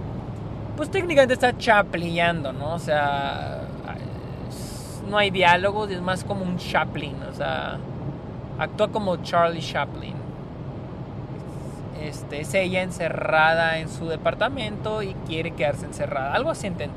[0.78, 2.74] pues técnicamente está chaplillando, ¿no?
[2.74, 3.62] O sea,
[5.10, 7.78] no hay diálogos, es más como un Chaplin, o sea
[8.62, 10.14] Actúa como Charlie Chaplin.
[12.00, 16.34] Este, es ella encerrada en su departamento y quiere quedarse encerrada.
[16.36, 16.96] Algo así entiendo.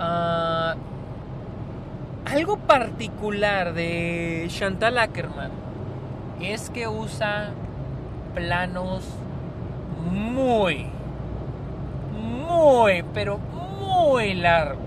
[0.00, 0.74] Ah,
[2.24, 5.52] algo particular de Chantal Ackerman
[6.40, 7.50] es que usa
[8.34, 9.04] planos
[10.10, 10.86] muy,
[12.48, 14.82] muy, pero muy largos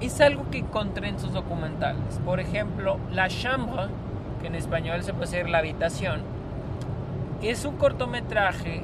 [0.00, 2.20] es algo que encontré en sus documentales.
[2.24, 3.86] Por ejemplo, La Chambre,
[4.40, 6.20] que en español se puede decir La Habitación,
[7.42, 8.82] es un cortometraje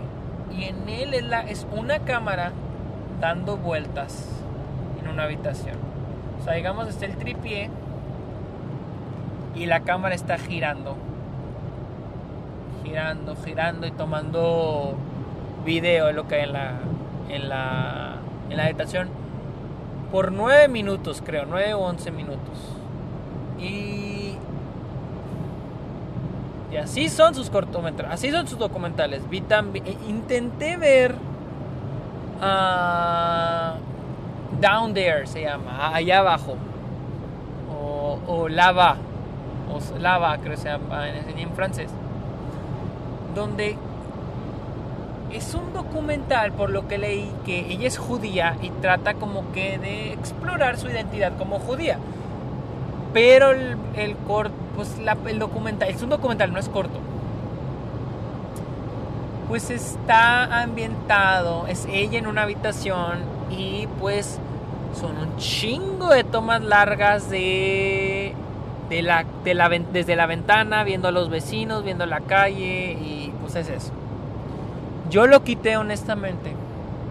[0.56, 1.14] y en él
[1.48, 2.52] es, una cámara
[3.20, 4.28] dando vueltas
[5.00, 5.76] en una habitación.
[6.40, 7.70] O sea, digamos, está el tripié
[9.54, 10.96] y la cámara está girando.
[12.84, 14.94] Girando, girando y tomando
[15.64, 16.72] video de lo que hay en la,
[17.28, 18.16] en la,
[18.50, 19.08] en la habitación
[20.14, 22.56] por 9 minutos, creo, 9 o 11 minutos.
[23.58, 24.36] Y,
[26.70, 29.28] y así son sus cortometrajes, así son sus documentales.
[29.28, 31.16] Vi también, e intenté ver
[32.40, 33.74] uh,
[34.60, 36.56] Down There, se llama, allá abajo,
[38.28, 38.96] o, Lava,
[39.98, 41.90] Lava, creo que se llama en francés,
[43.34, 43.76] donde
[45.32, 49.78] es un documental, por lo que leí, que ella es judía y trata como que
[49.78, 51.98] de explorar su identidad como judía.
[53.12, 54.16] Pero el, el
[54.76, 54.96] pues
[55.26, 56.98] el documental, es un documental, no es corto.
[59.48, 63.18] Pues está ambientado, es ella en una habitación
[63.50, 64.38] y pues
[64.98, 68.34] son un chingo de tomas largas de,
[68.88, 73.23] de la, de la, desde la ventana, viendo a los vecinos, viendo la calle y
[73.54, 73.92] pues es eso.
[75.10, 76.52] Yo lo quité honestamente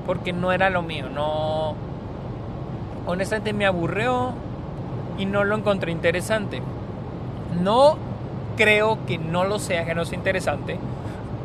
[0.06, 1.76] porque no era lo mío, no
[3.06, 4.34] honestamente me aburrió
[5.18, 6.62] y no lo encontré interesante.
[7.62, 7.98] No
[8.58, 10.78] creo que no lo sea, que no sea interesante,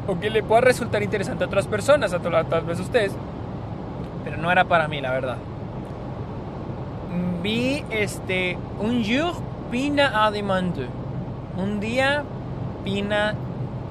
[0.09, 3.13] o que le pueda resultar interesante a otras personas, a tal vez a ustedes,
[4.25, 5.37] pero no era para mí, la verdad.
[7.43, 9.35] Vi este un jour
[9.71, 10.87] Pina a demande.
[11.57, 12.25] Un día
[12.85, 13.35] Pina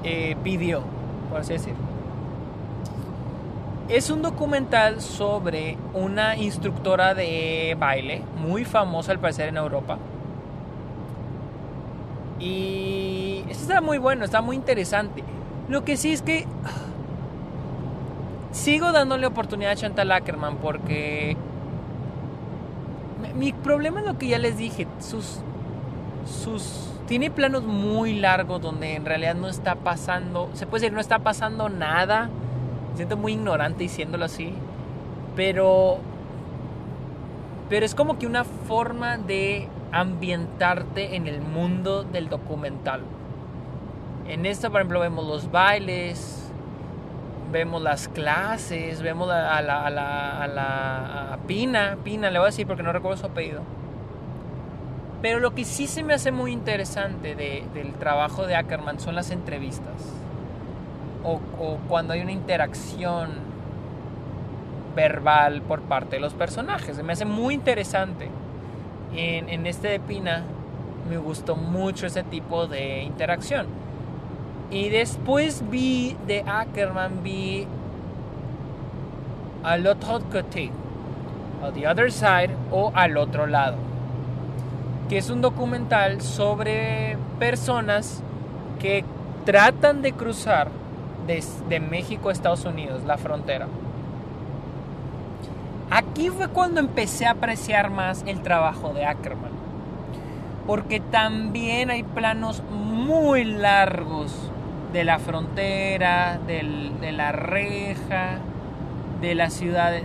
[0.04, 0.82] eh, pidió,
[1.28, 1.98] por así decirlo
[3.88, 9.98] es un documental sobre una instructora de baile muy famosa al parecer en Europa.
[12.38, 15.24] Y está muy bueno, está muy interesante.
[15.68, 16.46] Lo que sí es que
[18.52, 21.36] sigo dándole oportunidad a Chantal Ackerman porque
[23.34, 25.40] mi problema es lo que ya les dije, sus
[26.26, 31.00] sus tiene planos muy largos donde en realidad no está pasando, se puede decir no
[31.00, 32.28] está pasando nada
[32.98, 34.52] siento muy ignorante diciéndolo así,
[35.36, 35.98] pero
[37.68, 43.02] pero es como que una forma de ambientarte en el mundo del documental.
[44.26, 46.50] En esta, por ejemplo, vemos los bailes,
[47.52, 52.50] vemos las clases, vemos a la, a la, a la Pina, Pina le voy a
[52.50, 53.62] decir porque no recuerdo su apellido.
[55.20, 59.30] Pero lo que sí se me hace muy interesante del trabajo de Ackerman son las
[59.30, 59.94] entrevistas
[61.24, 61.40] o,
[61.88, 63.30] cuando hay una interacción
[64.94, 66.96] verbal por parte de los personajes.
[66.96, 68.28] Se me hace muy interesante.
[69.14, 70.44] En, en este de Pina
[71.08, 73.66] me gustó mucho ese tipo de interacción.
[74.70, 77.66] Y después vi de Ackerman, vi
[79.64, 80.70] al otro côté,
[81.62, 83.76] a the other side o al otro lado,
[85.08, 88.22] que es un documental sobre personas
[88.78, 89.04] que
[89.44, 90.68] tratan de cruzar
[91.26, 93.66] de, México a Estados Unidos, la frontera.
[95.90, 99.58] Aquí fue cuando empecé a apreciar más el trabajo de Ackerman.
[100.66, 104.34] Porque también hay planos muy largos
[104.92, 108.38] de la frontera, de la reja,
[109.20, 109.28] de,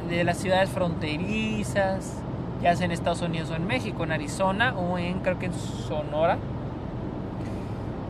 [0.09, 2.22] de las ciudades fronterizas,
[2.63, 5.53] ya sea en Estados Unidos o en México, en Arizona o en creo que en
[5.53, 6.37] Sonora.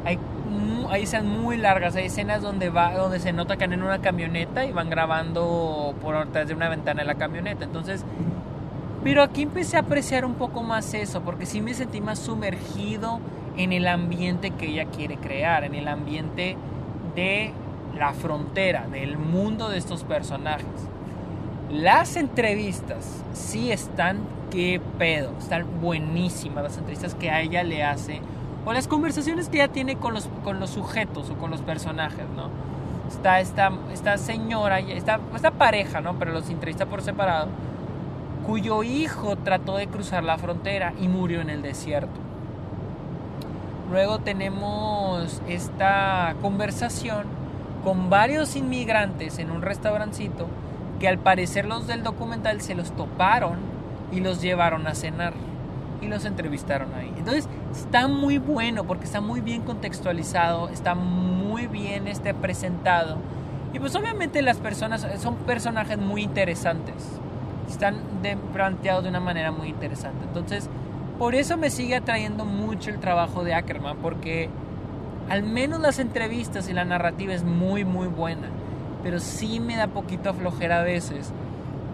[0.05, 0.19] Hay,
[0.89, 3.99] hay escenas muy largas, hay escenas donde, va, donde se nota que andan en una
[3.99, 7.63] camioneta y van grabando por detrás de una ventana de la camioneta.
[7.63, 8.05] Entonces,
[9.03, 13.19] pero aquí empecé a apreciar un poco más eso, porque sí me sentí más sumergido
[13.57, 16.57] en el ambiente que ella quiere crear, en el ambiente
[17.15, 17.51] de
[17.97, 20.67] la frontera, del mundo de estos personajes.
[21.69, 24.19] Las entrevistas sí están
[24.53, 28.21] qué pedo, están buenísimas las entrevistas que a ella le hace
[28.65, 32.25] o las conversaciones que ella tiene con los, con los sujetos o con los personajes,
[32.35, 32.49] ¿no?
[33.09, 36.19] Está esta, esta señora, esta, esta pareja, ¿no?
[36.19, 37.47] Pero los entrevista por separado,
[38.45, 42.19] cuyo hijo trató de cruzar la frontera y murió en el desierto.
[43.91, 47.25] Luego tenemos esta conversación
[47.83, 50.45] con varios inmigrantes en un restaurancito
[50.99, 53.72] que al parecer los del documental se los toparon
[54.13, 55.33] y los llevaron a cenar
[56.01, 57.13] y los entrevistaron ahí.
[57.17, 63.17] Entonces está muy bueno porque está muy bien contextualizado, está muy bien este, presentado.
[63.73, 67.19] Y pues obviamente las personas son personajes muy interesantes.
[67.67, 67.97] Están
[68.51, 70.25] planteados de una manera muy interesante.
[70.25, 70.69] Entonces
[71.17, 74.49] por eso me sigue atrayendo mucho el trabajo de Ackerman, porque
[75.29, 78.47] al menos las entrevistas y la narrativa es muy, muy buena.
[79.03, 81.31] Pero sí me da poquito flojera a veces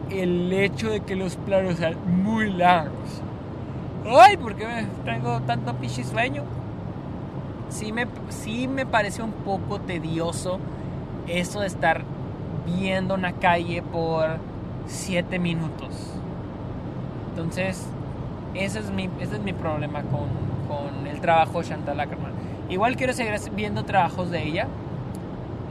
[0.10, 3.22] el hecho de que los planos sean muy largos.
[4.06, 6.44] Ay, ¿por qué me traigo tanto pichi sueño?
[7.70, 10.60] Sí me, sí me parece un poco tedioso
[11.28, 12.04] eso de estar
[12.66, 14.38] viendo una calle por
[14.88, 16.14] 7 minutos.
[17.30, 17.88] Entonces,
[18.56, 20.30] ese es mi, ese es mi problema con,
[20.68, 22.32] con el trabajo de Chantal Ackerman.
[22.70, 24.68] Igual quiero seguir viendo trabajos de ella.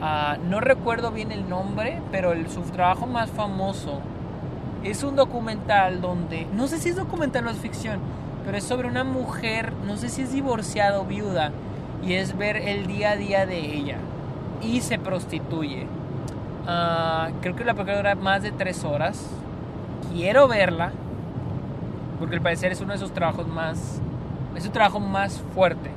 [0.01, 4.01] Ah, no recuerdo bien el nombre, pero el, su trabajo más famoso
[4.83, 7.99] es un documental donde, no sé si es documental o es ficción,
[8.45, 11.51] pero es sobre una mujer, no sé si es divorciada o viuda,
[12.03, 13.97] y es ver el día a día de ella.
[14.61, 15.87] Y se prostituye.
[16.67, 19.25] Ah, creo que la película dura más de tres horas.
[20.13, 20.91] Quiero verla
[22.19, 24.01] porque al parecer es uno de sus trabajos más,
[24.55, 25.89] es su trabajo más fuerte.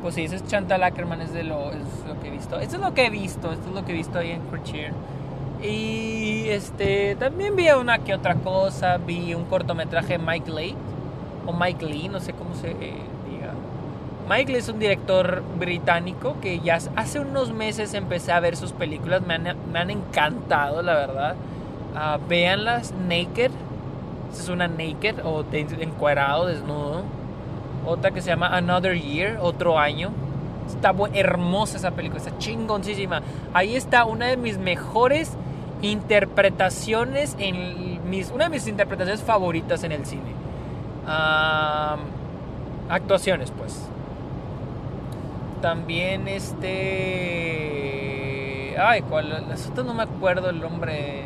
[0.00, 2.58] Pues sí, ese es Chantal Ackerman, es, de lo, es lo que he visto.
[2.58, 4.92] Esto es lo que he visto, esto es lo que he visto ahí en Crutchier.
[5.62, 10.74] Y este, también vi una que otra cosa, vi un cortometraje de Mike Lee,
[11.46, 13.54] o Mike Lee, no sé cómo se diga.
[14.28, 18.72] Mike Lee es un director británico que ya hace unos meses empecé a ver sus
[18.72, 21.34] películas, me han, me han encantado, la verdad.
[21.94, 23.50] Uh, véanlas, Naked,
[24.32, 27.02] es una naked o encuadrado, desnudo.
[27.86, 30.10] Otra que se llama Another Year, otro año.
[30.66, 33.22] Está hermosa esa película, está chingoncísima.
[33.54, 35.32] Ahí está una de mis mejores
[35.82, 40.32] interpretaciones en mis, una de mis interpretaciones favoritas en el cine.
[42.88, 43.86] actuaciones, pues.
[45.60, 46.68] También este.
[48.78, 49.46] Ay, ¿cuál?
[49.48, 51.24] Las otras no me acuerdo el nombre.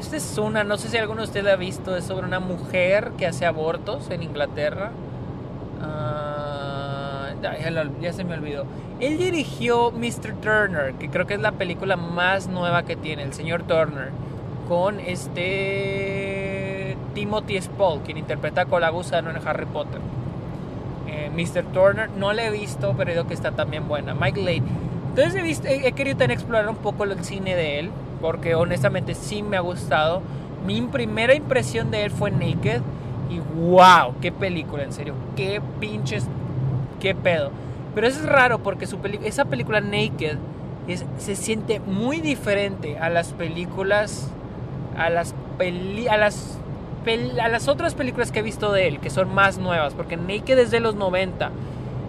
[0.00, 3.12] Esta es una, no sé si alguno de ustedes ha visto, es sobre una mujer
[3.16, 4.92] que hace abortos en Inglaterra.
[8.00, 8.64] Ya, se me olvidó.
[9.00, 10.34] Él dirigió Mr.
[10.40, 14.10] Turner, que creo que es la película más nueva que tiene, el señor Turner,
[14.68, 20.00] con este Timothy Spall, quien interpreta a Colagusano en Harry Potter.
[21.06, 21.64] Eh, Mr.
[21.72, 24.14] Turner no la he visto, pero que está también buena.
[24.14, 24.62] Mike Lade.
[25.10, 27.90] Entonces he, querido también explorar un poco el cine de él
[28.20, 30.22] porque honestamente sí me ha gustado.
[30.66, 32.80] Mi primera impresión de él fue Naked
[33.30, 36.26] y wow, qué película, en serio, qué pinches,
[37.04, 37.50] qué pedo.
[37.94, 40.38] Pero eso es raro porque su esa película Naked
[41.18, 44.30] se siente muy diferente a las películas,
[44.96, 45.34] a las,
[46.10, 46.58] a las
[47.42, 50.58] a las otras películas que he visto de él, que son más nuevas, porque Naked
[50.58, 51.50] es de los 90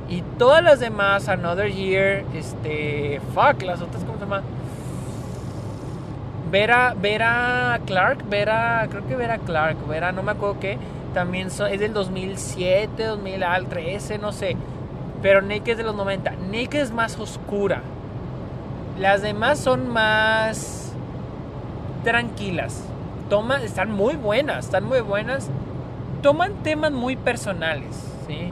[0.08, 4.44] y todas las demás, Another Year, este, fuck, las otras, ¿cómo se llama?
[6.50, 10.78] Vera, Vera Clark, Vera, creo que Vera Clark, Vera, no me acuerdo qué,
[11.14, 14.56] también es del 2007, 2013, no sé,
[15.26, 16.34] pero Naked es de los 90.
[16.52, 17.82] Naked es más oscura.
[19.00, 20.94] Las demás son más
[22.04, 22.84] tranquilas.
[23.28, 25.50] Toma, están muy buenas, están muy buenas.
[26.22, 27.90] Toman temas muy personales,
[28.28, 28.52] ¿sí?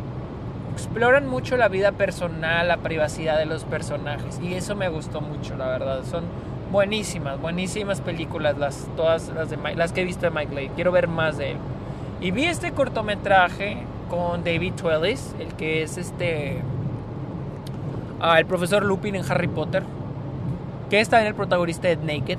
[0.72, 4.40] Exploran mucho la vida personal, la privacidad de los personajes.
[4.42, 6.04] Y eso me gustó mucho, la verdad.
[6.10, 6.24] Son
[6.72, 10.70] buenísimas, buenísimas películas, las, todas las, de, las que he visto de Mike Leigh.
[10.70, 11.58] Quiero ver más de él.
[12.20, 16.62] Y vi este cortometraje con David Twellis, el que es este.
[18.20, 19.82] Ah, el profesor Lupin en Harry Potter.
[20.90, 22.38] Que está en el protagonista de Naked.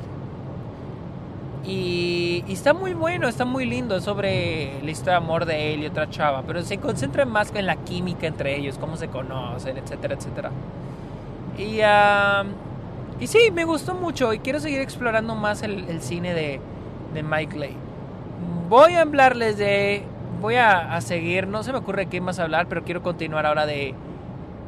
[1.65, 3.97] Y, y, está muy bueno, está muy lindo.
[3.97, 6.43] Es sobre la historia de amor de él y otra chava.
[6.47, 10.53] Pero se concentra más en la química entre ellos, cómo se conocen, etcétera, etcétera.
[11.59, 12.47] Y, uh,
[13.19, 14.33] y sí, me gustó mucho.
[14.33, 16.61] Y quiero seguir explorando más el, cine de,
[17.15, 17.77] de Mike Leigh.
[18.69, 20.14] Voy a hablarles de.
[20.45, 21.49] Voy a, seguir.
[21.49, 23.95] No se me ocurre qué más hablar, pero quiero continuar ahora de.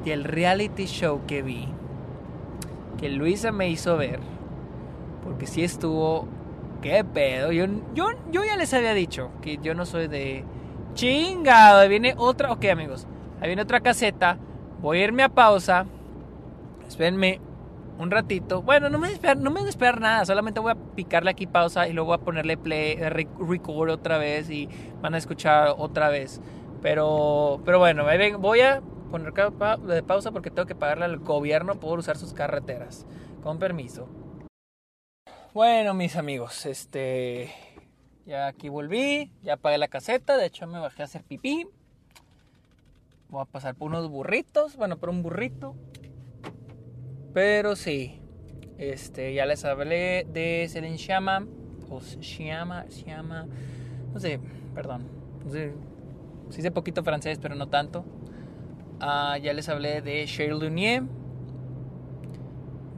[0.06, 1.68] del reality show que vi.
[2.96, 4.20] Que Luisa me hizo ver.
[5.22, 6.28] Porque sí estuvo
[6.80, 7.52] ¿Qué pedo?
[7.52, 10.44] Yo, yo, yo ya les había dicho que yo no soy de...
[10.94, 12.52] Chingado, ahí viene otra...
[12.52, 13.06] Ok amigos,
[13.42, 14.38] ahí viene otra caseta.
[14.80, 15.84] Voy a irme a pausa.
[16.88, 17.42] Espérenme
[17.98, 18.62] un ratito.
[18.62, 20.24] Bueno, no me, esperar, no me a nada.
[20.24, 24.50] Solamente voy a picarle aquí pausa y luego voy a ponerle play, record otra vez
[24.50, 24.68] y
[25.00, 26.40] van a escuchar otra vez.
[26.82, 28.04] Pero, pero bueno,
[28.38, 33.06] voy a poner de pausa porque tengo que pagarle al gobierno por usar sus carreteras.
[33.42, 34.08] Con permiso.
[35.54, 37.50] Bueno, mis amigos, este.
[38.26, 41.68] Ya aquí volví, ya apagué la caseta, de hecho me bajé a hacer pipí.
[43.28, 45.76] Voy a pasar por unos burritos, bueno, por un burrito.
[47.36, 48.18] Pero sí,
[48.78, 51.46] este, ya les hablé de Celine Shama,
[51.90, 53.46] o Shiama, Shiama,
[54.14, 54.40] no sé,
[54.74, 55.02] perdón,
[55.44, 55.74] no sé,
[56.48, 58.06] sí sé poquito francés, pero no tanto.
[59.02, 61.02] Uh, ya les hablé de Cheryl Lunier,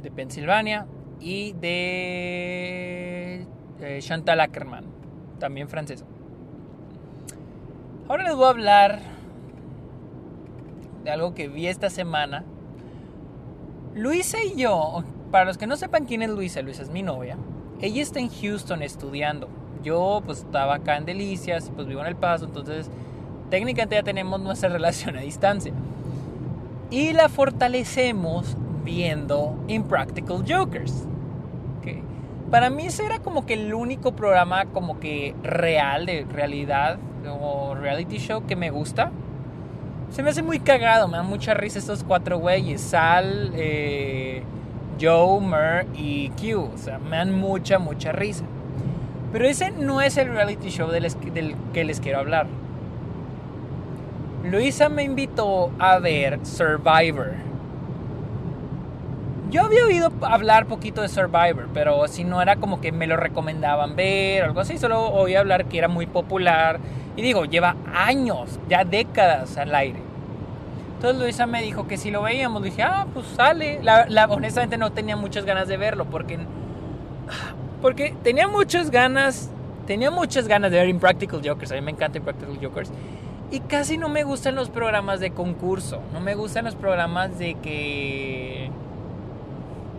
[0.04, 0.86] de Pensilvania,
[1.18, 3.44] y de
[3.80, 4.84] eh, Chantal Ackerman,
[5.40, 6.04] también francesa.
[8.06, 9.00] Ahora les voy a hablar
[11.02, 12.44] de algo que vi esta semana.
[13.98, 15.02] Luisa y yo,
[15.32, 17.36] para los que no sepan quién es Luisa, Luisa es mi novia.
[17.80, 19.48] Ella está en Houston estudiando.
[19.82, 22.88] Yo pues estaba acá en Delicias, pues vivo en El Paso, entonces
[23.50, 25.72] técnicamente ya tenemos nuestra relación a distancia.
[26.92, 31.04] Y la fortalecemos viendo Impractical Jokers.
[32.52, 36.98] Para mí ese era como que el único programa como que real, de realidad,
[37.28, 39.10] o reality show que me gusta.
[40.10, 42.80] Se me hace muy cagado, me dan mucha risa estos cuatro güeyes.
[42.80, 44.42] Sal, eh,
[45.00, 46.70] Joe, Mer y Q.
[46.74, 48.44] O sea, me dan mucha, mucha risa.
[49.32, 52.46] Pero ese no es el reality show del que les quiero hablar.
[54.44, 57.47] Luisa me invitó a ver Survivor.
[59.50, 63.16] Yo había oído hablar poquito de Survivor, pero si no era como que me lo
[63.16, 66.80] recomendaban ver, algo así, solo oí hablar que era muy popular.
[67.16, 70.00] Y digo, lleva años, ya décadas al aire.
[70.96, 73.80] Entonces Luisa me dijo que si lo veíamos, dije, ah, pues sale.
[73.82, 76.38] La, honestamente no tenía muchas ganas de verlo, porque,
[77.80, 79.50] porque tenía muchas ganas,
[79.86, 81.72] tenía muchas ganas de ver Impractical Jokers.
[81.72, 82.90] A mí me encanta Impractical Jokers.
[83.50, 86.02] Y casi no me gustan los programas de concurso.
[86.12, 88.70] No me gustan los programas de que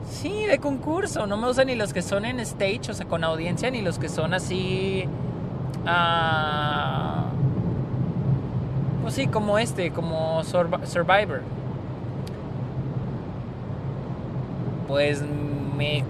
[0.09, 1.27] Sí, de concurso.
[1.27, 3.99] No me gustan ni los que son en stage, o sea, con audiencia, ni los
[3.99, 5.05] que son así.
[5.85, 7.21] Uh,
[9.03, 11.41] pues sí, como este, como Survivor.
[14.87, 15.23] Pues
[15.77, 16.03] me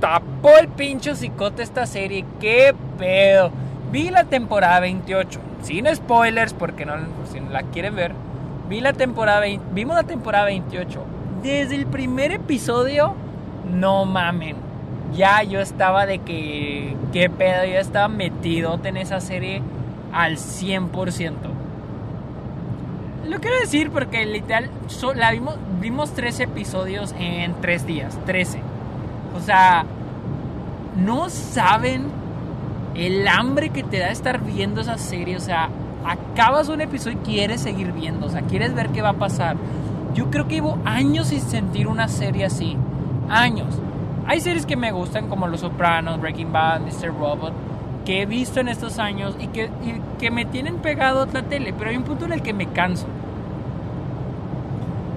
[0.00, 2.24] tapó el pincho cicote esta serie.
[2.40, 3.50] ¡Qué pedo!
[3.90, 5.40] Vi la temporada 28.
[5.62, 6.94] Sin spoilers, porque no,
[7.32, 8.12] si la quieren ver.
[8.68, 11.15] Vi la temporada vimos la temporada 28
[11.52, 13.14] desde el primer episodio,
[13.72, 14.56] no mamen.
[15.14, 19.62] Ya yo estaba de que, qué pedo, yo estaba metido en esa serie
[20.12, 21.32] al 100%.
[23.28, 24.70] Lo quiero decir porque literal
[25.16, 28.60] la vimos, vimos 13 episodios en 3 días, 13.
[29.36, 29.84] O sea,
[30.96, 32.04] no saben
[32.94, 35.36] el hambre que te da estar viendo esa serie.
[35.36, 35.68] O sea,
[36.06, 38.26] acabas un episodio y quieres seguir viendo.
[38.26, 39.56] O sea, quieres ver qué va a pasar.
[40.16, 42.74] Yo creo que llevo años sin sentir una serie así.
[43.28, 43.78] Años.
[44.26, 47.08] Hay series que me gustan como Los Sopranos, Breaking Bad, Mr.
[47.08, 47.52] Robot,
[48.06, 49.70] que he visto en estos años y que,
[50.18, 52.66] que me tienen pegado a la tele, pero hay un punto en el que me
[52.68, 53.06] canso.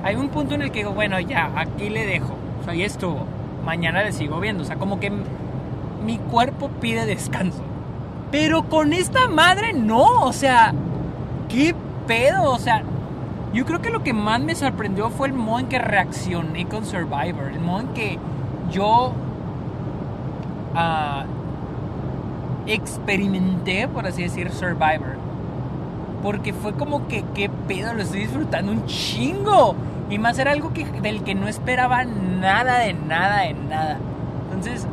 [0.04, 2.36] Hay un punto en el que digo, bueno, ya, aquí le dejo.
[2.60, 3.26] O sea, ya estuvo.
[3.64, 4.64] Mañana le sigo viendo.
[4.64, 5.14] O sea, como que
[6.06, 7.62] mi cuerpo pide descanso.
[8.32, 10.24] Pero con esta madre no.
[10.24, 10.74] O sea,
[11.48, 11.74] ¿qué
[12.06, 12.52] pedo?
[12.52, 12.84] O sea,
[13.54, 16.86] Yo creo que lo que más me sorprendió fue el modo en que reaccioné con
[16.86, 17.52] Survivor.
[17.52, 18.20] El modo en que
[18.72, 19.14] yo
[20.76, 21.26] ah,
[22.68, 25.18] experimenté, por así decir, Survivor.
[26.22, 29.76] Porque fue como que, qué pedo, lo estoy disfrutando un chingo.
[30.10, 33.98] Y más era algo que, del que no esperaba nada, de nada, de nada.
[34.46, 34.88] Entonces,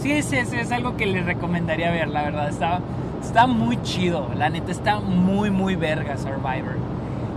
[0.00, 2.48] sí, es, es, algo que les recomendaría ver, la verdad.
[2.48, 2.80] Está,
[3.22, 6.76] está muy chido, la neta está muy, muy verga Survivor.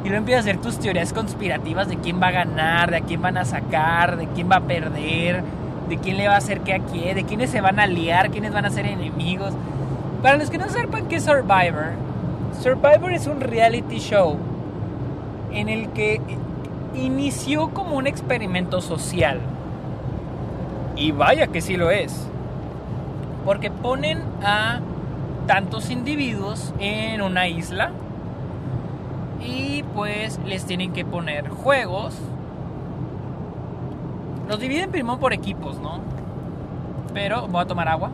[0.03, 3.21] Y luego empiezas a hacer tus teorías conspirativas de quién va a ganar, de quién
[3.21, 5.43] van a sacar, de quién va a perder,
[5.87, 8.29] de quién le va a hacer qué a quién, de quiénes se van a liar,
[8.29, 9.53] quiénes van a ser enemigos.
[10.21, 11.91] Para los que no sepan qué es Survivor,
[12.61, 14.37] Survivor es un reality show
[15.53, 16.19] en el que
[16.95, 19.39] inició como un experimento social.
[20.95, 22.27] Y vaya que sí lo es.
[23.45, 24.79] Porque ponen a
[25.47, 27.91] tantos individuos en una isla
[29.45, 32.17] y pues les tienen que poner juegos.
[34.47, 35.99] Los dividen primero por equipos, ¿no?
[37.13, 38.11] Pero voy a tomar agua.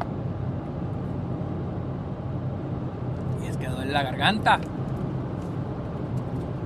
[3.44, 4.60] Y es que duele la garganta.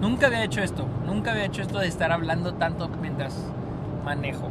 [0.02, 0.85] Nunca había hecho esto.
[1.06, 3.38] Nunca había hecho esto de estar hablando tanto mientras
[4.03, 4.49] manejo.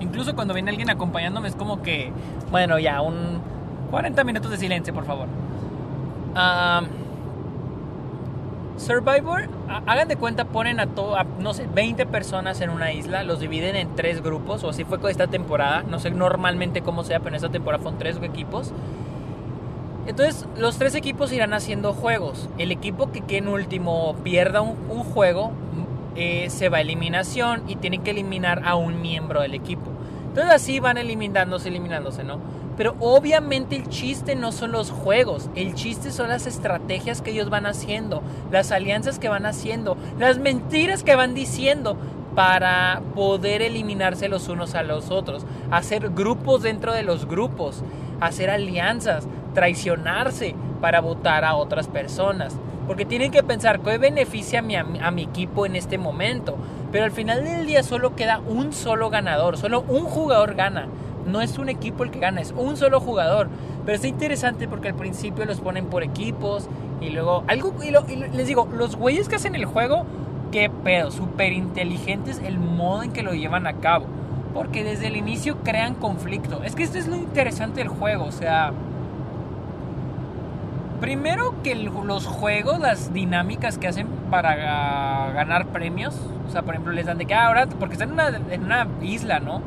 [0.00, 2.12] Incluso cuando viene alguien acompañándome es como que,
[2.50, 3.40] bueno, ya, un
[3.90, 5.28] 40 minutos de silencio, por favor.
[8.76, 9.48] Survivor,
[9.86, 13.74] hagan de cuenta, ponen a, todo, no sé, 20 personas en una isla, los dividen
[13.74, 17.30] en tres grupos, o así fue con esta temporada, no sé normalmente cómo sea, pero
[17.30, 18.72] en esta temporada fueron tres equipos.
[20.06, 22.48] Entonces, los tres equipos irán haciendo juegos.
[22.58, 25.52] El equipo que quede en último pierda un, juego,
[26.14, 29.90] eh, se va a eliminación y tienen que eliminar a un miembro del equipo.
[30.28, 32.38] Entonces, así van eliminándose, eliminándose, ¿no?
[32.76, 37.48] Pero obviamente el chiste no son los juegos, el chiste son las estrategias que ellos
[37.48, 41.96] van haciendo, las alianzas que van haciendo, las mentiras que van diciendo
[42.34, 47.82] para poder eliminarse los unos a los otros, hacer grupos dentro de los grupos,
[48.20, 52.54] hacer alianzas, traicionarse para votar a otras personas.
[52.86, 56.56] Porque tienen que pensar qué beneficia a mi, a mi equipo en este momento.
[56.92, 60.86] Pero al final del día solo queda un solo ganador, solo un jugador gana
[61.26, 63.48] no es un equipo el que gana, es un solo jugador.
[63.84, 66.68] Pero es interesante porque al principio los ponen por equipos
[67.00, 70.04] y luego algo y, les digo, los güeyes que hacen el juego,
[70.50, 74.06] qué pedo, súper inteligentes el modo en que lo llevan a cabo.
[74.54, 76.62] Porque desde el inicio crean conflicto.
[76.64, 78.72] Es que esto es lo interesante del juego, o sea,
[81.00, 86.92] primero que los juegos, las dinámicas que hacen para ganar premios, o sea, por ejemplo,
[86.92, 88.16] les dan de que ah, ahora, porque están
[88.50, 89.60] en una isla, ¿no?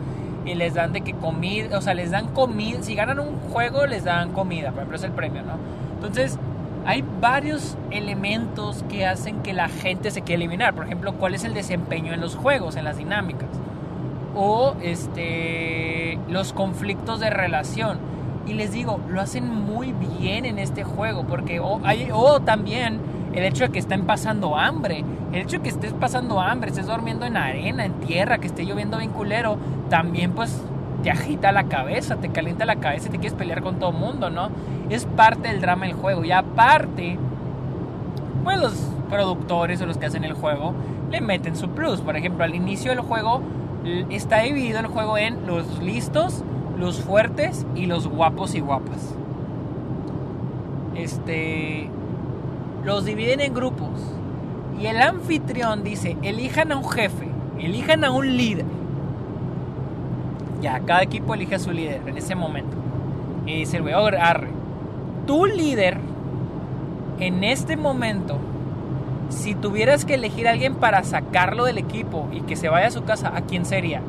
[0.45, 3.85] Y les dan de que comida, o sea, les dan comida, si ganan un juego
[3.85, 5.53] les dan comida, por ejemplo es el premio, ¿no?
[5.95, 6.39] Entonces,
[6.85, 11.43] hay varios elementos que hacen que la gente se quiera eliminar, por ejemplo, cuál es
[11.43, 13.49] el desempeño en los juegos, en las dinámicas,
[14.35, 17.99] o este, los conflictos de relación.
[18.47, 22.99] Y les digo, lo hacen muy bien en este juego, porque o, también
[23.33, 26.87] el hecho de que estén pasando hambre, el hecho de que estés pasando hambre, estés
[26.87, 29.57] durmiendo en arena, en tierra, que esté lloviendo bien culero,
[29.89, 30.61] también pues
[31.03, 33.97] te agita la cabeza, te calienta la cabeza y te quieres pelear con todo el
[33.97, 34.49] mundo, ¿no?
[34.89, 36.25] Es parte del drama del juego.
[36.25, 37.17] Y aparte,
[38.43, 38.73] pues los
[39.09, 40.73] productores o los que hacen el juego
[41.11, 42.01] le meten su plus.
[42.01, 43.41] Por ejemplo, al inicio del juego
[44.09, 46.43] está dividido el juego en los listos,
[46.77, 49.15] los fuertes y los guapos y guapas.
[50.95, 51.89] Este
[52.83, 54.18] los dividen en grupos.
[54.79, 57.27] Y el anfitrión dice, elijan a un jefe,
[57.59, 58.65] elijan a un líder.
[60.61, 62.77] Ya, cada equipo elige a su líder en ese momento.
[63.45, 64.49] Y dice el güey, arre,
[65.25, 65.97] tu líder,
[67.19, 68.37] en este momento,
[69.29, 72.91] si tuvieras que elegir a alguien para sacarlo del equipo y que se vaya a
[72.91, 74.01] su casa, ¿a quién sería?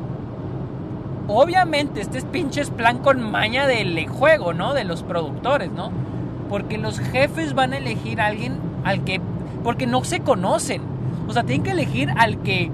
[1.27, 4.73] Obviamente, este es pinches plan con maña del juego, ¿no?
[4.73, 5.91] De los productores, ¿no?
[6.49, 9.20] Porque los jefes van a elegir a alguien al que...
[9.63, 10.81] Porque no se conocen.
[11.27, 12.71] O sea, tienen que elegir al que,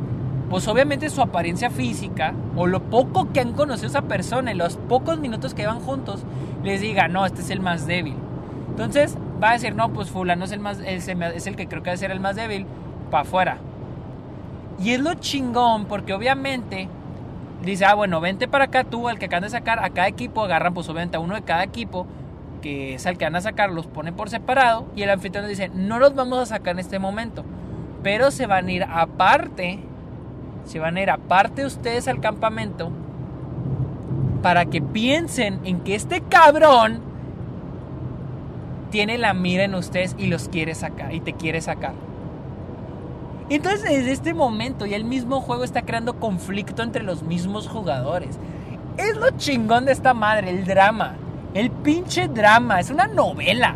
[0.50, 4.58] pues obviamente su apariencia física, o lo poco que han conocido a esa persona, en
[4.58, 6.24] los pocos minutos que van juntos,
[6.64, 8.16] les diga, no, este es el más débil.
[8.70, 11.90] Entonces va a decir, no, pues fulano es el, más, es el que creo que
[11.90, 12.66] debe ser el más débil,
[13.10, 13.58] para afuera.
[14.80, 16.88] Y es lo chingón, porque obviamente
[17.64, 20.44] dice, ah, bueno, vente para acá tú, al que acaban de sacar, a cada equipo
[20.44, 22.06] agarran pues obviamente a uno de cada equipo
[22.58, 25.70] que es al que van a sacar, los pone por separado y el anfitrión dice,
[25.74, 27.44] no los vamos a sacar en este momento,
[28.04, 29.80] pero se van a ir aparte,
[30.66, 32.92] se van a ir aparte ustedes al campamento
[34.42, 37.02] para que piensen en que este cabrón
[38.92, 41.94] tiene la mira en ustedes y los quiere sacar y te quiere sacar.
[43.50, 48.38] Entonces desde este momento ya el mismo juego está creando conflicto entre los mismos jugadores.
[48.98, 51.16] Es lo chingón de esta madre, el drama.
[51.54, 53.76] El pinche drama, es una novela.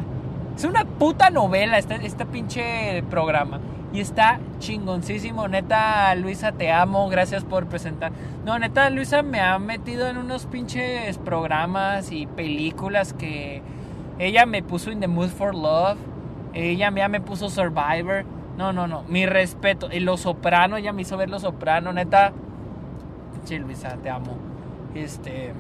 [0.56, 3.60] Es una puta novela este, este pinche programa.
[3.94, 5.48] Y está chingoncísimo.
[5.48, 7.10] Neta, Luisa, te amo.
[7.10, 8.12] Gracias por presentar.
[8.46, 13.62] No, neta, Luisa me ha metido en unos pinches programas y películas que
[14.20, 15.98] ella me puso in the mood for love.
[16.54, 18.24] Ella ya me puso Survivor.
[18.58, 19.04] No, no, no.
[19.08, 19.90] Mi respeto.
[19.92, 21.92] Y Los Soprano, ella me hizo ver Los Soprano.
[21.92, 22.32] Neta.
[23.34, 24.38] Pinche Luisa, te amo.
[24.94, 25.54] Este.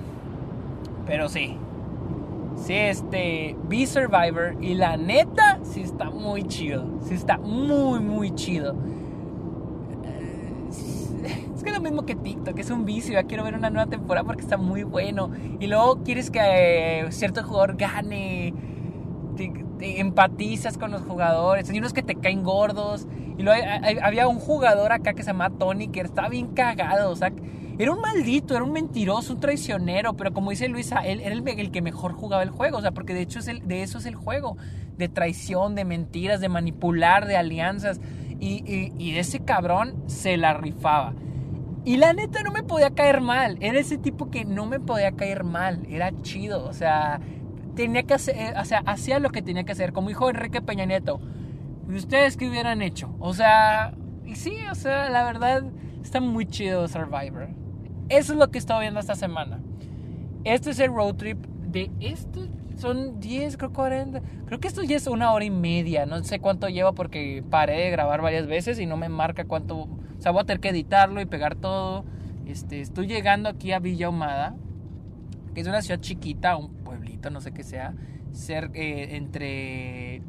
[1.05, 1.57] Pero sí.
[2.61, 8.35] Sí, este, Be Survivor y la neta sí está muy chido, sí está muy muy
[8.35, 8.75] chido.
[10.03, 10.69] Eh,
[11.55, 14.25] es que es lo mismo que TikTok, es un vicio, quiero ver una nueva temporada
[14.25, 15.31] porque está muy bueno.
[15.59, 18.53] Y luego quieres que eh, cierto jugador gane,
[19.38, 23.07] te, empatizas con los jugadores, hay unos que te caen gordos.
[23.39, 23.59] Y luego
[24.03, 27.31] había un jugador acá que se llama Tony que estaba bien cagado, o sea
[27.81, 31.71] era un maldito, era un mentiroso, un traicionero, pero como dice Luisa, él era el,
[31.71, 34.05] que mejor jugaba el juego, o sea, porque de hecho es el, de eso es
[34.05, 34.55] el juego,
[34.97, 37.99] de traición, de mentiras, de manipular, de alianzas,
[38.39, 41.13] y, ese cabrón se la rifaba.
[41.83, 45.13] Y la neta no me podía caer mal, era ese tipo que no me podía
[45.13, 47.19] caer mal, era chido, o sea,
[47.75, 50.61] tenía que hacer, eh, o sea, hacía lo que tenía que hacer, como dijo Enrique
[50.61, 51.19] Peña Nieto.
[51.87, 53.15] ¿Ustedes qué hubieran hecho?
[53.19, 55.63] O sea, y sí, o sea, la verdad
[56.03, 57.60] está muy chido Survivor.
[58.11, 59.61] Eso es lo que he estado viendo esta semana.
[60.43, 62.45] Este es el road trip de esto.
[62.75, 64.21] Son 10, creo 40.
[64.47, 66.05] Creo que esto ya es una hora y media.
[66.05, 69.83] No sé cuánto lleva porque paré de grabar varias veces y no me marca cuánto.
[69.83, 72.03] O sea, voy a tener que editarlo y pegar todo.
[72.45, 74.57] Este, estoy llegando aquí a Villa Humada,
[75.55, 77.93] que es una ciudad chiquita, un pueblito, no sé qué sea,
[78.33, 80.21] ser, eh, entre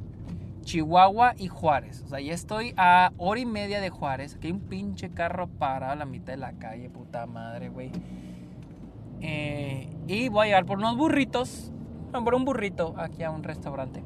[0.63, 2.03] Chihuahua y Juárez.
[2.05, 4.37] O sea, ya estoy a hora y media de Juárez.
[4.37, 7.91] Aquí hay un pinche carro parado a la mitad de la calle, puta madre, güey.
[9.21, 11.73] Eh, y voy a llegar por unos burritos.
[12.13, 14.03] por un burrito aquí a un restaurante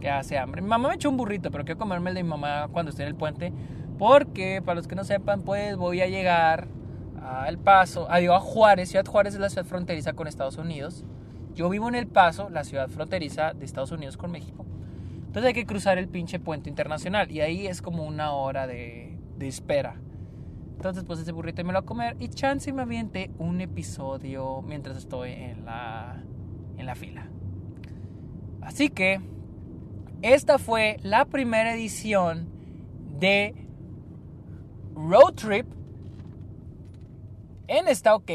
[0.00, 0.62] que hace hambre.
[0.62, 3.02] Mi mamá me echó un burrito, pero quiero comerme el de mi mamá cuando esté
[3.02, 3.52] en el puente.
[3.98, 6.68] Porque, para los que no sepan, pues voy a llegar
[7.22, 8.88] a El Paso, a, a Juárez.
[8.88, 11.04] Ciudad Juárez es la ciudad fronteriza con Estados Unidos.
[11.54, 14.64] Yo vivo en El Paso, la ciudad fronteriza de Estados Unidos con México.
[15.30, 19.16] Entonces hay que cruzar el pinche puente internacional y ahí es como una hora de,
[19.38, 19.94] espera.
[20.72, 24.60] Entonces pues ese burrito me lo voy a comer y chance me aviente un episodio
[24.62, 26.20] mientras estoy en la,
[26.78, 27.28] en la fila.
[28.60, 29.20] Así que
[30.22, 32.48] esta fue la primera edición
[33.20, 33.54] de
[34.96, 35.66] Road Trip
[37.68, 38.32] en Está OK.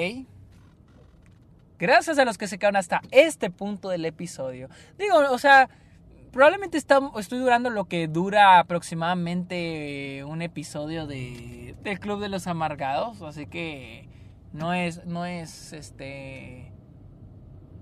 [1.77, 4.69] Gracias a los que se quedaron hasta este punto del episodio.
[4.97, 5.69] Digo, o sea,
[6.35, 13.21] probablemente estoy durando lo que dura aproximadamente un episodio de, del Club de los Amargados.
[13.21, 14.09] Así que
[14.51, 16.73] no es, no es, este,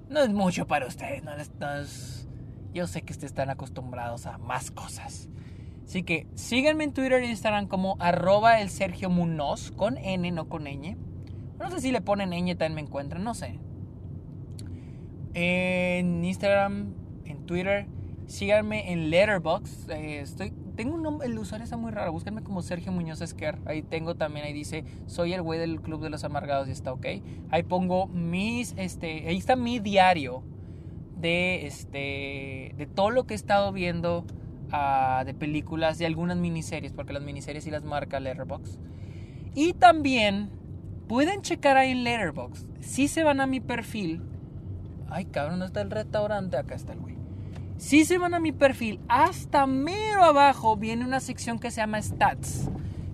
[0.08, 1.24] no es mucho para ustedes.
[1.24, 1.32] No,
[2.76, 5.30] yo sé que ustedes están acostumbrados a más cosas.
[5.84, 9.10] Así que síganme en Twitter e Instagram como arroba el Sergio
[9.76, 10.96] con N, no con ñ.
[11.58, 13.58] No sé si le ponen ñ también me encuentran, no sé.
[15.34, 16.94] En Instagram,
[17.26, 17.88] en Twitter
[18.28, 19.92] Síganme en Letterboxd.
[19.92, 20.24] Eh,
[20.76, 22.12] tengo un nombre, el usuario está muy raro.
[22.12, 23.60] Búsquenme como Sergio Muñoz Esquer.
[23.66, 26.94] Ahí tengo también, ahí dice, soy el güey del Club de los Amargados y está
[26.94, 27.06] ok.
[27.50, 30.44] Ahí pongo mis, este, ahí está mi diario
[31.18, 34.26] de, este, de todo lo que he estado viendo
[34.72, 38.80] uh, de películas, de algunas miniseries, porque las miniseries sí las marca Letterboxd.
[39.56, 40.50] Y también
[41.08, 42.68] pueden checar ahí en Letterboxd.
[42.82, 44.22] Si se van a mi perfil.
[45.10, 46.58] Ay, cabrón, ¿no está el restaurante?
[46.58, 47.13] Acá está el güey.
[47.78, 52.02] Si se van a mi perfil, hasta mero abajo viene una sección que se llama
[52.02, 52.70] Stats,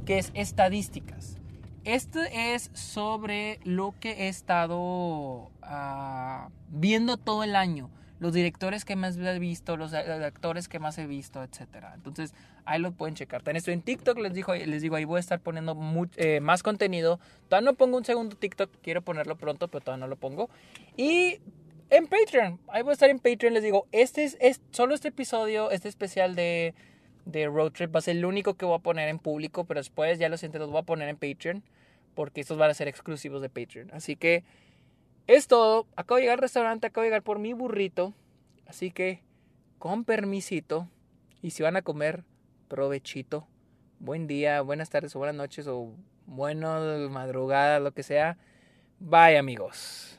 [0.05, 1.37] que es estadísticas.
[1.85, 7.89] Esto es sobre lo que he estado ah, viendo todo el año.
[8.19, 11.85] Los directores que más he visto, los actores que más he visto, etc.
[11.95, 12.33] Entonces,
[12.65, 13.41] ahí lo pueden checar.
[13.41, 15.77] También estoy en TikTok, les digo, les digo ahí voy a estar poniendo
[16.17, 17.19] eh, más contenido.
[17.47, 20.49] Todavía no pongo un segundo TikTok, quiero ponerlo pronto, pero todavía no lo pongo.
[20.97, 21.39] Y
[21.89, 22.59] en Patreon.
[22.67, 23.53] Ahí voy a estar en Patreon.
[23.53, 26.73] Les digo, este es, solo este episodio, este especial de,
[27.25, 29.79] de, Road Trip va a ser el único que voy a poner en público, pero
[29.79, 31.63] después ya lo siento, los voy a poner en Patreon
[32.15, 33.91] porque estos van a ser exclusivos de Patreon.
[33.93, 34.43] Así que
[35.27, 35.87] es todo.
[35.95, 38.13] Acabo de llegar al restaurante, acabo de llegar por mi burrito.
[38.67, 39.23] Así que
[39.77, 40.89] con permisito.
[41.41, 42.23] Y si van a comer,
[42.67, 43.47] provechito.
[43.99, 45.93] Buen día, buenas tardes o buenas noches o
[46.25, 48.37] buenas madrugadas, lo que sea.
[48.99, 50.18] Bye amigos.